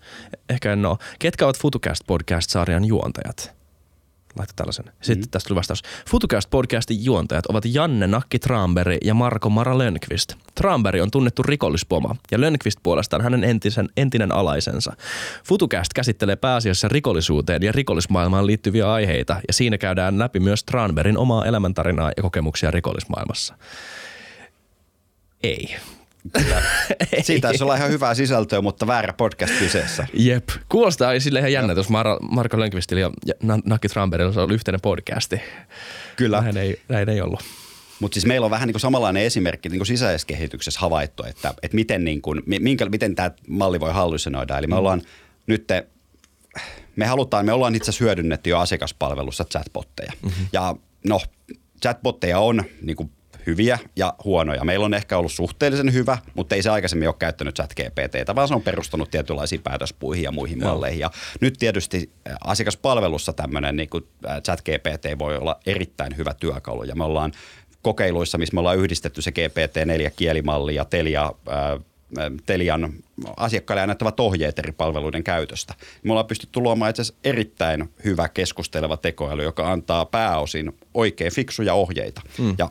Ehkä 0.50 0.74
en 0.74 0.86
ole. 0.86 0.98
Ketkä 1.20 1.46
ovat 1.46 1.58
FutuCast 1.60 2.02
podcast-sarjan 2.08 2.86
juontajat? 2.86 3.58
Laita 4.38 4.54
tällaisen. 4.56 4.86
Sitten 5.02 5.28
mm. 5.28 5.32
tästä 5.32 5.48
tuli 5.48 5.58
vastaus. 5.58 5.84
FutuCast 6.10 6.50
podcastin 6.50 7.06
juontajat 7.06 7.46
ovat 7.46 7.64
Janne 7.66 8.08
Nakki 8.08 8.40
Tramberg 8.40 8.98
ja 9.04 9.14
Marko 9.14 9.50
Mara 9.50 9.78
Lönnqvist. 9.78 10.34
Tramberg 10.56 11.02
on 11.02 11.12
tunnettu 11.12 11.44
rikollispoma 11.44 12.16
ja 12.32 12.42
Lönnqvist 12.42 12.80
puolestaan 12.84 13.22
hänen 13.22 13.44
entisen, 13.44 13.90
entinen 13.98 14.32
alaisensa. 14.32 14.94
FutuCast 15.44 15.94
käsittelee 15.94 16.36
pääasiassa 16.36 16.88
rikollisuuteen 16.88 17.64
ja 17.64 17.72
rikollismaailmaan 17.72 18.48
liittyviä 18.48 18.92
aiheita 18.92 19.42
ja 19.48 19.54
siinä 19.54 19.78
käydään 19.78 20.20
läpi 20.20 20.40
myös 20.40 20.64
Tranbergin 20.64 21.18
omaa 21.18 21.46
elämäntarinaa 21.46 22.12
ja 22.18 22.24
kokemuksia 22.24 22.72
rikollismaailmassa. 22.72 23.58
Ei. 25.44 25.76
Siitä 27.22 27.48
olisi 27.48 27.64
olla 27.64 27.76
ihan 27.76 27.90
hyvää 27.90 28.14
sisältöä, 28.14 28.62
mutta 28.62 28.88
väärä 28.88 29.14
podcast 29.14 29.54
kyseessä. 29.60 30.08
Jep. 30.14 30.50
Kuulostaa 30.70 31.20
sille 31.20 31.40
ihan 31.40 31.52
jännä, 31.52 31.74
jos 31.74 31.88
Mar- 31.90 32.28
Marko 32.32 32.60
Lönkvistillä 32.60 33.02
ja 33.02 33.12
ja 33.26 33.34
Na- 33.44 33.60
Naki 33.66 33.88
Trambergilla 33.88 34.28
olisi 34.28 34.40
ollut 34.40 34.52
yhteinen 34.52 34.82
podcasti. 34.82 35.42
Kyllä. 36.16 36.42
Näin 36.42 36.58
ei, 36.58 36.82
näin 36.90 37.10
ei 37.10 37.22
ollut. 37.22 37.40
Mutta 38.00 38.16
siis 38.16 38.26
meillä 38.26 38.46
on 38.46 38.52
vähän 38.52 38.68
niin 38.68 38.74
kuin 38.74 38.82
samanlainen 38.82 39.24
esimerkki 39.24 39.70
niin 39.70 39.80
kuin 39.80 39.88
sisäisessä 39.88 40.28
kehityksessä 40.28 40.80
havaittu, 40.80 41.24
että, 41.24 41.54
että 41.64 41.76
miten, 41.76 42.04
niin 42.04 42.22
kuin, 42.22 42.44
mi- 42.46 42.60
minkä, 42.60 42.86
miten 42.86 43.16
tämä 43.16 43.32
malli 43.48 43.80
voi 43.80 43.94
hallusinoida. 43.94 44.58
Eli 44.58 44.68
me 44.68 44.76
ollaan 44.76 45.02
nyt, 45.48 45.68
me 46.96 47.06
halutaan, 47.06 47.46
me 47.46 47.54
ollaan 47.54 47.76
itse 47.76 47.90
asiassa 47.92 48.04
hyödynnetty 48.04 48.50
jo 48.50 48.60
asiakaspalvelussa 48.60 49.46
chatbotteja. 49.46 50.12
Mm-hmm. 50.22 50.48
Ja 50.54 50.76
no, 51.08 51.22
chatbotteja 51.82 52.40
on 52.40 52.64
niin 52.82 52.96
kuin 52.98 53.12
hyviä 53.48 53.80
ja 53.96 54.14
huonoja. 54.24 54.64
Meillä 54.64 54.86
on 54.86 54.94
ehkä 54.94 55.18
ollut 55.18 55.32
suhteellisen 55.32 55.94
hyvä, 55.94 56.18
mutta 56.36 56.56
ei 56.56 56.64
se 56.64 56.70
aikaisemmin 56.70 57.08
ole 57.08 57.16
käyttänyt 57.20 57.56
chat 57.56 57.74
GPTtä, 57.74 58.36
vaan 58.36 58.48
se 58.48 58.54
on 58.54 58.62
perustunut 58.62 59.12
tietynlaisiin 59.12 59.62
päätöspuihin 59.62 60.24
ja 60.24 60.32
muihin 60.32 60.60
Joo. 60.60 60.70
malleihin. 60.70 61.00
Ja 61.00 61.12
nyt 61.42 61.56
tietysti 61.60 62.10
äh, 62.30 62.36
asiakaspalvelussa 62.44 63.34
tämmöinen 63.34 63.76
niin 63.76 63.90
äh, 64.30 64.42
chat 64.42 64.62
GPT 64.62 65.20
voi 65.20 65.38
olla 65.38 65.60
erittäin 65.66 66.18
hyvä 66.18 66.34
työkalu. 66.34 66.84
Ja 66.84 66.96
me 66.96 67.04
ollaan 67.04 67.32
kokeiluissa, 67.82 68.38
missä 68.38 68.54
me 68.54 68.60
ollaan 68.60 68.78
yhdistetty 68.78 69.22
se 69.22 69.32
GPT-4 69.32 70.12
kielimalli 70.16 70.76
ja 70.76 70.86
Telia, 70.86 71.32
ää, 71.50 71.80
Telian 72.46 72.94
asiakkaille 73.38 73.82
annettavat 73.82 74.20
ohjeet 74.20 74.60
eri 74.60 74.72
palveluiden 74.72 75.24
käytöstä. 75.24 75.74
Me 76.04 76.12
ollaan 76.12 76.28
pystytty 76.28 76.60
luomaan 76.60 76.90
itse 76.90 77.02
asiassa 77.02 77.20
erittäin 77.24 77.90
hyvä 78.04 78.30
keskusteleva 78.30 78.98
tekoäly, 78.98 79.44
joka 79.44 79.72
antaa 79.72 80.06
pääosin 80.06 80.78
oikein 80.94 81.34
fiksuja 81.34 81.74
ohjeita. 81.74 82.22
Mm. 82.38 82.56
Ja 82.58 82.70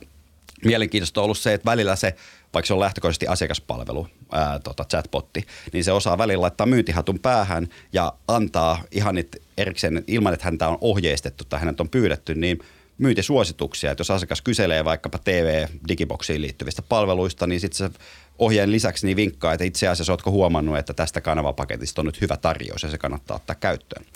mielenkiintoista 0.64 1.20
on 1.20 1.24
ollut 1.24 1.38
se, 1.38 1.54
että 1.54 1.70
välillä 1.70 1.96
se, 1.96 2.14
vaikka 2.54 2.66
se 2.66 2.74
on 2.74 2.80
lähtökohtaisesti 2.80 3.26
asiakaspalvelu, 3.26 4.08
ää, 4.32 4.58
tota 4.58 4.84
chatbotti, 4.84 5.46
niin 5.72 5.84
se 5.84 5.92
osaa 5.92 6.18
välillä 6.18 6.42
laittaa 6.42 6.66
myyntihatun 6.66 7.18
päähän 7.18 7.68
ja 7.92 8.12
antaa 8.28 8.82
ihan 8.90 9.14
niitä 9.14 9.38
erikseen, 9.56 10.04
ilman 10.06 10.34
että 10.34 10.44
häntä 10.44 10.68
on 10.68 10.78
ohjeistettu 10.80 11.44
tai 11.44 11.60
hänet 11.60 11.80
on 11.80 11.88
pyydetty, 11.88 12.34
niin 12.34 12.58
myyntisuosituksia. 12.98 13.90
Että 13.90 14.00
jos 14.00 14.10
asiakas 14.10 14.42
kyselee 14.42 14.84
vaikkapa 14.84 15.18
TV-digiboksiin 15.18 16.42
liittyvistä 16.42 16.82
palveluista, 16.82 17.46
niin 17.46 17.60
sitten 17.60 17.76
se 17.76 17.98
ohjeen 18.38 18.72
lisäksi 18.72 19.06
niin 19.06 19.16
vinkkaa, 19.16 19.52
että 19.52 19.64
itse 19.64 19.88
asiassa 19.88 20.12
oletko 20.12 20.30
huomannut, 20.30 20.78
että 20.78 20.94
tästä 20.94 21.20
kanavapaketista 21.20 22.02
on 22.02 22.06
nyt 22.06 22.20
hyvä 22.20 22.36
tarjous 22.36 22.82
ja 22.82 22.90
se 22.90 22.98
kannattaa 22.98 23.36
ottaa 23.36 23.56
käyttöön. 23.56 24.06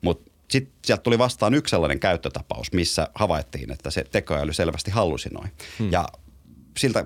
Mutta 0.00 0.30
sitten 0.50 0.74
sieltä 0.84 1.02
tuli 1.02 1.18
vastaan 1.18 1.54
yksi 1.54 1.70
sellainen 1.70 2.00
käyttötapaus, 2.00 2.72
missä 2.72 3.08
havaittiin, 3.14 3.72
että 3.72 3.90
se 3.90 4.04
tekoäly 4.04 4.52
selvästi 4.52 4.90
hallusinoi. 4.90 5.46
Hmm. 5.78 5.92
Ja 5.92 6.08
siltä 6.78 7.04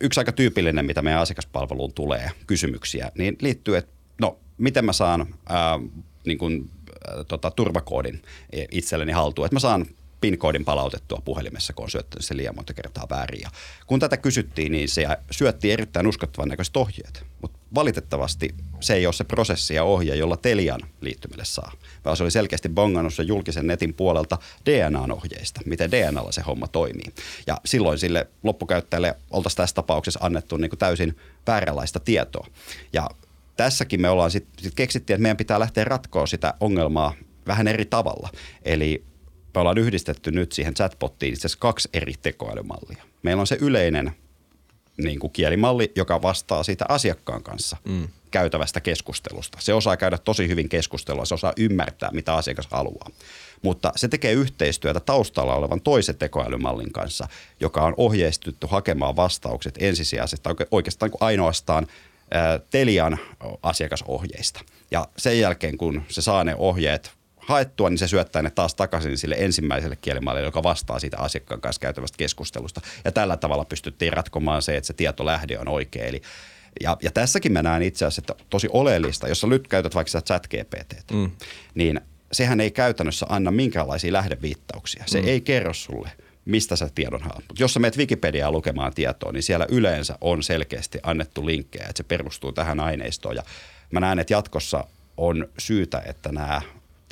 yksi 0.00 0.20
aika 0.20 0.32
tyypillinen, 0.32 0.86
mitä 0.86 1.02
meidän 1.02 1.20
asiakaspalveluun 1.20 1.92
tulee 1.92 2.30
kysymyksiä, 2.46 3.12
niin 3.18 3.36
liittyy, 3.40 3.76
että 3.76 3.92
no 4.20 4.38
miten 4.58 4.84
mä 4.84 4.92
saan 4.92 5.34
ää, 5.48 5.78
niin 6.26 6.38
kun, 6.38 6.70
ää, 7.08 7.24
tota, 7.24 7.50
turvakoodin 7.50 8.22
itselleni 8.70 9.12
haltuun, 9.12 9.46
että 9.46 9.56
mä 9.56 9.60
saan 9.60 9.86
PIN-koodin 10.20 10.64
palautettua 10.64 11.22
puhelimessa, 11.24 11.72
kun 11.72 11.82
on 11.82 11.90
syöttänyt 11.90 12.24
se 12.24 12.36
liian 12.36 12.54
monta 12.54 12.74
kertaa 12.74 13.06
väärin. 13.10 13.40
Ja 13.40 13.50
kun 13.86 14.00
tätä 14.00 14.16
kysyttiin, 14.16 14.72
niin 14.72 14.88
se 14.88 15.06
syötti 15.30 15.72
erittäin 15.72 16.06
uskottavan 16.06 16.48
näköiset 16.48 16.76
ohjeet. 16.76 17.24
Mutta 17.42 17.58
valitettavasti 17.74 18.54
se 18.80 18.94
ei 18.94 19.06
ole 19.06 19.12
se 19.12 19.24
prosessi 19.24 19.74
ja 19.74 19.84
ohje, 19.84 20.14
jolla 20.14 20.36
Telian 20.36 20.80
liittymille 21.00 21.44
saa, 21.44 21.72
vaan 22.04 22.16
se 22.16 22.22
oli 22.22 22.30
selkeästi 22.30 22.68
bongannut 22.68 23.14
sen 23.14 23.28
julkisen 23.28 23.66
netin 23.66 23.94
puolelta 23.94 24.38
DNA-ohjeista, 24.66 25.60
miten 25.66 25.90
DNAlla 25.90 26.32
se 26.32 26.42
homma 26.42 26.68
toimii. 26.68 27.12
Ja 27.46 27.60
silloin 27.64 27.98
sille 27.98 28.26
loppukäyttäjälle 28.42 29.16
oltaisiin 29.30 29.56
tässä 29.56 29.74
tapauksessa 29.74 30.20
annettu 30.22 30.56
niin 30.56 30.70
kuin 30.70 30.78
täysin 30.78 31.16
vääränlaista 31.46 32.00
tietoa. 32.00 32.46
Ja 32.92 33.10
tässäkin 33.56 34.00
me 34.00 34.08
ollaan 34.08 34.30
sitten 34.30 34.64
sit 34.64 34.74
keksittiin, 34.74 35.14
että 35.14 35.22
meidän 35.22 35.36
pitää 35.36 35.60
lähteä 35.60 35.84
ratkoa 35.84 36.26
sitä 36.26 36.54
ongelmaa 36.60 37.14
vähän 37.46 37.68
eri 37.68 37.84
tavalla. 37.84 38.28
Eli 38.62 39.04
me 39.54 39.60
ollaan 39.60 39.78
yhdistetty 39.78 40.30
nyt 40.30 40.52
siihen 40.52 40.74
chatbottiin 40.74 41.32
itse 41.32 41.46
asiassa 41.46 41.60
kaksi 41.60 41.88
eri 41.92 42.14
tekoälymallia. 42.22 43.04
Meillä 43.22 43.40
on 43.40 43.46
se 43.46 43.58
yleinen 43.60 44.12
niin 44.96 45.18
kuin 45.18 45.32
kielimalli, 45.32 45.92
joka 45.96 46.22
vastaa 46.22 46.62
siitä 46.62 46.84
asiakkaan 46.88 47.42
kanssa 47.42 47.76
mm. 47.84 48.08
käytävästä 48.30 48.80
keskustelusta. 48.80 49.58
Se 49.60 49.74
osaa 49.74 49.96
käydä 49.96 50.18
tosi 50.18 50.48
hyvin 50.48 50.68
keskustelua, 50.68 51.24
se 51.24 51.34
osaa 51.34 51.52
ymmärtää, 51.56 52.10
mitä 52.12 52.34
asiakas 52.34 52.68
haluaa. 52.70 53.10
Mutta 53.62 53.92
se 53.96 54.08
tekee 54.08 54.32
yhteistyötä 54.32 55.00
taustalla 55.00 55.54
olevan 55.54 55.80
toisen 55.80 56.16
tekoälymallin 56.16 56.92
kanssa, 56.92 57.28
joka 57.60 57.82
on 57.82 57.94
ohjeistettu 57.96 58.66
hakemaan 58.66 59.16
vastaukset 59.16 59.74
ensisijaisesti 59.78 60.48
oikeastaan 60.70 61.10
kuin 61.10 61.22
ainoastaan 61.22 61.86
Telian 62.70 63.18
asiakasohjeista. 63.62 64.60
Ja 64.90 65.08
sen 65.18 65.38
jälkeen, 65.40 65.78
kun 65.78 66.02
se 66.08 66.22
saa 66.22 66.44
ne 66.44 66.54
ohjeet 66.58 67.10
haettua, 67.46 67.90
niin 67.90 67.98
se 67.98 68.08
syöttää 68.08 68.42
ne 68.42 68.50
taas 68.50 68.74
takaisin 68.74 69.18
sille 69.18 69.36
ensimmäiselle 69.38 69.96
kielimallille, 69.96 70.46
joka 70.46 70.62
vastaa 70.62 70.98
siitä 70.98 71.18
asiakkaan 71.18 71.60
kanssa 71.60 71.80
käytävästä 71.80 72.16
keskustelusta. 72.16 72.80
Ja 73.04 73.12
tällä 73.12 73.36
tavalla 73.36 73.64
pystyttiin 73.64 74.12
ratkomaan 74.12 74.62
se, 74.62 74.76
että 74.76 74.86
se 74.86 74.92
tietolähde 74.92 75.58
on 75.58 75.68
oikea. 75.68 76.04
Eli 76.04 76.22
ja, 76.80 76.96
ja 77.02 77.10
tässäkin 77.10 77.52
mä 77.52 77.62
näen 77.62 77.82
itse 77.82 78.04
asiassa, 78.04 78.32
että 78.32 78.44
tosi 78.50 78.68
oleellista, 78.72 79.28
jos 79.28 79.40
sä 79.40 79.46
nyt 79.46 79.68
käytät 79.68 79.94
vaikka 79.94 80.08
sitä 80.08 80.22
chat 80.26 80.46
GPT, 80.46 81.10
mm. 81.12 81.30
niin 81.74 82.00
sehän 82.32 82.60
ei 82.60 82.70
käytännössä 82.70 83.26
anna 83.28 83.50
minkäänlaisia 83.50 84.12
lähdeviittauksia. 84.12 85.04
Se 85.06 85.20
mm. 85.20 85.28
ei 85.28 85.40
kerro 85.40 85.72
sulle, 85.72 86.10
mistä 86.44 86.76
sä 86.76 86.88
tiedon 86.94 87.22
haet. 87.22 87.44
Mutta 87.48 87.62
jos 87.62 87.74
sä 87.74 87.80
menet 87.80 87.98
Wikipediaa 87.98 88.50
lukemaan 88.50 88.94
tietoa, 88.94 89.32
niin 89.32 89.42
siellä 89.42 89.66
yleensä 89.68 90.18
on 90.20 90.42
selkeästi 90.42 90.98
annettu 91.02 91.46
linkkejä, 91.46 91.84
että 91.88 91.96
se 91.96 92.02
perustuu 92.02 92.52
tähän 92.52 92.80
aineistoon. 92.80 93.36
Ja 93.36 93.42
mä 93.90 94.00
näen, 94.00 94.18
että 94.18 94.32
jatkossa 94.32 94.84
on 95.16 95.48
syytä, 95.58 96.02
että 96.06 96.32
nämä 96.32 96.62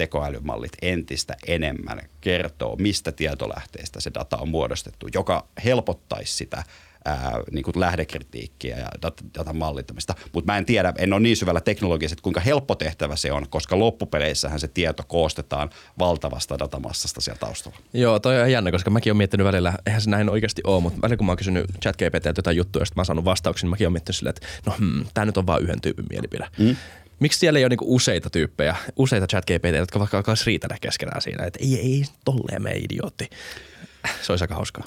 tekoälymallit 0.01 0.73
entistä 0.83 1.37
enemmän 1.47 2.01
kertoo, 2.21 2.77
mistä 2.77 3.13
tietolähteistä 3.13 4.01
se 4.01 4.11
data 4.15 4.37
on 4.37 4.49
muodostettu, 4.49 5.07
joka 5.15 5.47
helpottaisi 5.65 6.37
sitä 6.37 6.65
ää, 7.05 7.33
niin 7.51 7.63
kuin 7.63 7.81
lähdekritiikkiä 7.81 8.79
ja 8.79 8.89
datan 9.39 9.57
mallittamista. 9.57 10.15
Mutta 10.33 10.53
mä 10.53 10.59
en 10.59 10.65
tiedä, 10.65 10.93
en 10.99 11.13
ole 11.13 11.21
niin 11.21 11.37
syvällä 11.37 11.61
teknologiassa, 11.61 12.15
että 12.15 12.23
kuinka 12.23 12.41
helppo 12.41 12.75
tehtävä 12.75 13.17
se 13.17 13.33
on, 13.33 13.49
koska 13.49 13.79
loppupeleissähän 13.79 14.61
se 14.61 14.69
tieto 14.69 15.03
koostetaan 15.09 15.71
valtavasta 15.99 16.59
datamassasta 16.59 17.21
siellä 17.21 17.39
taustalla. 17.39 17.79
Joo, 17.93 18.19
toi 18.19 18.41
on 18.41 18.53
jännä, 18.53 18.71
koska 18.71 18.91
mäkin 18.91 19.11
olen 19.11 19.17
miettinyt 19.17 19.47
välillä, 19.47 19.73
eihän 19.87 20.01
se 20.01 20.11
näin 20.11 20.31
oikeasti 20.31 20.63
ole, 20.67 20.83
mutta 20.83 21.03
välillä 21.03 21.17
kun 21.17 21.27
mä 21.27 21.31
oon 21.31 21.39
kysynyt 21.39 21.67
ChatGPT 21.83 22.25
jotain 22.37 22.57
juttuja, 22.57 22.81
josta 22.81 22.97
mä 22.97 23.01
oon 23.01 23.07
saanut 23.07 23.25
vastauksen, 23.25 23.67
niin 23.67 23.71
mäkin 23.71 23.87
olen 23.87 23.93
miettinyt 23.93 24.17
silleen, 24.17 24.35
että 24.37 24.49
no 24.67 24.77
hmm, 24.79 25.05
tämä 25.15 25.25
nyt 25.25 25.37
on 25.37 25.47
vain 25.47 25.63
yhden 25.63 25.81
tyypin 25.81 26.07
mielipide. 26.11 26.47
Mm 26.59 26.77
miksi 27.21 27.39
siellä 27.39 27.59
ei 27.59 27.65
ole 27.65 27.69
niinku 27.69 27.95
useita 27.95 28.31
tyyppejä, 28.31 28.77
useita 28.97 29.27
chat 29.27 29.45
GPT, 29.45 29.77
jotka 29.77 29.99
vaikka 29.99 30.17
alkaisi 30.17 30.47
riitellä 30.47 30.77
keskenään 30.81 31.23
siinä, 31.23 31.45
että 31.45 31.59
ei, 31.63 31.81
ei, 31.81 32.05
tolleen 32.25 32.63
me 32.63 32.71
idiootti. 32.71 33.31
Se 34.23 34.33
olisi 34.33 34.45
aika 34.45 34.55
hauskaa. 34.55 34.85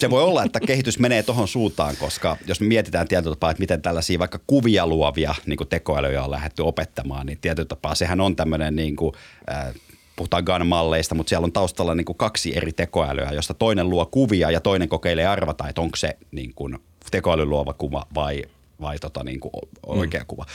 Se 0.00 0.10
voi 0.10 0.22
olla, 0.22 0.44
että 0.44 0.60
kehitys 0.60 0.98
menee 0.98 1.22
tuohon 1.22 1.48
suuntaan, 1.48 1.96
koska 1.96 2.36
jos 2.46 2.60
me 2.60 2.66
mietitään 2.66 3.08
tietyllä 3.08 3.36
tapaa, 3.36 3.50
että 3.50 3.60
miten 3.60 3.82
tällaisia 3.82 4.18
vaikka 4.18 4.40
kuvia 4.46 4.86
luovia 4.86 5.34
niin 5.46 5.58
tekoälyjä 5.68 6.24
on 6.24 6.30
lähdetty 6.30 6.62
opettamaan, 6.62 7.26
niin 7.26 7.38
tietyllä 7.40 7.68
tapaa 7.68 7.94
sehän 7.94 8.20
on 8.20 8.36
tämmöinen 8.36 8.76
niin 8.76 8.96
kuin, 8.96 9.14
äh, 9.52 9.74
puhutaan 10.16 10.44
GAN-malleista, 10.44 11.14
mutta 11.14 11.28
siellä 11.28 11.44
on 11.44 11.52
taustalla 11.52 11.94
niin 11.94 12.04
kuin 12.04 12.16
kaksi 12.16 12.56
eri 12.56 12.72
tekoälyä, 12.72 13.30
josta 13.32 13.54
toinen 13.54 13.90
luo 13.90 14.06
kuvia 14.06 14.50
ja 14.50 14.60
toinen 14.60 14.88
kokeilee 14.88 15.26
arvata, 15.26 15.68
että 15.68 15.80
onko 15.80 15.96
se 15.96 16.16
niin 16.30 16.52
kuin 16.54 16.78
tekoälyn 17.10 17.50
luova 17.50 17.72
kuva 17.72 18.06
vai 18.14 18.44
vai 18.80 18.98
tota, 18.98 19.24
niin 19.24 19.40
kuin 19.40 19.52
oikea 19.86 20.20
mm. 20.20 20.26
kuva. 20.26 20.46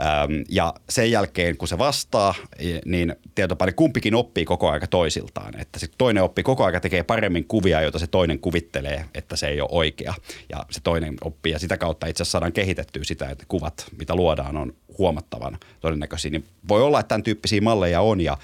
Ähm, 0.00 0.32
ja 0.48 0.74
sen 0.88 1.10
jälkeen, 1.10 1.56
kun 1.56 1.68
se 1.68 1.78
vastaa, 1.78 2.34
niin 2.84 3.16
tietopani 3.34 3.72
kumpikin 3.72 4.14
oppii 4.14 4.44
koko 4.44 4.70
aika 4.70 4.86
toisiltaan. 4.86 5.60
Että 5.60 5.78
sit 5.78 5.92
toinen 5.98 6.22
oppii 6.22 6.44
koko 6.44 6.64
aika 6.64 6.80
tekee 6.80 7.02
paremmin 7.02 7.44
kuvia, 7.44 7.82
joita 7.82 7.98
se 7.98 8.06
toinen 8.06 8.38
kuvittelee, 8.38 9.04
että 9.14 9.36
se 9.36 9.48
ei 9.48 9.60
ole 9.60 9.68
oikea. 9.72 10.14
Ja 10.48 10.66
se 10.70 10.80
toinen 10.80 11.14
oppii 11.24 11.52
ja 11.52 11.58
sitä 11.58 11.76
kautta 11.76 12.06
itse 12.06 12.22
asiassa 12.22 12.32
saadaan 12.32 12.52
kehitettyä 12.52 13.04
sitä, 13.04 13.30
että 13.30 13.44
kuvat, 13.48 13.86
mitä 13.98 14.14
luodaan, 14.14 14.56
on 14.56 14.74
huomattavan 14.98 15.58
todennäköisiä. 15.80 16.30
Niin 16.30 16.44
voi 16.68 16.82
olla, 16.82 17.00
että 17.00 17.08
tämän 17.08 17.22
tyyppisiä 17.22 17.60
malleja 17.60 18.00
on 18.00 18.20
ja 18.20 18.38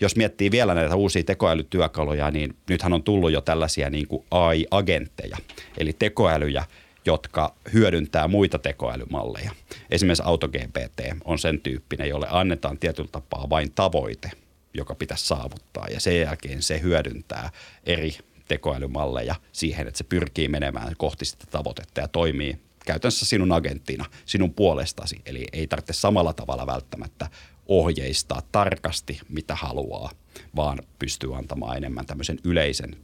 jos 0.00 0.16
miettii 0.16 0.50
vielä 0.50 0.74
näitä 0.74 0.96
uusia 0.96 1.24
tekoälytyökaluja, 1.24 2.30
niin 2.30 2.56
nythän 2.68 2.92
on 2.92 3.02
tullut 3.02 3.32
jo 3.32 3.40
tällaisia 3.40 3.90
niin 3.90 4.08
kuin 4.08 4.24
AI-agentteja, 4.30 5.36
eli 5.78 5.92
tekoälyjä– 5.92 6.64
jotka 7.06 7.54
hyödyntää 7.72 8.28
muita 8.28 8.58
tekoälymalleja. 8.58 9.50
Esimerkiksi 9.90 10.22
AutoGPT 10.26 11.00
on 11.24 11.38
sen 11.38 11.60
tyyppinen, 11.60 12.08
jolle 12.08 12.26
annetaan 12.30 12.78
tietyllä 12.78 13.08
tapaa 13.12 13.50
vain 13.50 13.72
tavoite, 13.72 14.30
joka 14.74 14.94
pitäisi 14.94 15.26
saavuttaa. 15.26 15.86
Ja 15.90 16.00
sen 16.00 16.20
jälkeen 16.20 16.62
se 16.62 16.80
hyödyntää 16.80 17.50
eri 17.84 18.18
tekoälymalleja 18.48 19.34
siihen, 19.52 19.86
että 19.86 19.98
se 19.98 20.04
pyrkii 20.04 20.48
menemään 20.48 20.94
kohti 20.96 21.24
sitä 21.24 21.44
tavoitetta 21.50 22.00
ja 22.00 22.08
toimii 22.08 22.58
käytännössä 22.86 23.26
sinun 23.26 23.52
agenttina, 23.52 24.04
sinun 24.26 24.54
puolestasi. 24.54 25.20
Eli 25.26 25.46
ei 25.52 25.66
tarvitse 25.66 25.92
samalla 25.92 26.32
tavalla 26.32 26.66
välttämättä 26.66 27.30
ohjeistaa 27.66 28.42
tarkasti, 28.52 29.20
mitä 29.28 29.54
haluaa, 29.54 30.10
vaan 30.56 30.78
pystyy 30.98 31.36
antamaan 31.36 31.76
enemmän 31.76 32.06
tämmöisen 32.06 32.38
yleisen 32.44 32.96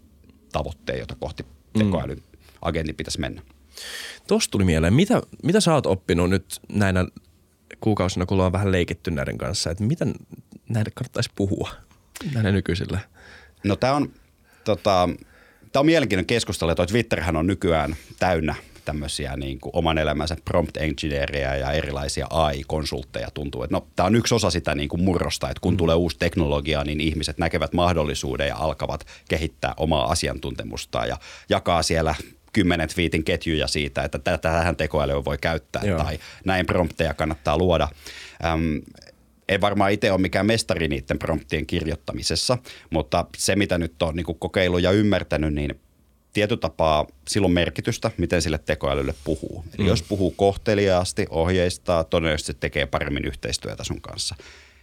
tavoitteen, 0.53 0.99
jota 0.99 1.17
kohti 1.21 1.47
tekoälyn 1.79 2.19
mm. 2.19 2.39
agentin 2.63 2.95
pitäisi 2.95 3.21
mennä. 3.21 3.43
Tuosta 4.27 4.51
tuli 4.51 4.64
mieleen, 4.64 4.95
mitä, 4.95 5.23
mitä 5.43 5.61
sä 5.61 5.75
oot 5.75 5.87
oppinut 5.87 6.31
nyt 6.31 6.61
näinä 6.73 7.07
kuukausina, 7.81 8.27
kun 8.27 8.35
ollaan 8.35 8.53
vähän 8.53 8.73
leikitty 8.73 9.11
näiden 9.11 9.39
kanssa, 9.39 9.70
että 9.70 9.85
miten 9.85 10.14
näille 10.68 10.91
kannattaisi 10.95 11.31
puhua 11.35 11.70
näille 12.35 12.53
nykyisille? 12.53 13.01
No 13.64 13.77
tämä 13.77 13.95
on, 13.95 14.12
tota, 14.64 15.09
tää 15.73 15.81
on 15.81 15.87
mielenkiintoinen 15.87 16.27
keskustelu, 16.27 16.70
että 16.70 16.87
Twitterhän 16.87 17.37
on 17.37 17.47
nykyään 17.47 17.97
täynnä 18.18 18.55
tämmöisiä 18.85 19.37
niin 19.37 19.61
kuin 19.61 19.70
oman 19.77 19.99
elämänsä 19.99 20.37
prompt 20.45 20.77
engineeria 20.77 21.57
ja 21.57 21.73
erilaisia 21.73 22.27
AI-konsultteja 22.31 23.29
tuntuu. 23.35 23.62
Että 23.62 23.77
no, 23.77 23.87
tämä 23.97 24.07
on 24.07 24.14
yksi 24.14 24.35
osa 24.35 24.51
sitä 24.51 24.75
niin 24.75 24.89
kuin 24.89 25.03
murrosta, 25.03 25.51
että 25.51 25.61
kun 25.61 25.75
mm. 25.75 25.77
tulee 25.77 25.95
uusi 25.95 26.18
teknologia, 26.18 26.85
niin 26.85 27.01
ihmiset 27.01 27.39
näkevät 27.39 27.73
mahdollisuuden 27.73 28.49
ja 28.49 28.57
alkavat 28.57 29.07
kehittää 29.29 29.75
omaa 29.77 30.11
asiantuntemustaan 30.11 31.09
ja 31.09 31.16
jakaa 31.49 31.83
siellä 31.83 32.14
kymmenen 32.53 32.89
twiitin 32.89 33.25
ketjuja 33.25 33.67
siitä, 33.67 34.03
että 34.03 34.39
tähän 34.39 34.77
tekoälyä 34.77 35.25
voi 35.25 35.39
käyttää 35.39 35.83
Joo. 35.85 35.99
tai 35.99 36.19
näin 36.45 36.67
prompteja 36.67 37.15
kannattaa 37.15 37.59
luoda. 37.59 37.89
Öm, 38.45 38.81
ei 39.49 39.61
varmaan 39.61 39.93
itse 39.93 40.13
ole 40.13 40.21
mikään 40.21 40.47
mestari 40.47 40.89
niiden 40.89 41.19
promptien 41.19 41.67
kirjoittamisessa, 41.67 42.59
mutta 42.91 43.27
se 43.37 43.57
mitä 43.57 43.79
nyt 43.79 44.03
on 44.03 44.17
niin 44.17 44.27
kokeilu 44.39 44.79
ja 44.79 44.91
ymmärtänyt, 44.91 45.55
niin 45.55 45.81
tietyllä 46.33 46.61
tapaa 46.61 47.07
silloin 47.29 47.53
merkitystä, 47.53 48.11
miten 48.17 48.43
sille 48.43 48.59
tekoälylle 48.59 49.15
puhuu. 49.25 49.65
Eli 49.75 49.85
mm. 49.85 49.89
jos 49.89 50.03
puhuu 50.03 50.31
kohteliaasti, 50.31 51.27
ohjeistaa, 51.31 52.05
todennäköisesti 52.05 52.55
tekee 52.55 52.87
paremmin 52.87 53.25
yhteistyötä 53.25 53.85
sun 53.85 54.01
kanssa. 54.01 54.35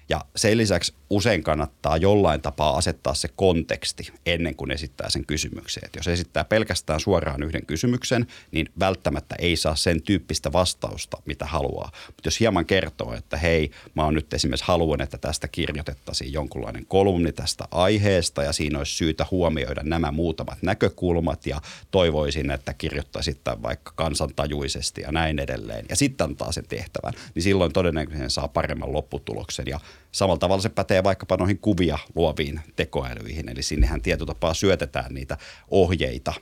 Ja 0.10 0.26
sen 0.36 0.58
lisäksi 0.58 0.94
usein 1.10 1.44
kannattaa 1.44 1.98
jollain 1.98 2.42
tapaa 2.42 2.78
asettaa 2.78 3.14
se 3.14 3.28
konteksti 3.36 4.12
ennen 4.26 4.56
kuin 4.56 4.72
esittää 4.72 5.10
sen 5.10 5.26
kysymyksen. 5.26 5.84
Et 5.86 5.96
jos 5.96 6.08
esittää 6.08 6.44
pelkästään 6.44 7.00
suoraan 7.00 7.44
yhden 7.44 7.66
kysymyksen, 7.66 8.28
niin 8.52 8.70
välttämättä 8.80 9.36
ei 9.40 9.56
saa 9.56 9.76
sen 9.76 10.02
tyyppistä 10.02 10.52
vastausta, 10.52 11.18
mitä 11.26 11.46
haluaa. 11.46 11.92
Mutta 12.08 12.28
jos 12.28 12.40
hieman 12.40 12.66
kertoo, 12.66 13.14
että 13.14 13.38
hei, 13.38 13.72
mä 13.96 14.04
oon 14.04 14.14
nyt 14.14 14.34
esimerkiksi 14.34 14.68
haluan, 14.68 15.02
että 15.02 15.18
tästä 15.18 15.48
kirjoitettaisiin 15.48 16.34
jonkunlainen 16.34 16.86
kolumni 16.86 17.32
tästä 17.32 17.68
aiheesta 17.72 18.44
ja 18.44 18.54
siinä 18.54 18.78
olisi 18.78 18.96
syytä 18.96 19.26
huomioida 19.32 19.82
nämä 19.84 20.12
muutamat 20.12 20.58
näkökulmat 20.62 21.46
ja 21.46 21.62
toivoisin, 21.92 22.52
että 22.52 22.74
kirjoittaisit 22.74 23.40
vaikka 23.64 23.92
kansantajuisesti 23.96 25.02
ja 25.02 25.12
näin 25.12 25.40
edelleen. 25.40 25.86
Ja 25.90 25.96
sitten 25.96 26.26
antaa 26.26 26.52
sen 26.52 26.66
tehtävän, 26.70 27.14
niin 27.36 27.44
silloin 27.44 27.74
todennäköisesti 27.74 28.30
saa 28.30 28.48
paremman 28.48 28.94
lopputuloksen 28.94 29.66
ja 29.68 29.80
Samalla 30.12 30.40
tavalla 30.40 30.62
se 30.62 30.70
pätee 30.70 31.04
vaikkapa 31.04 31.38
noihin 31.38 31.60
kuvia 31.60 32.00
luoviin 32.16 32.60
tekoälyihin, 32.76 33.50
eli 33.50 33.64
sinnehän 33.64 34.02
tietotapaa 34.02 34.54
syötetään 34.54 35.14
niitä 35.14 35.38
ohjeita, 35.70 36.34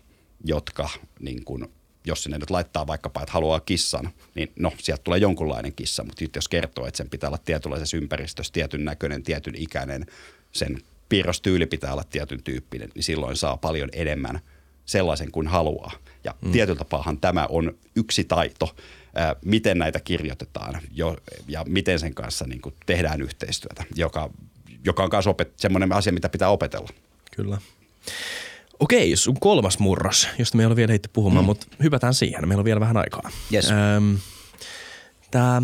jotka 0.45 0.89
niin 1.19 1.45
kun, 1.45 1.69
jos 2.05 2.23
sinne 2.23 2.37
nyt 2.37 2.49
laittaa 2.49 2.87
vaikkapa, 2.87 3.21
että 3.21 3.33
haluaa 3.33 3.59
kissan, 3.59 4.09
niin 4.35 4.51
no, 4.59 4.71
sieltä 4.77 5.03
tulee 5.03 5.19
jonkunlainen 5.19 5.73
kissa, 5.73 6.03
mutta 6.03 6.23
nyt 6.23 6.35
jos 6.35 6.47
kertoo, 6.47 6.85
että 6.87 6.97
sen 6.97 7.09
pitää 7.09 7.29
olla 7.29 7.37
tietynlaisessa 7.37 7.97
ympäristössä 7.97 8.53
tietyn 8.53 8.85
näköinen, 8.85 9.23
tietyn 9.23 9.55
ikäinen, 9.55 10.05
sen 10.51 10.77
piirrostyyli 11.09 11.65
pitää 11.65 11.93
olla 11.93 12.03
tietyn 12.03 12.43
tyyppinen, 12.43 12.89
niin 12.95 13.03
silloin 13.03 13.35
saa 13.35 13.57
paljon 13.57 13.89
enemmän 13.93 14.39
sellaisen 14.85 15.31
kuin 15.31 15.47
haluaa. 15.47 15.91
Ja 16.23 16.35
mm. 16.41 16.51
tietyllä 16.51 16.77
tapaahan 16.77 17.17
tämä 17.17 17.47
on 17.49 17.77
yksi 17.95 18.23
taito, 18.23 18.75
miten 19.45 19.77
näitä 19.77 19.99
kirjoitetaan 19.99 20.81
jo, 20.91 21.17
ja 21.47 21.65
miten 21.67 21.99
sen 21.99 22.13
kanssa 22.13 22.45
niin 22.45 22.61
kuin 22.61 22.75
tehdään 22.85 23.21
yhteistyötä, 23.21 23.83
joka, 23.95 24.29
joka 24.85 25.03
on 25.03 25.09
myös 25.11 25.27
opet- 25.27 25.53
semmoinen 25.57 25.93
asia, 25.93 26.13
mitä 26.13 26.29
pitää 26.29 26.49
opetella. 26.49 26.89
Kyllä. 27.35 27.57
Okei, 28.79 29.15
sun 29.15 29.39
kolmas 29.39 29.79
murros, 29.79 30.27
josta 30.39 30.57
me 30.57 30.63
ei 30.63 30.67
ole 30.67 30.75
vielä 30.75 30.91
heitti 30.91 31.09
puhumaan, 31.13 31.45
mm. 31.45 31.47
mutta 31.47 31.67
hypätään 31.83 32.13
siihen. 32.13 32.47
Meillä 32.47 32.61
on 32.61 32.65
vielä 32.65 32.79
vähän 32.79 32.97
aikaa. 32.97 33.29
Yes. 33.53 33.71
Ähm, 33.71 34.15
Tämä 35.31 35.61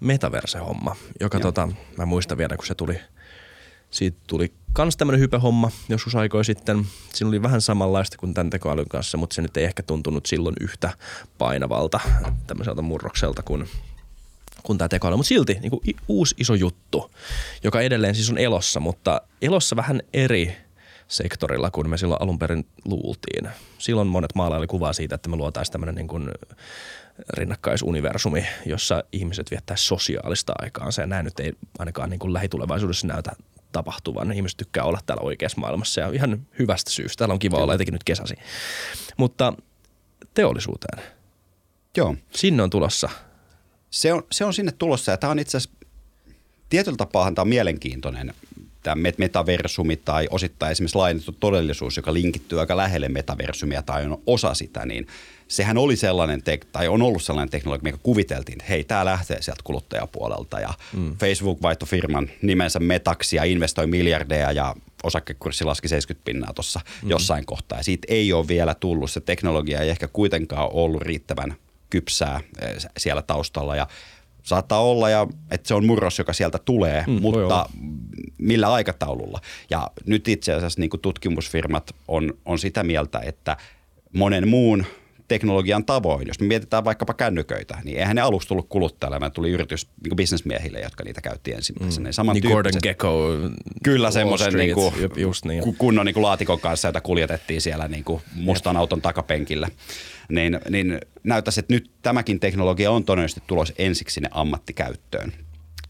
metaverse-homma, 0.00 0.96
joka 1.20 1.40
tota, 1.40 1.68
mä 1.96 2.06
muistan 2.06 2.38
vielä, 2.38 2.56
kun 2.56 2.66
se 2.66 2.74
tuli, 2.74 3.00
siitä 3.90 4.18
tuli 4.26 4.52
kans 4.76 4.96
tämmöinen 4.96 5.20
hypehomma 5.20 5.70
joskus 5.88 6.14
aikoja 6.14 6.44
sitten. 6.44 6.86
Siinä 7.14 7.28
oli 7.28 7.42
vähän 7.42 7.60
samanlaista 7.60 8.16
kuin 8.18 8.34
tämän 8.34 8.50
tekoälyn 8.50 8.88
kanssa, 8.88 9.18
mutta 9.18 9.34
se 9.34 9.42
nyt 9.42 9.56
ei 9.56 9.64
ehkä 9.64 9.82
tuntunut 9.82 10.26
silloin 10.26 10.56
yhtä 10.60 10.90
painavalta 11.38 12.00
tämmöiseltä 12.46 12.82
murrokselta 12.82 13.42
kuin, 13.42 13.68
kuin 14.62 14.78
tämä 14.78 14.88
tekoäly. 14.88 15.16
Mutta 15.16 15.28
silti 15.28 15.58
niin 15.60 15.70
kuin 15.70 15.80
uusi 16.08 16.34
iso 16.38 16.54
juttu, 16.54 17.10
joka 17.62 17.80
edelleen 17.80 18.14
siis 18.14 18.30
on 18.30 18.38
elossa, 18.38 18.80
mutta 18.80 19.20
elossa 19.42 19.76
vähän 19.76 20.02
eri 20.12 20.56
sektorilla 21.08 21.70
kuin 21.70 21.90
me 21.90 21.98
silloin 21.98 22.22
alun 22.22 22.38
perin 22.38 22.66
luultiin. 22.84 23.48
Silloin 23.78 24.08
monet 24.08 24.34
maalaili 24.34 24.66
kuvaa 24.66 24.92
siitä, 24.92 25.14
että 25.14 25.28
me 25.28 25.36
luotaisiin 25.36 25.72
tämmöinen 25.72 25.94
niin 25.94 26.08
kuin 26.08 26.30
rinnakkaisuniversumi, 27.28 28.46
jossa 28.66 29.04
ihmiset 29.12 29.50
viettää 29.50 29.76
sosiaalista 29.76 30.52
aikaansa 30.58 31.00
ja 31.00 31.06
näin 31.06 31.24
nyt 31.24 31.40
ei 31.40 31.52
ainakaan 31.78 32.10
niin 32.10 32.20
kuin 32.20 32.32
lähitulevaisuudessa 32.32 33.06
näytä 33.06 33.32
tapahtuvan. 33.76 34.32
Ihmiset 34.32 34.56
tykkää 34.56 34.84
olla 34.84 34.98
täällä 35.06 35.22
oikeassa 35.22 35.60
maailmassa 35.60 36.00
ja 36.00 36.10
ihan 36.12 36.46
hyvästä 36.58 36.90
syystä. 36.90 37.18
Täällä 37.18 37.32
on 37.32 37.38
kiva 37.38 37.56
olla 37.56 37.74
etenkin 37.74 37.92
nyt 37.92 38.04
kesäsi. 38.04 38.34
Mutta 39.16 39.52
teollisuuteen. 40.34 41.02
Joo. 41.96 42.16
Sinne 42.30 42.62
on 42.62 42.70
tulossa. 42.70 43.08
Se 43.90 44.12
on, 44.12 44.22
se 44.32 44.44
on 44.44 44.54
sinne 44.54 44.72
tulossa 44.72 45.12
ja 45.12 45.16
tämä 45.16 45.30
on 45.30 45.38
itse 45.38 45.56
asiassa, 45.56 45.76
tietyllä 46.68 46.96
tapaa 46.96 47.32
tämä 47.32 47.42
on 47.42 47.48
mielenkiintoinen 47.48 48.34
tämä 48.82 49.02
metaversumi 49.18 49.96
tai 49.96 50.26
osittain 50.30 50.72
esimerkiksi 50.72 50.98
laajennettu 50.98 51.32
todellisuus, 51.32 51.96
joka 51.96 52.12
linkittyy 52.12 52.60
aika 52.60 52.76
lähelle 52.76 53.08
metaversumia 53.08 53.82
tai 53.82 54.06
on 54.06 54.22
osa 54.26 54.54
sitä, 54.54 54.86
niin 54.86 55.06
sehän 55.48 55.78
oli 55.78 55.96
sellainen, 55.96 56.40
tek- 56.40 56.66
tai 56.72 56.88
on 56.88 57.02
ollut 57.02 57.22
sellainen 57.22 57.50
teknologia, 57.50 57.82
mikä 57.82 57.98
kuviteltiin, 58.02 58.58
että 58.60 58.64
hei, 58.68 58.84
tämä 58.84 59.04
lähtee 59.04 59.42
sieltä 59.42 59.60
kuluttajapuolelta 59.64 60.60
ja 60.60 60.74
mm. 60.92 61.16
Facebook 61.16 61.62
vaihtoi 61.62 61.88
firman 61.88 62.30
nimensä 62.42 62.80
metaksi 62.80 63.36
ja 63.36 63.44
investoi 63.44 63.86
miljardeja 63.86 64.52
ja 64.52 64.74
osakekurssi 65.02 65.64
laski 65.64 65.88
70 65.88 66.24
pinnaa 66.24 66.52
tuossa 66.52 66.80
mm. 67.02 67.10
jossain 67.10 67.46
kohtaa. 67.46 67.78
Ja 67.78 67.84
siitä 67.84 68.06
ei 68.10 68.32
ole 68.32 68.48
vielä 68.48 68.74
tullut, 68.74 69.10
se 69.10 69.20
teknologia 69.20 69.80
ei 69.80 69.90
ehkä 69.90 70.08
kuitenkaan 70.08 70.68
ollut 70.72 71.02
riittävän 71.02 71.56
kypsää 71.90 72.40
eh, 72.60 72.76
siellä 72.98 73.22
taustalla 73.22 73.76
ja 73.76 73.86
saattaa 74.42 74.82
olla, 74.82 75.10
ja, 75.10 75.26
että 75.50 75.68
se 75.68 75.74
on 75.74 75.86
murros, 75.86 76.18
joka 76.18 76.32
sieltä 76.32 76.58
tulee, 76.58 77.04
mm, 77.06 77.12
mutta 77.22 77.68
millä 78.38 78.72
aikataululla. 78.72 79.40
Ja 79.70 79.90
nyt 80.06 80.28
itse 80.28 80.52
asiassa 80.52 80.80
niin 80.80 80.90
tutkimusfirmat 81.02 81.94
on, 82.08 82.34
on 82.44 82.58
sitä 82.58 82.84
mieltä, 82.84 83.20
että 83.20 83.56
monen 84.12 84.48
muun 84.48 84.86
teknologian 85.28 85.84
tavoin. 85.84 86.28
Jos 86.28 86.40
me 86.40 86.46
mietitään 86.46 86.84
vaikkapa 86.84 87.14
kännyköitä, 87.14 87.78
niin 87.84 87.98
eihän 87.98 88.16
ne 88.16 88.22
aluksi 88.22 88.48
tullut 88.48 88.66
kuluttajalle, 88.68 89.20
vaan 89.20 89.32
tuli 89.32 89.50
yritys 89.50 89.88
niin 90.04 90.16
bisnesmiehille, 90.16 90.80
jotka 90.80 91.04
niitä 91.04 91.20
käytti 91.20 91.52
ensimmäisenä. 91.52 92.10
Mm. 92.24 92.32
Niin 92.32 92.52
Gordon 92.52 92.72
Gecko. 92.82 93.36
Kyllä 93.84 94.10
semmoisen 94.10 94.54
niin 94.54 94.74
kuin, 94.74 94.94
just 95.16 95.44
niin. 95.44 95.76
kunnon 95.78 96.06
niin 96.06 96.14
kuin 96.14 96.22
laatikon 96.22 96.60
kanssa, 96.60 96.88
jota 96.88 97.00
kuljetettiin 97.00 97.60
siellä 97.60 97.88
niin 97.88 98.04
kuin 98.04 98.22
mustan 98.34 98.76
auton 98.76 99.02
takapenkillä. 99.02 99.68
Niin, 100.28 100.60
niin 100.70 101.00
näyttäisi, 101.24 101.60
että 101.60 101.74
nyt 101.74 101.90
tämäkin 102.02 102.40
teknologia 102.40 102.90
on 102.90 103.04
todennäköisesti 103.04 103.42
tulos 103.46 103.72
ensiksi 103.78 104.14
sinne 104.14 104.28
ammattikäyttöön. 104.32 105.32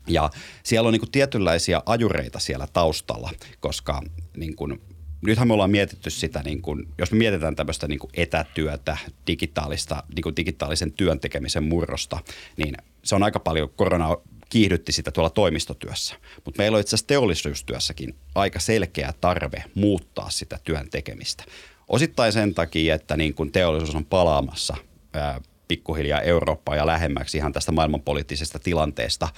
Ja 0.09 0.31
siellä 0.63 0.87
on 0.87 0.93
niin 0.93 1.01
kuin 1.01 1.11
tietynlaisia 1.11 1.83
ajureita 1.87 2.39
siellä 2.39 2.67
taustalla, 2.73 3.31
koska 3.61 4.03
niin 4.37 4.57
kuin 4.57 4.81
nythän 5.23 5.49
me 5.49 5.55
ollaan 5.55 5.71
mietitty 5.71 6.11
sitä, 6.11 6.43
niin 6.43 6.63
kun, 6.63 6.89
jos 6.99 7.13
me 7.13 7.19
mietitään 7.19 7.57
tämmöistä 7.57 7.89
niin 7.89 7.99
etätyötä, 8.15 8.97
digitaalista, 9.27 10.03
niin 10.15 10.37
digitaalisen 10.37 10.93
työn 10.93 11.21
tekemisen 11.21 11.65
murrosta, 11.65 12.19
niin 12.57 12.75
se 13.05 13.15
on 13.15 13.23
aika 13.23 13.41
paljon, 13.41 13.71
korona 13.77 14.17
kiihdytti 14.49 14.93
sitä 14.93 15.11
tuolla 15.11 15.31
toimistotyössä. 15.31 16.15
Mutta 16.45 16.63
meillä 16.63 16.77
on 16.77 16.81
itse 16.81 16.97
asiassa 16.97 17.07
teollisuustyössäkin 17.07 18.15
aika 18.35 18.61
selkeä 18.61 19.15
tarve 19.21 19.65
muuttaa 19.75 20.31
sitä 20.31 20.59
työn 20.65 20.91
tekemistä. 20.91 21.45
Osittain 21.89 22.33
sen 22.33 22.55
takia, 22.55 22.95
että 22.95 23.17
niin 23.17 23.35
kun 23.35 23.53
teollisuus 23.53 23.95
on 23.95 24.05
palaamassa 24.05 24.77
ää, 25.13 25.41
pikkuhiljaa 25.69 26.21
Eurooppaa 26.21 26.77
ja 26.77 26.87
lähemmäksi 26.87 27.39
ihan 27.39 27.53
tästä 27.53 27.73
maailmanpoliittisesta 27.73 28.59
tilanteesta 28.59 29.29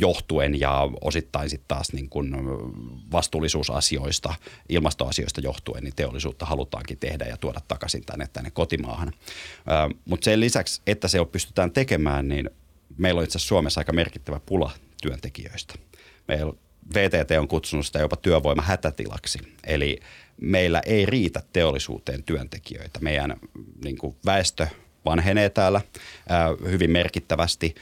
johtuen 0.00 0.60
ja 0.60 0.88
osittain 1.00 1.50
sitten 1.50 1.68
taas 1.68 1.92
niin 1.92 2.08
kuin 2.08 2.32
vastuullisuusasioista, 3.12 4.34
ilmastoasioista 4.68 5.40
johtuen, 5.40 5.84
niin 5.84 5.94
teollisuutta 5.96 6.46
halutaankin 6.46 6.98
tehdä 6.98 7.24
ja 7.24 7.36
tuoda 7.36 7.60
takaisin 7.68 8.04
tänne, 8.04 8.28
tänne 8.32 8.50
kotimaahan. 8.50 9.12
Mutta 10.04 10.24
sen 10.24 10.40
lisäksi, 10.40 10.82
että 10.86 11.08
se 11.08 11.18
pystytään 11.32 11.70
tekemään, 11.70 12.28
niin 12.28 12.50
meillä 12.98 13.18
on 13.18 13.24
itse 13.24 13.38
asiassa 13.38 13.48
Suomessa 13.48 13.80
aika 13.80 13.92
merkittävä 13.92 14.40
pula 14.46 14.70
työntekijöistä. 15.02 15.74
Meillä 16.28 16.52
VTT 16.94 17.30
on 17.38 17.48
kutsunut 17.48 17.86
sitä 17.86 17.98
jopa 17.98 18.16
työvoimahätätilaksi. 18.16 19.38
Eli 19.66 20.00
meillä 20.40 20.82
ei 20.86 21.06
riitä 21.06 21.42
teollisuuteen 21.52 22.22
työntekijöitä. 22.22 22.98
Meidän 23.00 23.36
niin 23.84 23.98
kuin 23.98 24.16
väestö 24.26 24.66
vanhenee 25.04 25.50
täällä 25.50 25.80
hyvin 26.70 26.90
merkittävästi. 26.90 27.74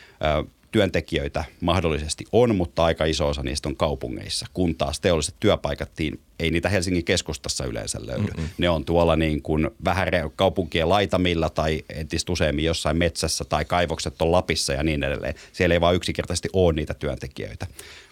Työntekijöitä 0.70 1.44
mahdollisesti 1.60 2.24
on, 2.32 2.56
mutta 2.56 2.84
aika 2.84 3.04
iso 3.04 3.28
osa 3.28 3.42
niistä 3.42 3.68
on 3.68 3.76
kaupungeissa, 3.76 4.46
kun 4.54 4.74
taas 4.74 5.00
teolliset 5.00 5.34
työpaikat, 5.40 5.90
niin 5.98 6.20
ei 6.38 6.50
niitä 6.50 6.68
Helsingin 6.68 7.04
keskustassa 7.04 7.64
yleensä 7.64 7.98
löydy. 8.02 8.22
Mm-hmm. 8.22 8.48
Ne 8.58 8.70
on 8.70 8.84
tuolla 8.84 9.16
niin 9.16 9.42
kuin 9.42 9.70
vähän 9.84 10.08
kaupunkien 10.36 10.88
laitamilla 10.88 11.50
tai 11.50 11.84
entistä 11.88 12.32
useammin 12.32 12.64
jossain 12.64 12.96
metsässä 12.96 13.44
tai 13.44 13.64
kaivokset 13.64 14.22
on 14.22 14.32
Lapissa 14.32 14.72
ja 14.72 14.82
niin 14.82 15.02
edelleen. 15.02 15.34
Siellä 15.52 15.74
ei 15.74 15.80
vaan 15.80 15.94
yksinkertaisesti 15.94 16.48
ole 16.52 16.72
niitä 16.72 16.94
työntekijöitä. 16.94 17.66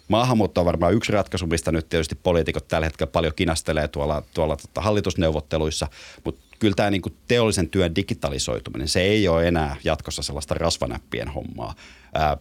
Maahanmuutto 0.07 0.61
on 0.61 0.65
varmaan 0.65 0.93
yksi 0.93 1.11
ratkaisu, 1.11 1.47
mistä 1.47 1.71
nyt 1.71 1.89
tietysti 1.89 2.15
poliitikot 2.15 2.67
tällä 2.67 2.85
hetkellä 2.85 3.11
paljon 3.11 3.33
kinastelee 3.35 3.87
tuolla, 3.87 4.23
tuolla 4.33 4.57
tota 4.57 4.81
hallitusneuvotteluissa, 4.81 5.87
mutta 6.25 6.41
kyllä 6.59 6.75
tämä 6.75 6.89
niin 6.89 7.01
teollisen 7.27 7.69
työn 7.69 7.95
digitalisoituminen, 7.95 8.87
se 8.87 9.01
ei 9.01 9.27
ole 9.27 9.47
enää 9.47 9.75
jatkossa 9.83 10.23
sellaista 10.23 10.53
rasvanäppien 10.53 11.27
hommaa, 11.27 11.75
ää, 12.13 12.37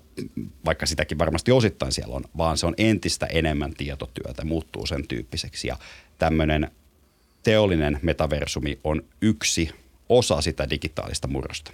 vaikka 0.64 0.86
sitäkin 0.86 1.18
varmasti 1.18 1.52
osittain 1.52 1.92
siellä 1.92 2.16
on, 2.16 2.24
vaan 2.36 2.58
se 2.58 2.66
on 2.66 2.74
entistä 2.78 3.26
enemmän 3.26 3.74
tietotyötä, 3.74 4.44
muuttuu 4.44 4.86
sen 4.86 5.08
tyyppiseksi 5.08 5.68
ja 5.68 5.76
tämmöinen 6.18 6.70
teollinen 7.42 7.98
metaversumi 8.02 8.78
on 8.84 9.02
yksi 9.20 9.70
osa 10.08 10.40
sitä 10.40 10.70
digitaalista 10.70 11.28
murrosta. 11.28 11.72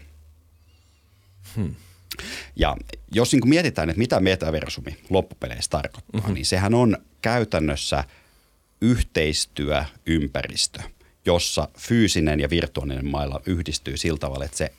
Hmm. 1.56 1.74
Ja 2.56 2.76
jos 3.12 3.32
niin 3.32 3.48
mietitään, 3.48 3.90
että 3.90 3.98
mitä 3.98 4.20
metaversumi 4.20 4.96
loppupeleissä 5.10 5.70
tarkoittaa, 5.70 6.20
mm-hmm. 6.20 6.34
niin 6.34 6.46
sehän 6.46 6.74
on 6.74 6.96
käytännössä 7.22 8.04
yhteistyöympäristö– 8.80 10.80
jossa 11.26 11.68
fyysinen 11.78 12.40
ja 12.40 12.50
virtuaalinen 12.50 13.06
maailma 13.06 13.40
yhdistyy 13.46 13.96
sillä 13.96 14.18
tavalla, 14.18 14.44
että 14.44 14.56
se 14.56 14.72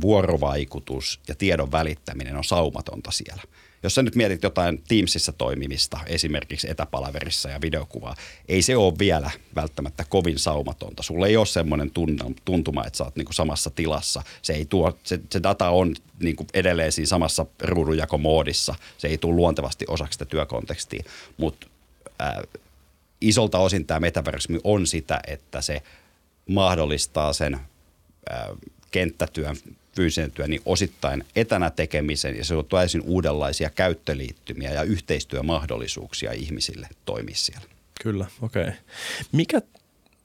vuorovaikutus 0.00 1.20
ja 1.28 1.34
tiedon 1.34 1.72
välittäminen 1.72 2.36
on 2.36 2.44
saumatonta 2.44 3.10
siellä. 3.10 3.42
Jos 3.82 3.94
sä 3.94 4.02
nyt 4.02 4.14
mietit 4.14 4.42
jotain 4.42 4.82
Teamsissa 4.88 5.32
toimimista, 5.32 5.98
esimerkiksi 6.06 6.70
etäpalaverissa 6.70 7.48
ja 7.48 7.60
videokuvaa, 7.60 8.14
ei 8.48 8.62
se 8.62 8.76
ole 8.76 8.94
vielä 8.98 9.30
välttämättä 9.54 10.04
kovin 10.08 10.38
saumatonta. 10.38 11.02
Sulla 11.02 11.26
ei 11.26 11.36
ole 11.36 11.46
semmoinen 11.46 11.90
tuntuma, 12.44 12.84
että 12.86 12.96
sä 12.96 13.04
oot 13.04 13.16
niinku 13.16 13.32
samassa 13.32 13.70
tilassa. 13.70 14.22
Se, 14.42 14.52
ei 14.52 14.64
tuo, 14.64 14.98
se, 15.02 15.20
se 15.30 15.42
data 15.42 15.70
on 15.70 15.94
niinku 16.22 16.46
edelleen 16.54 16.92
siinä 16.92 17.06
samassa 17.06 17.46
ruudunjakomoodissa. 17.62 18.74
Se 18.98 19.08
ei 19.08 19.18
tule 19.18 19.36
luontevasti 19.36 19.84
osaksi 19.88 20.12
sitä 20.12 20.24
työkontekstia, 20.24 21.02
mutta 21.36 21.66
isolta 23.20 23.58
osin 23.58 23.86
tämä 23.86 24.00
metaversumi 24.00 24.58
on 24.64 24.86
sitä, 24.86 25.20
että 25.26 25.60
se 25.60 25.82
mahdollistaa 26.48 27.32
sen 27.32 27.60
kenttätyön, 28.90 29.56
fyysisen 29.96 30.30
työn, 30.30 30.50
niin 30.50 30.62
osittain 30.66 31.24
etänä 31.36 31.70
tekemisen 31.70 32.36
ja 32.36 32.44
se 32.44 32.54
on 32.54 32.66
täysin 32.66 33.02
uudenlaisia 33.02 33.70
käyttöliittymiä 33.70 34.72
ja 34.72 34.82
yhteistyömahdollisuuksia 34.82 36.32
ihmisille 36.32 36.88
toimia 37.04 37.36
siellä. 37.36 37.66
Kyllä, 38.02 38.26
okei. 38.42 38.62
Okay. 38.62 38.74
Mikä, 39.32 39.62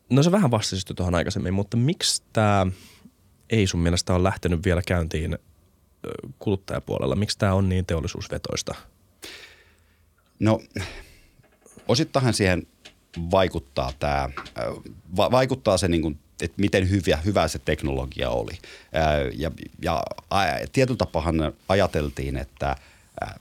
no 0.10 0.24
se 0.24 0.32
vähän 0.32 0.52
vastasi 0.52 0.86
tuohon 0.96 1.16
aikaisemmin, 1.16 1.54
mutta 1.54 1.78
miksi 1.78 2.24
tämä 2.34 2.68
ei 3.50 3.68
sun 3.68 3.80
mielestä 3.80 4.14
ole 4.14 4.24
lähtenyt 4.24 4.66
vielä 4.66 4.82
käyntiin 4.82 5.38
kuluttajapuolella? 6.40 7.16
Miksi 7.16 7.38
tämä 7.38 7.54
on 7.54 7.70
niin 7.70 7.86
teollisuusvetoista? 7.86 8.76
No 10.40 10.62
osittain 11.88 12.34
siihen 12.34 12.68
vaikuttaa 13.32 13.92
tämä, 14.00 14.30
va, 15.18 15.32
vaikuttaa 15.32 15.78
se 15.78 15.88
niin 15.88 16.02
kuin, 16.02 16.20
että 16.42 16.62
miten 16.62 16.90
hyvä, 16.90 17.18
hyvä 17.26 17.48
se 17.48 17.60
teknologia 17.60 18.30
oli. 18.30 18.60
Ja, 19.38 19.52
ja 19.82 20.04
tietyllä 20.72 20.98
tapahan 20.98 21.54
ajateltiin, 21.70 22.38
että– 22.38 22.76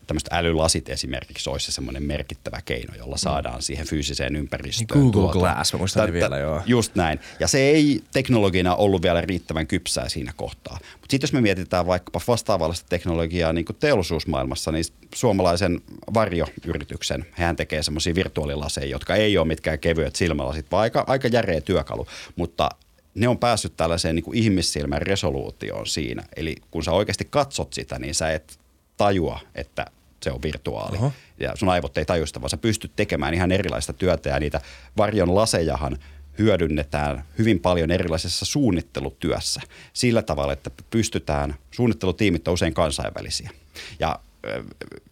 tämmöiset 0.07 0.29
älylasit 0.33 0.89
esimerkiksi 0.89 1.51
olisi 1.51 1.73
semmoinen 1.73 2.03
merkittävä 2.03 2.61
keino, 2.65 2.95
jolla 2.99 3.15
mm. 3.15 3.19
saadaan 3.19 3.63
siihen 3.63 3.87
fyysiseen 3.87 4.37
ympäristöön. 4.37 4.87
Niin 5.01 5.11
Google 5.11 5.33
tuota. 5.33 5.39
Glass, 5.39 5.73
mä 5.73 5.79
muistan 5.79 6.13
vielä 6.13 6.39
joo. 6.39 6.63
Just 6.67 6.95
näin. 6.95 7.21
Ja 7.41 7.49
se 7.49 7.59
ei 7.59 8.01
teknologiana 8.13 8.75
ollut 8.75 9.03
vielä 9.03 9.21
riittävän 9.21 9.67
kypsää 9.67 10.09
siinä 10.09 10.33
kohtaa. 10.37 10.79
Mutta 10.81 11.07
sitten 11.11 11.27
jos 11.27 11.33
me 11.33 11.41
mietitään 11.41 11.87
vaikkapa 11.87 12.21
vastaavallista 12.29 12.87
teknologiaa 12.89 13.53
niin 13.53 13.65
kuin 13.65 13.77
teollisuusmaailmassa, 13.77 14.73
niin 14.73 14.85
suomalaisen 15.15 15.81
varjoyrityksen, 16.15 17.27
hän 17.31 17.57
tekee 17.57 17.83
semmoisia 17.83 18.15
virtuaalilaseja, 18.15 18.87
jotka 18.87 19.15
ei 19.15 19.39
ole 19.39 19.47
mitkään 19.47 19.79
kevyet 19.79 20.17
silmälasit, 20.17 20.67
vaan 20.73 20.83
aika, 20.83 21.05
aika 21.07 21.29
järeä 21.29 21.61
työkalu. 21.61 22.07
Mutta 22.37 22.69
ne 23.15 23.29
on 23.29 23.39
päässyt 23.39 23.77
tällaiseen 23.77 24.15
niin 24.15 24.25
kuin 24.25 24.39
ihmissilmän 24.39 25.03
resoluutioon 25.03 25.87
siinä. 25.87 26.23
Eli 26.37 26.57
kun 26.71 26.85
sä 26.85 26.93
oikeasti 26.93 27.27
katsot 27.31 27.73
sitä, 27.73 27.99
niin 27.99 28.15
sä 28.15 28.33
et 28.33 28.59
tajua, 28.97 29.41
että 29.55 29.87
se 30.23 30.31
on 30.31 30.43
virtuaali. 30.43 30.97
Oho. 30.97 31.13
Ja 31.41 31.53
sun 31.57 31.69
aivot 31.69 31.99
ei 31.99 32.05
tajusta, 32.05 32.41
vaan 32.41 32.51
sä 32.51 32.57
pystyt 32.57 32.93
tekemään 32.97 33.35
ihan 33.35 33.53
erilaista 33.53 33.93
työtä 33.93 34.29
ja 34.29 34.41
niitä 34.41 34.61
varjon 34.97 35.35
lasejahan 35.35 35.99
hyödynnetään 36.39 37.25
hyvin 37.39 37.61
paljon 37.61 37.91
erilaisessa 37.91 38.45
suunnittelutyössä 38.45 39.61
sillä 39.93 40.23
tavalla, 40.23 40.53
että 40.53 40.71
pystytään, 40.91 41.55
suunnittelutiimit 41.71 42.49
on 42.49 42.55
usein 42.55 42.75
kansainvälisiä. 42.75 43.51
Ja 43.99 44.19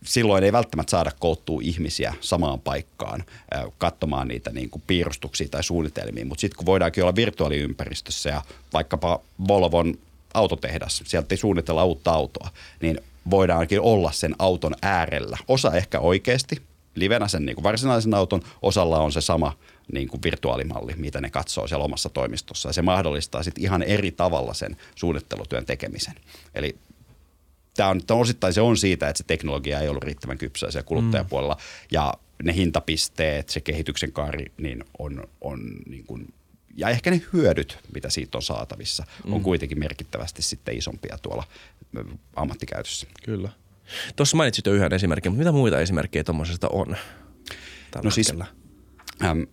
silloin 0.04 0.44
ei 0.44 0.52
välttämättä 0.52 0.90
saada 0.90 1.12
koottua 1.18 1.60
ihmisiä 1.62 2.14
samaan 2.20 2.60
paikkaan 2.60 3.24
katsomaan 3.78 4.28
niitä 4.28 4.50
niin 4.50 4.70
kuin 4.70 4.82
piirustuksia 4.86 5.48
tai 5.48 5.64
suunnitelmia, 5.64 6.26
mutta 6.26 6.40
sitten 6.40 6.56
kun 6.56 6.66
voidaankin 6.66 7.02
olla 7.02 7.16
virtuaaliympäristössä 7.16 8.30
ja 8.30 8.42
vaikkapa 8.72 9.20
Volvon 9.48 9.98
autotehdas, 10.34 11.02
sieltä 11.06 11.26
ei 11.30 11.36
suunnitella 11.36 11.84
uutta 11.84 12.10
autoa, 12.10 12.48
niin 12.80 13.00
voidaankin 13.30 13.80
olla 13.80 14.12
sen 14.12 14.34
auton 14.38 14.74
äärellä. 14.82 15.38
Osa 15.48 15.72
ehkä 15.72 16.00
oikeasti 16.00 16.62
livenä 16.94 17.28
sen 17.28 17.46
niin 17.46 17.54
kuin 17.54 17.62
varsinaisen 17.62 18.14
auton, 18.14 18.42
osalla 18.62 18.98
on 18.98 19.12
se 19.12 19.20
sama 19.20 19.56
niin 19.92 20.08
kuin 20.08 20.22
virtuaalimalli, 20.22 20.94
mitä 20.96 21.20
ne 21.20 21.30
katsoo 21.30 21.66
siellä 21.66 21.84
omassa 21.84 22.08
toimistossa. 22.08 22.68
Ja 22.68 22.72
se 22.72 22.82
mahdollistaa 22.82 23.42
sitten 23.42 23.64
ihan 23.64 23.82
eri 23.82 24.10
tavalla 24.10 24.54
sen 24.54 24.76
suunnittelutyön 24.94 25.66
tekemisen. 25.66 26.14
Eli 26.54 26.76
tämä 27.76 27.88
on, 27.88 28.06
tämä 28.06 28.20
osittain 28.20 28.52
se 28.52 28.60
on 28.60 28.76
siitä, 28.76 29.08
että 29.08 29.18
se 29.18 29.24
teknologia 29.24 29.80
ei 29.80 29.88
ollut 29.88 30.04
riittävän 30.04 30.38
kypsää 30.38 30.70
siellä 30.70 30.86
kuluttajapuolella. 30.86 31.54
Mm. 31.54 31.60
Ja 31.90 32.14
ne 32.42 32.54
hintapisteet, 32.54 33.48
se 33.48 33.60
kehityksen 33.60 34.12
kaari, 34.12 34.52
niin 34.58 34.84
on, 34.98 35.28
on 35.40 35.60
niin 35.86 36.04
kuin, 36.06 36.34
ja 36.76 36.88
ehkä 36.88 37.10
ne 37.10 37.22
hyödyt, 37.32 37.78
mitä 37.94 38.10
siitä 38.10 38.38
on 38.38 38.42
saatavissa, 38.42 39.04
on 39.24 39.40
mm. 39.40 39.42
kuitenkin 39.42 39.78
merkittävästi 39.78 40.42
sitten 40.42 40.76
isompia 40.76 41.18
tuolla 41.22 41.44
ammattikäytössä. 42.36 43.06
Kyllä. 43.24 43.48
Tuossa 44.16 44.36
mainitsit 44.36 44.66
jo 44.66 44.72
yhden 44.72 44.94
esimerkin, 44.94 45.32
mutta 45.32 45.38
mitä 45.38 45.52
muita 45.52 45.80
esimerkkejä 45.80 46.24
tuommoisesta 46.24 46.68
on? 46.68 46.96
No 48.04 48.10
siis, 48.10 48.32
äm, 49.24 49.46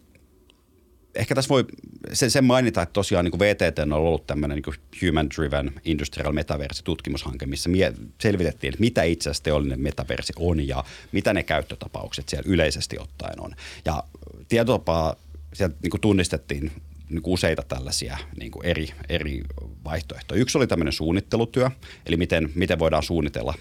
ehkä 1.16 1.36
tässä 1.36 1.50
voi 1.50 1.66
sen, 2.14 2.32
sen 2.32 2.44
mainita, 2.44 2.82
että 2.82 2.94
tosiaan 2.94 3.26
niin 3.26 3.32
kuin 3.32 3.40
VTT 3.40 3.80
on 3.80 3.94
ollut 3.94 4.28
tämmöinen 4.28 4.62
niin 4.66 4.76
Human 5.08 5.30
Driven 5.30 5.72
Industrial 5.86 6.34
Metaverse-tutkimushanke, 6.34 7.46
missä 7.46 7.70
mie- 7.70 7.94
selvitettiin, 8.22 8.74
että 8.74 8.82
mitä 8.82 9.04
itse 9.04 9.30
asiassa 9.30 9.44
teollinen 9.44 9.82
metaversi 9.82 10.34
on 10.36 10.68
ja 10.68 10.84
mitä 11.12 11.34
ne 11.34 11.44
käyttötapaukset 11.44 12.30
siellä 12.30 12.52
yleisesti 12.52 13.00
ottaen 13.00 13.42
on. 13.42 13.56
Ja 13.86 14.04
tietotapaa 14.48 15.16
sieltä 15.54 15.76
niin 15.84 15.92
kuin 15.92 16.02
tunnistettiin 16.02 16.72
niin 17.10 17.22
kuin 17.22 17.34
useita 17.34 17.64
tällaisia 17.68 18.18
niin 18.40 18.52
kuin 18.52 18.66
eri, 18.66 18.90
eri 19.10 19.42
vaihtoehtoja. 19.84 20.42
Yksi 20.42 20.58
oli 20.58 20.68
tämmöinen 20.68 20.94
suunnittelutyö, 20.94 21.70
eli 22.06 22.18
miten, 22.18 22.50
miten 22.56 22.80
voidaan 22.80 23.04
suunnitella 23.04 23.54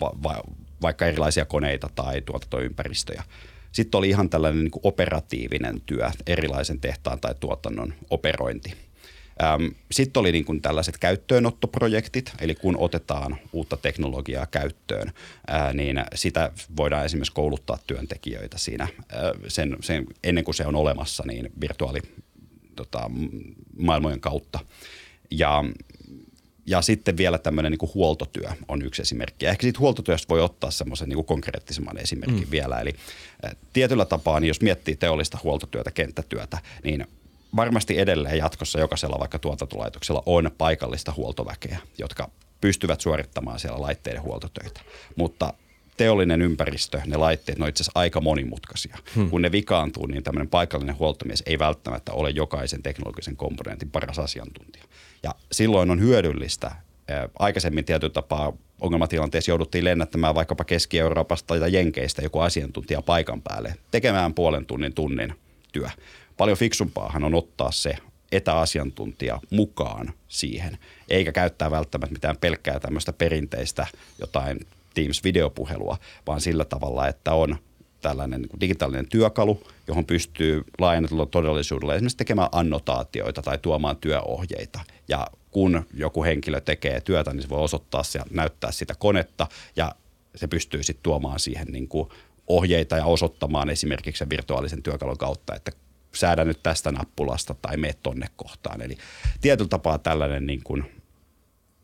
va, 0.00 0.12
va, 0.22 0.42
vaikka 0.82 1.06
erilaisia 1.06 1.44
koneita 1.44 1.90
tai 1.94 2.20
tuotantoympäristöjä. 2.20 3.22
Sitten 3.72 3.98
oli 3.98 4.08
ihan 4.08 4.30
tällainen 4.30 4.64
niin 4.64 4.70
kuin 4.70 4.86
operatiivinen 4.86 5.80
työ, 5.86 6.10
erilaisen 6.26 6.80
tehtaan 6.80 7.20
tai 7.20 7.34
tuotannon 7.40 7.94
operointi. 8.10 8.74
Sitten 9.90 10.20
oli 10.20 10.32
niin 10.32 10.44
kuin 10.44 10.62
tällaiset 10.62 10.98
käyttöönottoprojektit, 10.98 12.32
eli 12.40 12.54
kun 12.54 12.76
otetaan 12.76 13.36
uutta 13.52 13.76
teknologiaa 13.76 14.46
käyttöön, 14.46 15.12
niin 15.74 16.04
sitä 16.14 16.52
voidaan 16.76 17.04
esimerkiksi 17.04 17.32
kouluttaa 17.32 17.78
työntekijöitä 17.86 18.58
siinä 18.58 18.88
sen, 19.48 19.76
sen, 19.80 20.06
ennen 20.24 20.44
kuin 20.44 20.54
se 20.54 20.66
on 20.66 20.74
olemassa, 20.74 21.24
niin 21.26 21.52
virtuaali 21.60 22.00
tota, 22.76 23.10
maailmojen 23.78 24.20
kautta. 24.20 24.58
Ja, 25.30 25.64
ja 26.66 26.82
sitten 26.82 27.16
vielä 27.16 27.38
tämmöinen 27.38 27.72
niin 27.72 27.94
huoltotyö 27.94 28.50
on 28.68 28.82
yksi 28.82 29.02
esimerkki. 29.02 29.44
Ja 29.44 29.50
ehkä 29.50 29.62
siitä 29.62 29.78
huoltotyöstä 29.78 30.28
voi 30.28 30.40
ottaa 30.40 30.70
semmoisen 30.70 31.08
niin 31.08 31.24
konkreettisemman 31.24 31.98
esimerkin 31.98 32.44
mm. 32.44 32.50
vielä. 32.50 32.80
Eli 32.80 32.94
tietyllä 33.72 34.04
tapaa, 34.04 34.40
niin 34.40 34.48
jos 34.48 34.60
miettii 34.60 34.96
teollista 34.96 35.38
huoltotyötä, 35.42 35.90
kenttätyötä, 35.90 36.58
niin 36.84 37.06
varmasti 37.56 37.98
edelleen 37.98 38.38
jatkossa 38.38 38.80
jokaisella 38.80 39.18
vaikka 39.18 39.38
tuotantolaitoksella 39.38 40.22
on 40.26 40.50
paikallista 40.58 41.12
huoltoväkeä, 41.16 41.78
jotka 41.98 42.30
pystyvät 42.60 43.00
suorittamaan 43.00 43.58
siellä 43.60 43.80
laitteiden 43.80 44.22
huoltotöitä. 44.22 44.80
Mutta 45.16 45.54
teollinen 45.96 46.42
ympäristö, 46.42 47.00
ne 47.06 47.16
laitteet, 47.16 47.58
ne 47.58 47.64
on 47.64 47.68
itse 47.68 47.82
asiassa 47.82 48.00
aika 48.00 48.20
monimutkaisia. 48.20 48.98
Hmm. 49.14 49.30
Kun 49.30 49.42
ne 49.42 49.52
vikaantuu, 49.52 50.06
niin 50.06 50.22
tämmöinen 50.22 50.48
paikallinen 50.48 50.98
huoltomies 50.98 51.42
ei 51.46 51.58
välttämättä 51.58 52.12
ole 52.12 52.30
jokaisen 52.30 52.82
teknologisen 52.82 53.36
komponentin 53.36 53.90
paras 53.90 54.18
asiantuntija. 54.18 54.84
Ja 55.22 55.34
silloin 55.52 55.90
on 55.90 56.00
hyödyllistä. 56.00 56.72
Aikaisemmin 57.38 57.84
tietyllä 57.84 58.12
tapaa 58.12 58.52
ongelmatilanteessa 58.80 59.50
jouduttiin 59.50 59.84
lennättämään 59.84 60.34
vaikkapa 60.34 60.64
Keski-Euroopasta 60.64 61.58
tai 61.58 61.72
Jenkeistä 61.72 62.22
joku 62.22 62.40
asiantuntija 62.40 63.02
paikan 63.02 63.42
päälle 63.42 63.74
tekemään 63.90 64.34
puolen 64.34 64.66
tunnin 64.66 64.94
tunnin 64.94 65.34
työ. 65.72 65.88
Paljon 66.36 66.58
fiksumpaahan 66.58 67.24
on 67.24 67.34
ottaa 67.34 67.72
se 67.72 67.96
etäasiantuntija 68.32 69.40
mukaan 69.50 70.12
siihen, 70.28 70.78
eikä 71.08 71.32
käyttää 71.32 71.70
välttämättä 71.70 72.12
mitään 72.12 72.36
pelkkää 72.36 72.80
tämmöistä 72.80 73.12
perinteistä 73.12 73.86
jotain 74.18 74.60
Teams-videopuhelua, 74.94 75.96
vaan 76.26 76.40
sillä 76.40 76.64
tavalla, 76.64 77.08
että 77.08 77.32
on 77.32 77.56
tällainen 78.00 78.40
niin 78.42 78.60
digitaalinen 78.60 79.08
työkalu, 79.08 79.62
johon 79.88 80.04
pystyy 80.04 80.64
laajennetulla 80.78 81.26
todellisuudella 81.26 81.94
esimerkiksi 81.94 82.16
tekemään 82.16 82.48
annotaatioita 82.52 83.42
tai 83.42 83.58
tuomaan 83.58 83.96
työohjeita. 83.96 84.80
Ja 85.08 85.26
kun 85.50 85.86
joku 85.94 86.24
henkilö 86.24 86.60
tekee 86.60 87.00
työtä, 87.00 87.32
niin 87.32 87.42
se 87.42 87.48
voi 87.48 87.60
osoittaa 87.60 88.02
ja 88.14 88.24
näyttää 88.30 88.72
sitä 88.72 88.94
konetta 88.98 89.46
ja 89.76 89.94
se 90.34 90.48
pystyy 90.48 90.82
sitten 90.82 91.02
tuomaan 91.02 91.40
siihen 91.40 91.66
niin 91.66 91.88
kuin 91.88 92.08
ohjeita 92.46 92.96
ja 92.96 93.04
osoittamaan 93.04 93.70
esimerkiksi 93.70 94.18
sen 94.18 94.30
virtuaalisen 94.30 94.82
työkalun 94.82 95.18
kautta, 95.18 95.54
että 95.54 95.72
säädä 96.14 96.44
nyt 96.44 96.62
tästä 96.62 96.92
nappulasta 96.92 97.54
tai 97.62 97.76
mene 97.76 97.94
tonne 98.02 98.26
kohtaan. 98.36 98.82
Eli 98.82 98.96
tietyllä 99.40 99.68
tapaa 99.68 99.98
tällainen 99.98 100.46
niin 100.46 100.60
kuin 100.64 101.01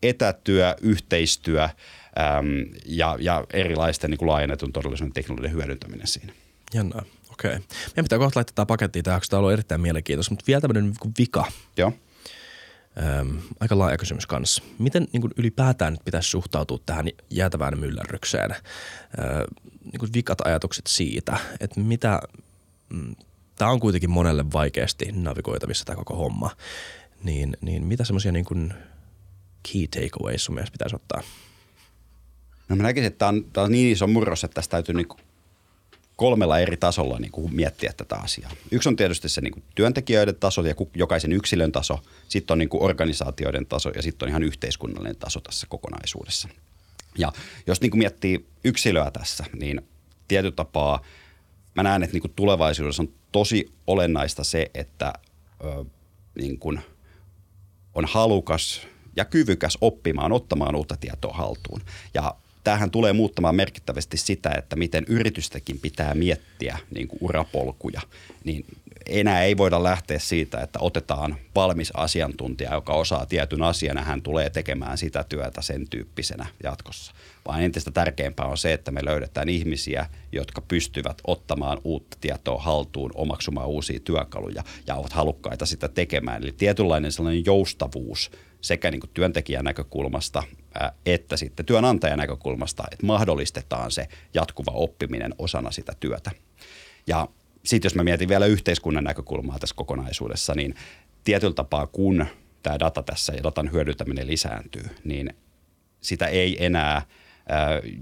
etätyö, 0.03 0.75
yhteistyö– 0.81 1.69
äm, 2.17 2.65
ja, 2.85 3.17
ja 3.19 3.45
erilaisten 3.53 4.09
niin 4.09 4.17
kuin 4.17 4.29
laajennetun 4.29 4.73
todellisuuden 4.73 5.13
teknologian 5.13 5.53
hyödyntäminen 5.53 6.07
siinä. 6.07 6.33
Jännää, 6.73 7.01
okei. 7.31 7.51
Okay. 7.55 7.61
Meidän 7.85 8.05
pitää 8.05 8.19
kohta 8.19 8.37
laittaa 8.37 8.55
tämä 8.55 8.65
pakettiin 8.65 9.05
tähän, 9.05 9.19
koska 9.19 9.31
tämä 9.31 9.37
on 9.37 9.41
ollut 9.41 9.53
erittäin 9.53 9.81
mielenkiintoista, 9.81 10.31
mutta 10.31 10.47
vielä 10.47 10.61
tämmöinen 10.61 10.83
niin 10.83 11.13
vika. 11.19 11.51
Joo. 11.77 11.93
Öm, 13.19 13.37
aika 13.59 13.77
laaja 13.77 13.97
kysymys 13.97 14.27
kanssa. 14.27 14.63
Miten 14.79 15.07
niin 15.13 15.21
kuin 15.21 15.33
ylipäätään 15.37 15.93
nyt 15.93 16.05
pitäisi 16.05 16.29
suhtautua 16.29 16.79
tähän 16.85 17.05
jäätävään 17.29 17.79
myllerrykseen? 17.79 18.51
Öö, 18.51 19.45
niin 19.83 19.99
kuin 19.99 20.13
vikat 20.13 20.41
ajatukset 20.41 20.87
siitä, 20.87 21.37
että 21.59 21.79
mitä, 21.79 22.19
mm, 22.89 23.15
tämä 23.55 23.71
on 23.71 23.79
kuitenkin 23.79 24.09
monelle 24.09 24.45
vaikeasti 24.53 25.11
navigoitavissa 25.11 25.85
tämä 25.85 25.95
koko 25.95 26.15
homma, 26.15 26.51
niin, 27.23 27.57
niin 27.61 27.85
mitä 27.85 28.03
semmoisia 28.03 28.31
niin 28.31 28.45
kuin 28.45 28.73
key 29.71 29.87
takeaways 29.87 30.45
sun 30.45 30.55
mielestä 30.55 30.71
pitäisi 30.71 30.95
ottaa– 30.95 31.21
No 32.69 32.75
mä 32.75 32.83
näkisin, 32.83 33.07
että 33.07 33.17
tämä 33.17 33.29
on, 33.29 33.45
tämä 33.53 33.65
on 33.65 33.71
niin 33.71 33.91
iso 33.91 34.07
murros, 34.07 34.43
että 34.43 34.55
tästä 34.55 34.71
täytyy 34.71 34.95
niin 34.95 35.07
kolmella 36.15 36.59
eri 36.59 36.77
tasolla 36.77 37.19
niin 37.19 37.31
kuin 37.31 37.55
miettiä 37.55 37.93
tätä 37.97 38.15
asiaa. 38.15 38.51
Yksi 38.71 38.89
on 38.89 38.95
tietysti 38.95 39.29
se 39.29 39.41
niin 39.41 39.53
kuin 39.53 39.63
työntekijöiden 39.75 40.35
taso 40.35 40.61
ja 40.61 40.75
jokaisen 40.95 41.31
yksilön 41.31 41.71
taso, 41.71 41.99
sitten 42.27 42.53
on 42.53 42.57
niin 42.57 42.69
kuin 42.69 42.83
organisaatioiden 42.83 43.65
taso 43.65 43.89
ja 43.89 44.01
sitten 44.01 44.25
on 44.25 44.29
ihan 44.29 44.43
yhteiskunnallinen 44.43 45.15
taso 45.15 45.39
tässä 45.39 45.67
kokonaisuudessa. 45.69 46.49
Ja 47.17 47.31
jos 47.67 47.81
niin 47.81 47.91
kuin 47.91 47.99
miettii 47.99 48.45
yksilöä 48.63 49.11
tässä, 49.11 49.45
niin 49.59 49.81
tietyllä 50.27 50.55
tapaa 50.55 51.05
mä 51.75 51.83
näen, 51.83 52.03
että 52.03 52.13
niin 52.13 52.21
kuin 52.21 52.33
tulevaisuudessa 52.35 53.03
on 53.03 53.13
tosi 53.31 53.73
olennaista 53.87 54.43
se, 54.43 54.71
että 54.73 55.13
ö, 55.63 55.85
niin 56.35 56.59
kuin 56.59 56.79
on 57.95 58.05
halukas 58.05 58.87
ja 59.19 59.25
kyvykäs 59.25 59.77
oppimaan, 59.81 60.31
ottamaan 60.31 60.75
uutta 60.75 60.97
tietoa 60.97 61.33
haltuun. 61.33 61.81
Ja 62.13 62.35
tämähän 62.63 62.91
tulee 62.91 63.13
muuttamaan 63.13 63.55
merkittävästi 63.55 64.17
sitä, 64.17 64.51
että 64.57 64.75
miten 64.75 65.05
yritystäkin 65.07 65.79
pitää 65.79 66.15
miettiä 66.15 66.77
niin 66.95 67.07
kuin 67.07 67.19
urapolkuja. 67.21 68.01
Niin 68.43 68.65
enää 69.05 69.43
ei 69.43 69.57
voida 69.57 69.83
lähteä 69.83 70.19
siitä, 70.19 70.61
että 70.61 70.79
otetaan 70.81 71.35
valmis 71.55 71.91
asiantuntija, 71.95 72.73
joka 72.73 72.93
osaa 72.93 73.25
tietyn 73.25 73.63
asian 73.63 73.97
ja 73.97 74.03
hän 74.03 74.21
tulee 74.21 74.49
tekemään 74.49 74.97
sitä 74.97 75.23
työtä 75.23 75.61
sen 75.61 75.89
tyyppisenä 75.89 76.45
jatkossa. 76.63 77.13
Vaan 77.47 77.63
entistä 77.63 77.91
tärkeämpää 77.91 78.45
on 78.45 78.57
se, 78.57 78.73
että 78.73 78.91
me 78.91 79.05
löydetään 79.05 79.49
ihmisiä, 79.49 80.05
jotka 80.31 80.61
pystyvät 80.61 81.21
ottamaan 81.27 81.77
uutta 81.83 82.17
tietoa 82.21 82.61
haltuun, 82.61 83.11
omaksumaan 83.15 83.67
uusia 83.67 83.99
työkaluja 83.99 84.63
ja 84.87 84.95
ovat 84.95 85.13
halukkaita 85.13 85.65
sitä 85.65 85.87
tekemään. 85.87 86.43
Eli 86.43 86.51
tietynlainen 86.51 87.11
sellainen 87.11 87.45
joustavuus 87.45 88.31
sekä 88.61 88.91
niin 88.91 88.99
kuin 88.99 89.11
työntekijän 89.13 89.65
näkökulmasta 89.65 90.43
että 91.05 91.37
sitten 91.37 91.65
työnantajan 91.65 92.19
näkökulmasta, 92.19 92.83
että 92.91 93.05
mahdollistetaan 93.05 93.91
se 93.91 94.07
jatkuva 94.33 94.71
oppiminen 94.71 95.35
osana 95.37 95.71
sitä 95.71 95.93
työtä. 95.99 96.31
Ja 97.07 97.27
sitten 97.65 97.89
jos 97.89 97.95
mä 97.95 98.03
mietin 98.03 98.29
vielä 98.29 98.45
yhteiskunnan 98.45 99.03
näkökulmaa 99.03 99.59
tässä 99.59 99.75
kokonaisuudessa, 99.75 100.53
niin 100.55 100.75
tietyllä 101.23 101.53
tapaa 101.53 101.87
kun 101.87 102.25
tämä 102.63 102.79
data 102.79 103.03
tässä 103.03 103.33
ja 103.33 103.43
datan 103.43 103.71
hyödyntäminen 103.71 104.27
lisääntyy, 104.27 104.85
niin 105.03 105.33
sitä 106.01 106.27
ei 106.27 106.65
enää, 106.65 107.01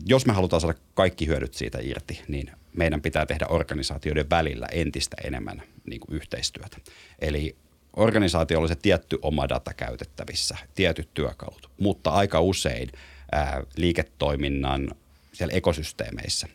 jos 0.05 0.25
me 0.25 0.33
halutaan 0.33 0.61
saada 0.61 0.79
kaikki 0.93 1.27
hyödyt 1.27 1.53
siitä 1.53 1.79
irti, 1.81 2.21
niin 2.27 2.51
meidän 2.73 3.01
pitää 3.01 3.25
tehdä 3.25 3.45
organisaatioiden 3.49 4.29
välillä 4.29 4.67
entistä 4.71 5.17
enemmän 5.23 5.63
niin 5.85 5.99
kuin 5.99 6.15
yhteistyötä. 6.15 6.77
Eli 7.19 7.55
organisaatiolla 7.97 8.63
on 8.63 8.69
se 8.69 8.75
tietty 8.75 9.17
oma 9.21 9.49
data 9.49 9.73
käytettävissä, 9.73 10.57
tietyt 10.75 11.13
työkalut, 11.13 11.69
mutta 11.79 12.09
aika 12.09 12.41
usein 12.41 12.91
ää, 13.31 13.63
liiketoiminnan 13.75 14.91
siellä 15.33 15.53
ekosysteemeissä. 15.53 16.47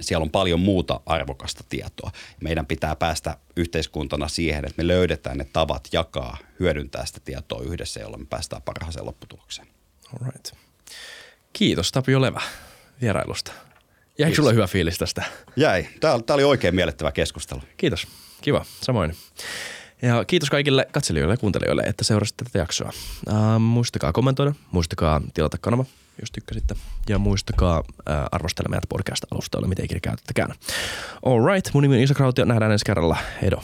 Siellä 0.00 0.22
on 0.24 0.30
paljon 0.30 0.60
muuta 0.60 1.00
arvokasta 1.06 1.64
tietoa. 1.68 2.10
Meidän 2.40 2.66
pitää 2.66 2.96
päästä 2.96 3.36
yhteiskuntana 3.56 4.28
siihen, 4.28 4.64
että 4.64 4.82
me 4.82 4.86
löydetään 4.86 5.38
ne 5.38 5.46
tavat 5.52 5.88
jakaa, 5.92 6.36
hyödyntää 6.60 7.06
sitä 7.06 7.20
tietoa 7.24 7.62
yhdessä, 7.62 8.00
jolloin 8.00 8.22
me 8.22 8.26
päästään 8.30 8.62
parhaaseen 8.62 9.06
lopputulokseen. 9.06 9.68
Alright. 10.12 10.52
Kiitos 11.52 11.92
Tapio 11.92 12.20
Levä 12.20 12.40
vierailusta. 13.00 13.52
Jäikö 14.18 14.36
sulle 14.36 14.54
hyvä 14.54 14.66
fiilis 14.66 14.98
tästä? 14.98 15.24
Jäi. 15.56 15.88
Tämä, 16.00 16.22
tämä 16.26 16.34
oli 16.34 16.44
oikein 16.44 16.74
miellyttävä 16.74 17.12
keskustelu. 17.12 17.60
Kiitos. 17.76 18.06
Kiva. 18.42 18.64
Samoin. 18.82 19.16
Ja 20.02 20.24
kiitos 20.24 20.50
kaikille 20.50 20.86
katselijoille 20.92 21.32
ja 21.34 21.38
kuuntelijoille, 21.38 21.82
että 21.82 22.04
seurasitte 22.04 22.44
tätä 22.44 22.58
jaksoa. 22.58 22.90
Uh, 23.28 23.60
muistakaa 23.60 24.12
kommentoida, 24.12 24.54
muistakaa 24.72 25.20
tilata 25.34 25.58
kanava, 25.60 25.84
jos 26.20 26.30
tykkäsitte. 26.30 26.74
Ja 27.08 27.18
muistakaa 27.18 27.80
uh, 27.80 27.84
arvostella 28.32 28.68
meidät 28.68 28.88
podcast-alustoilla, 28.88 29.68
miten 29.68 29.84
ikinä 29.84 30.00
käytettäkään. 30.00 30.54
All 31.26 31.46
right, 31.46 31.74
mun 31.74 31.82
nimi 31.82 31.96
on 31.96 32.02
Isa 32.02 32.14
Krautio, 32.14 32.44
nähdään 32.44 32.72
ensi 32.72 32.84
kerralla. 32.84 33.16
Heido. 33.42 33.62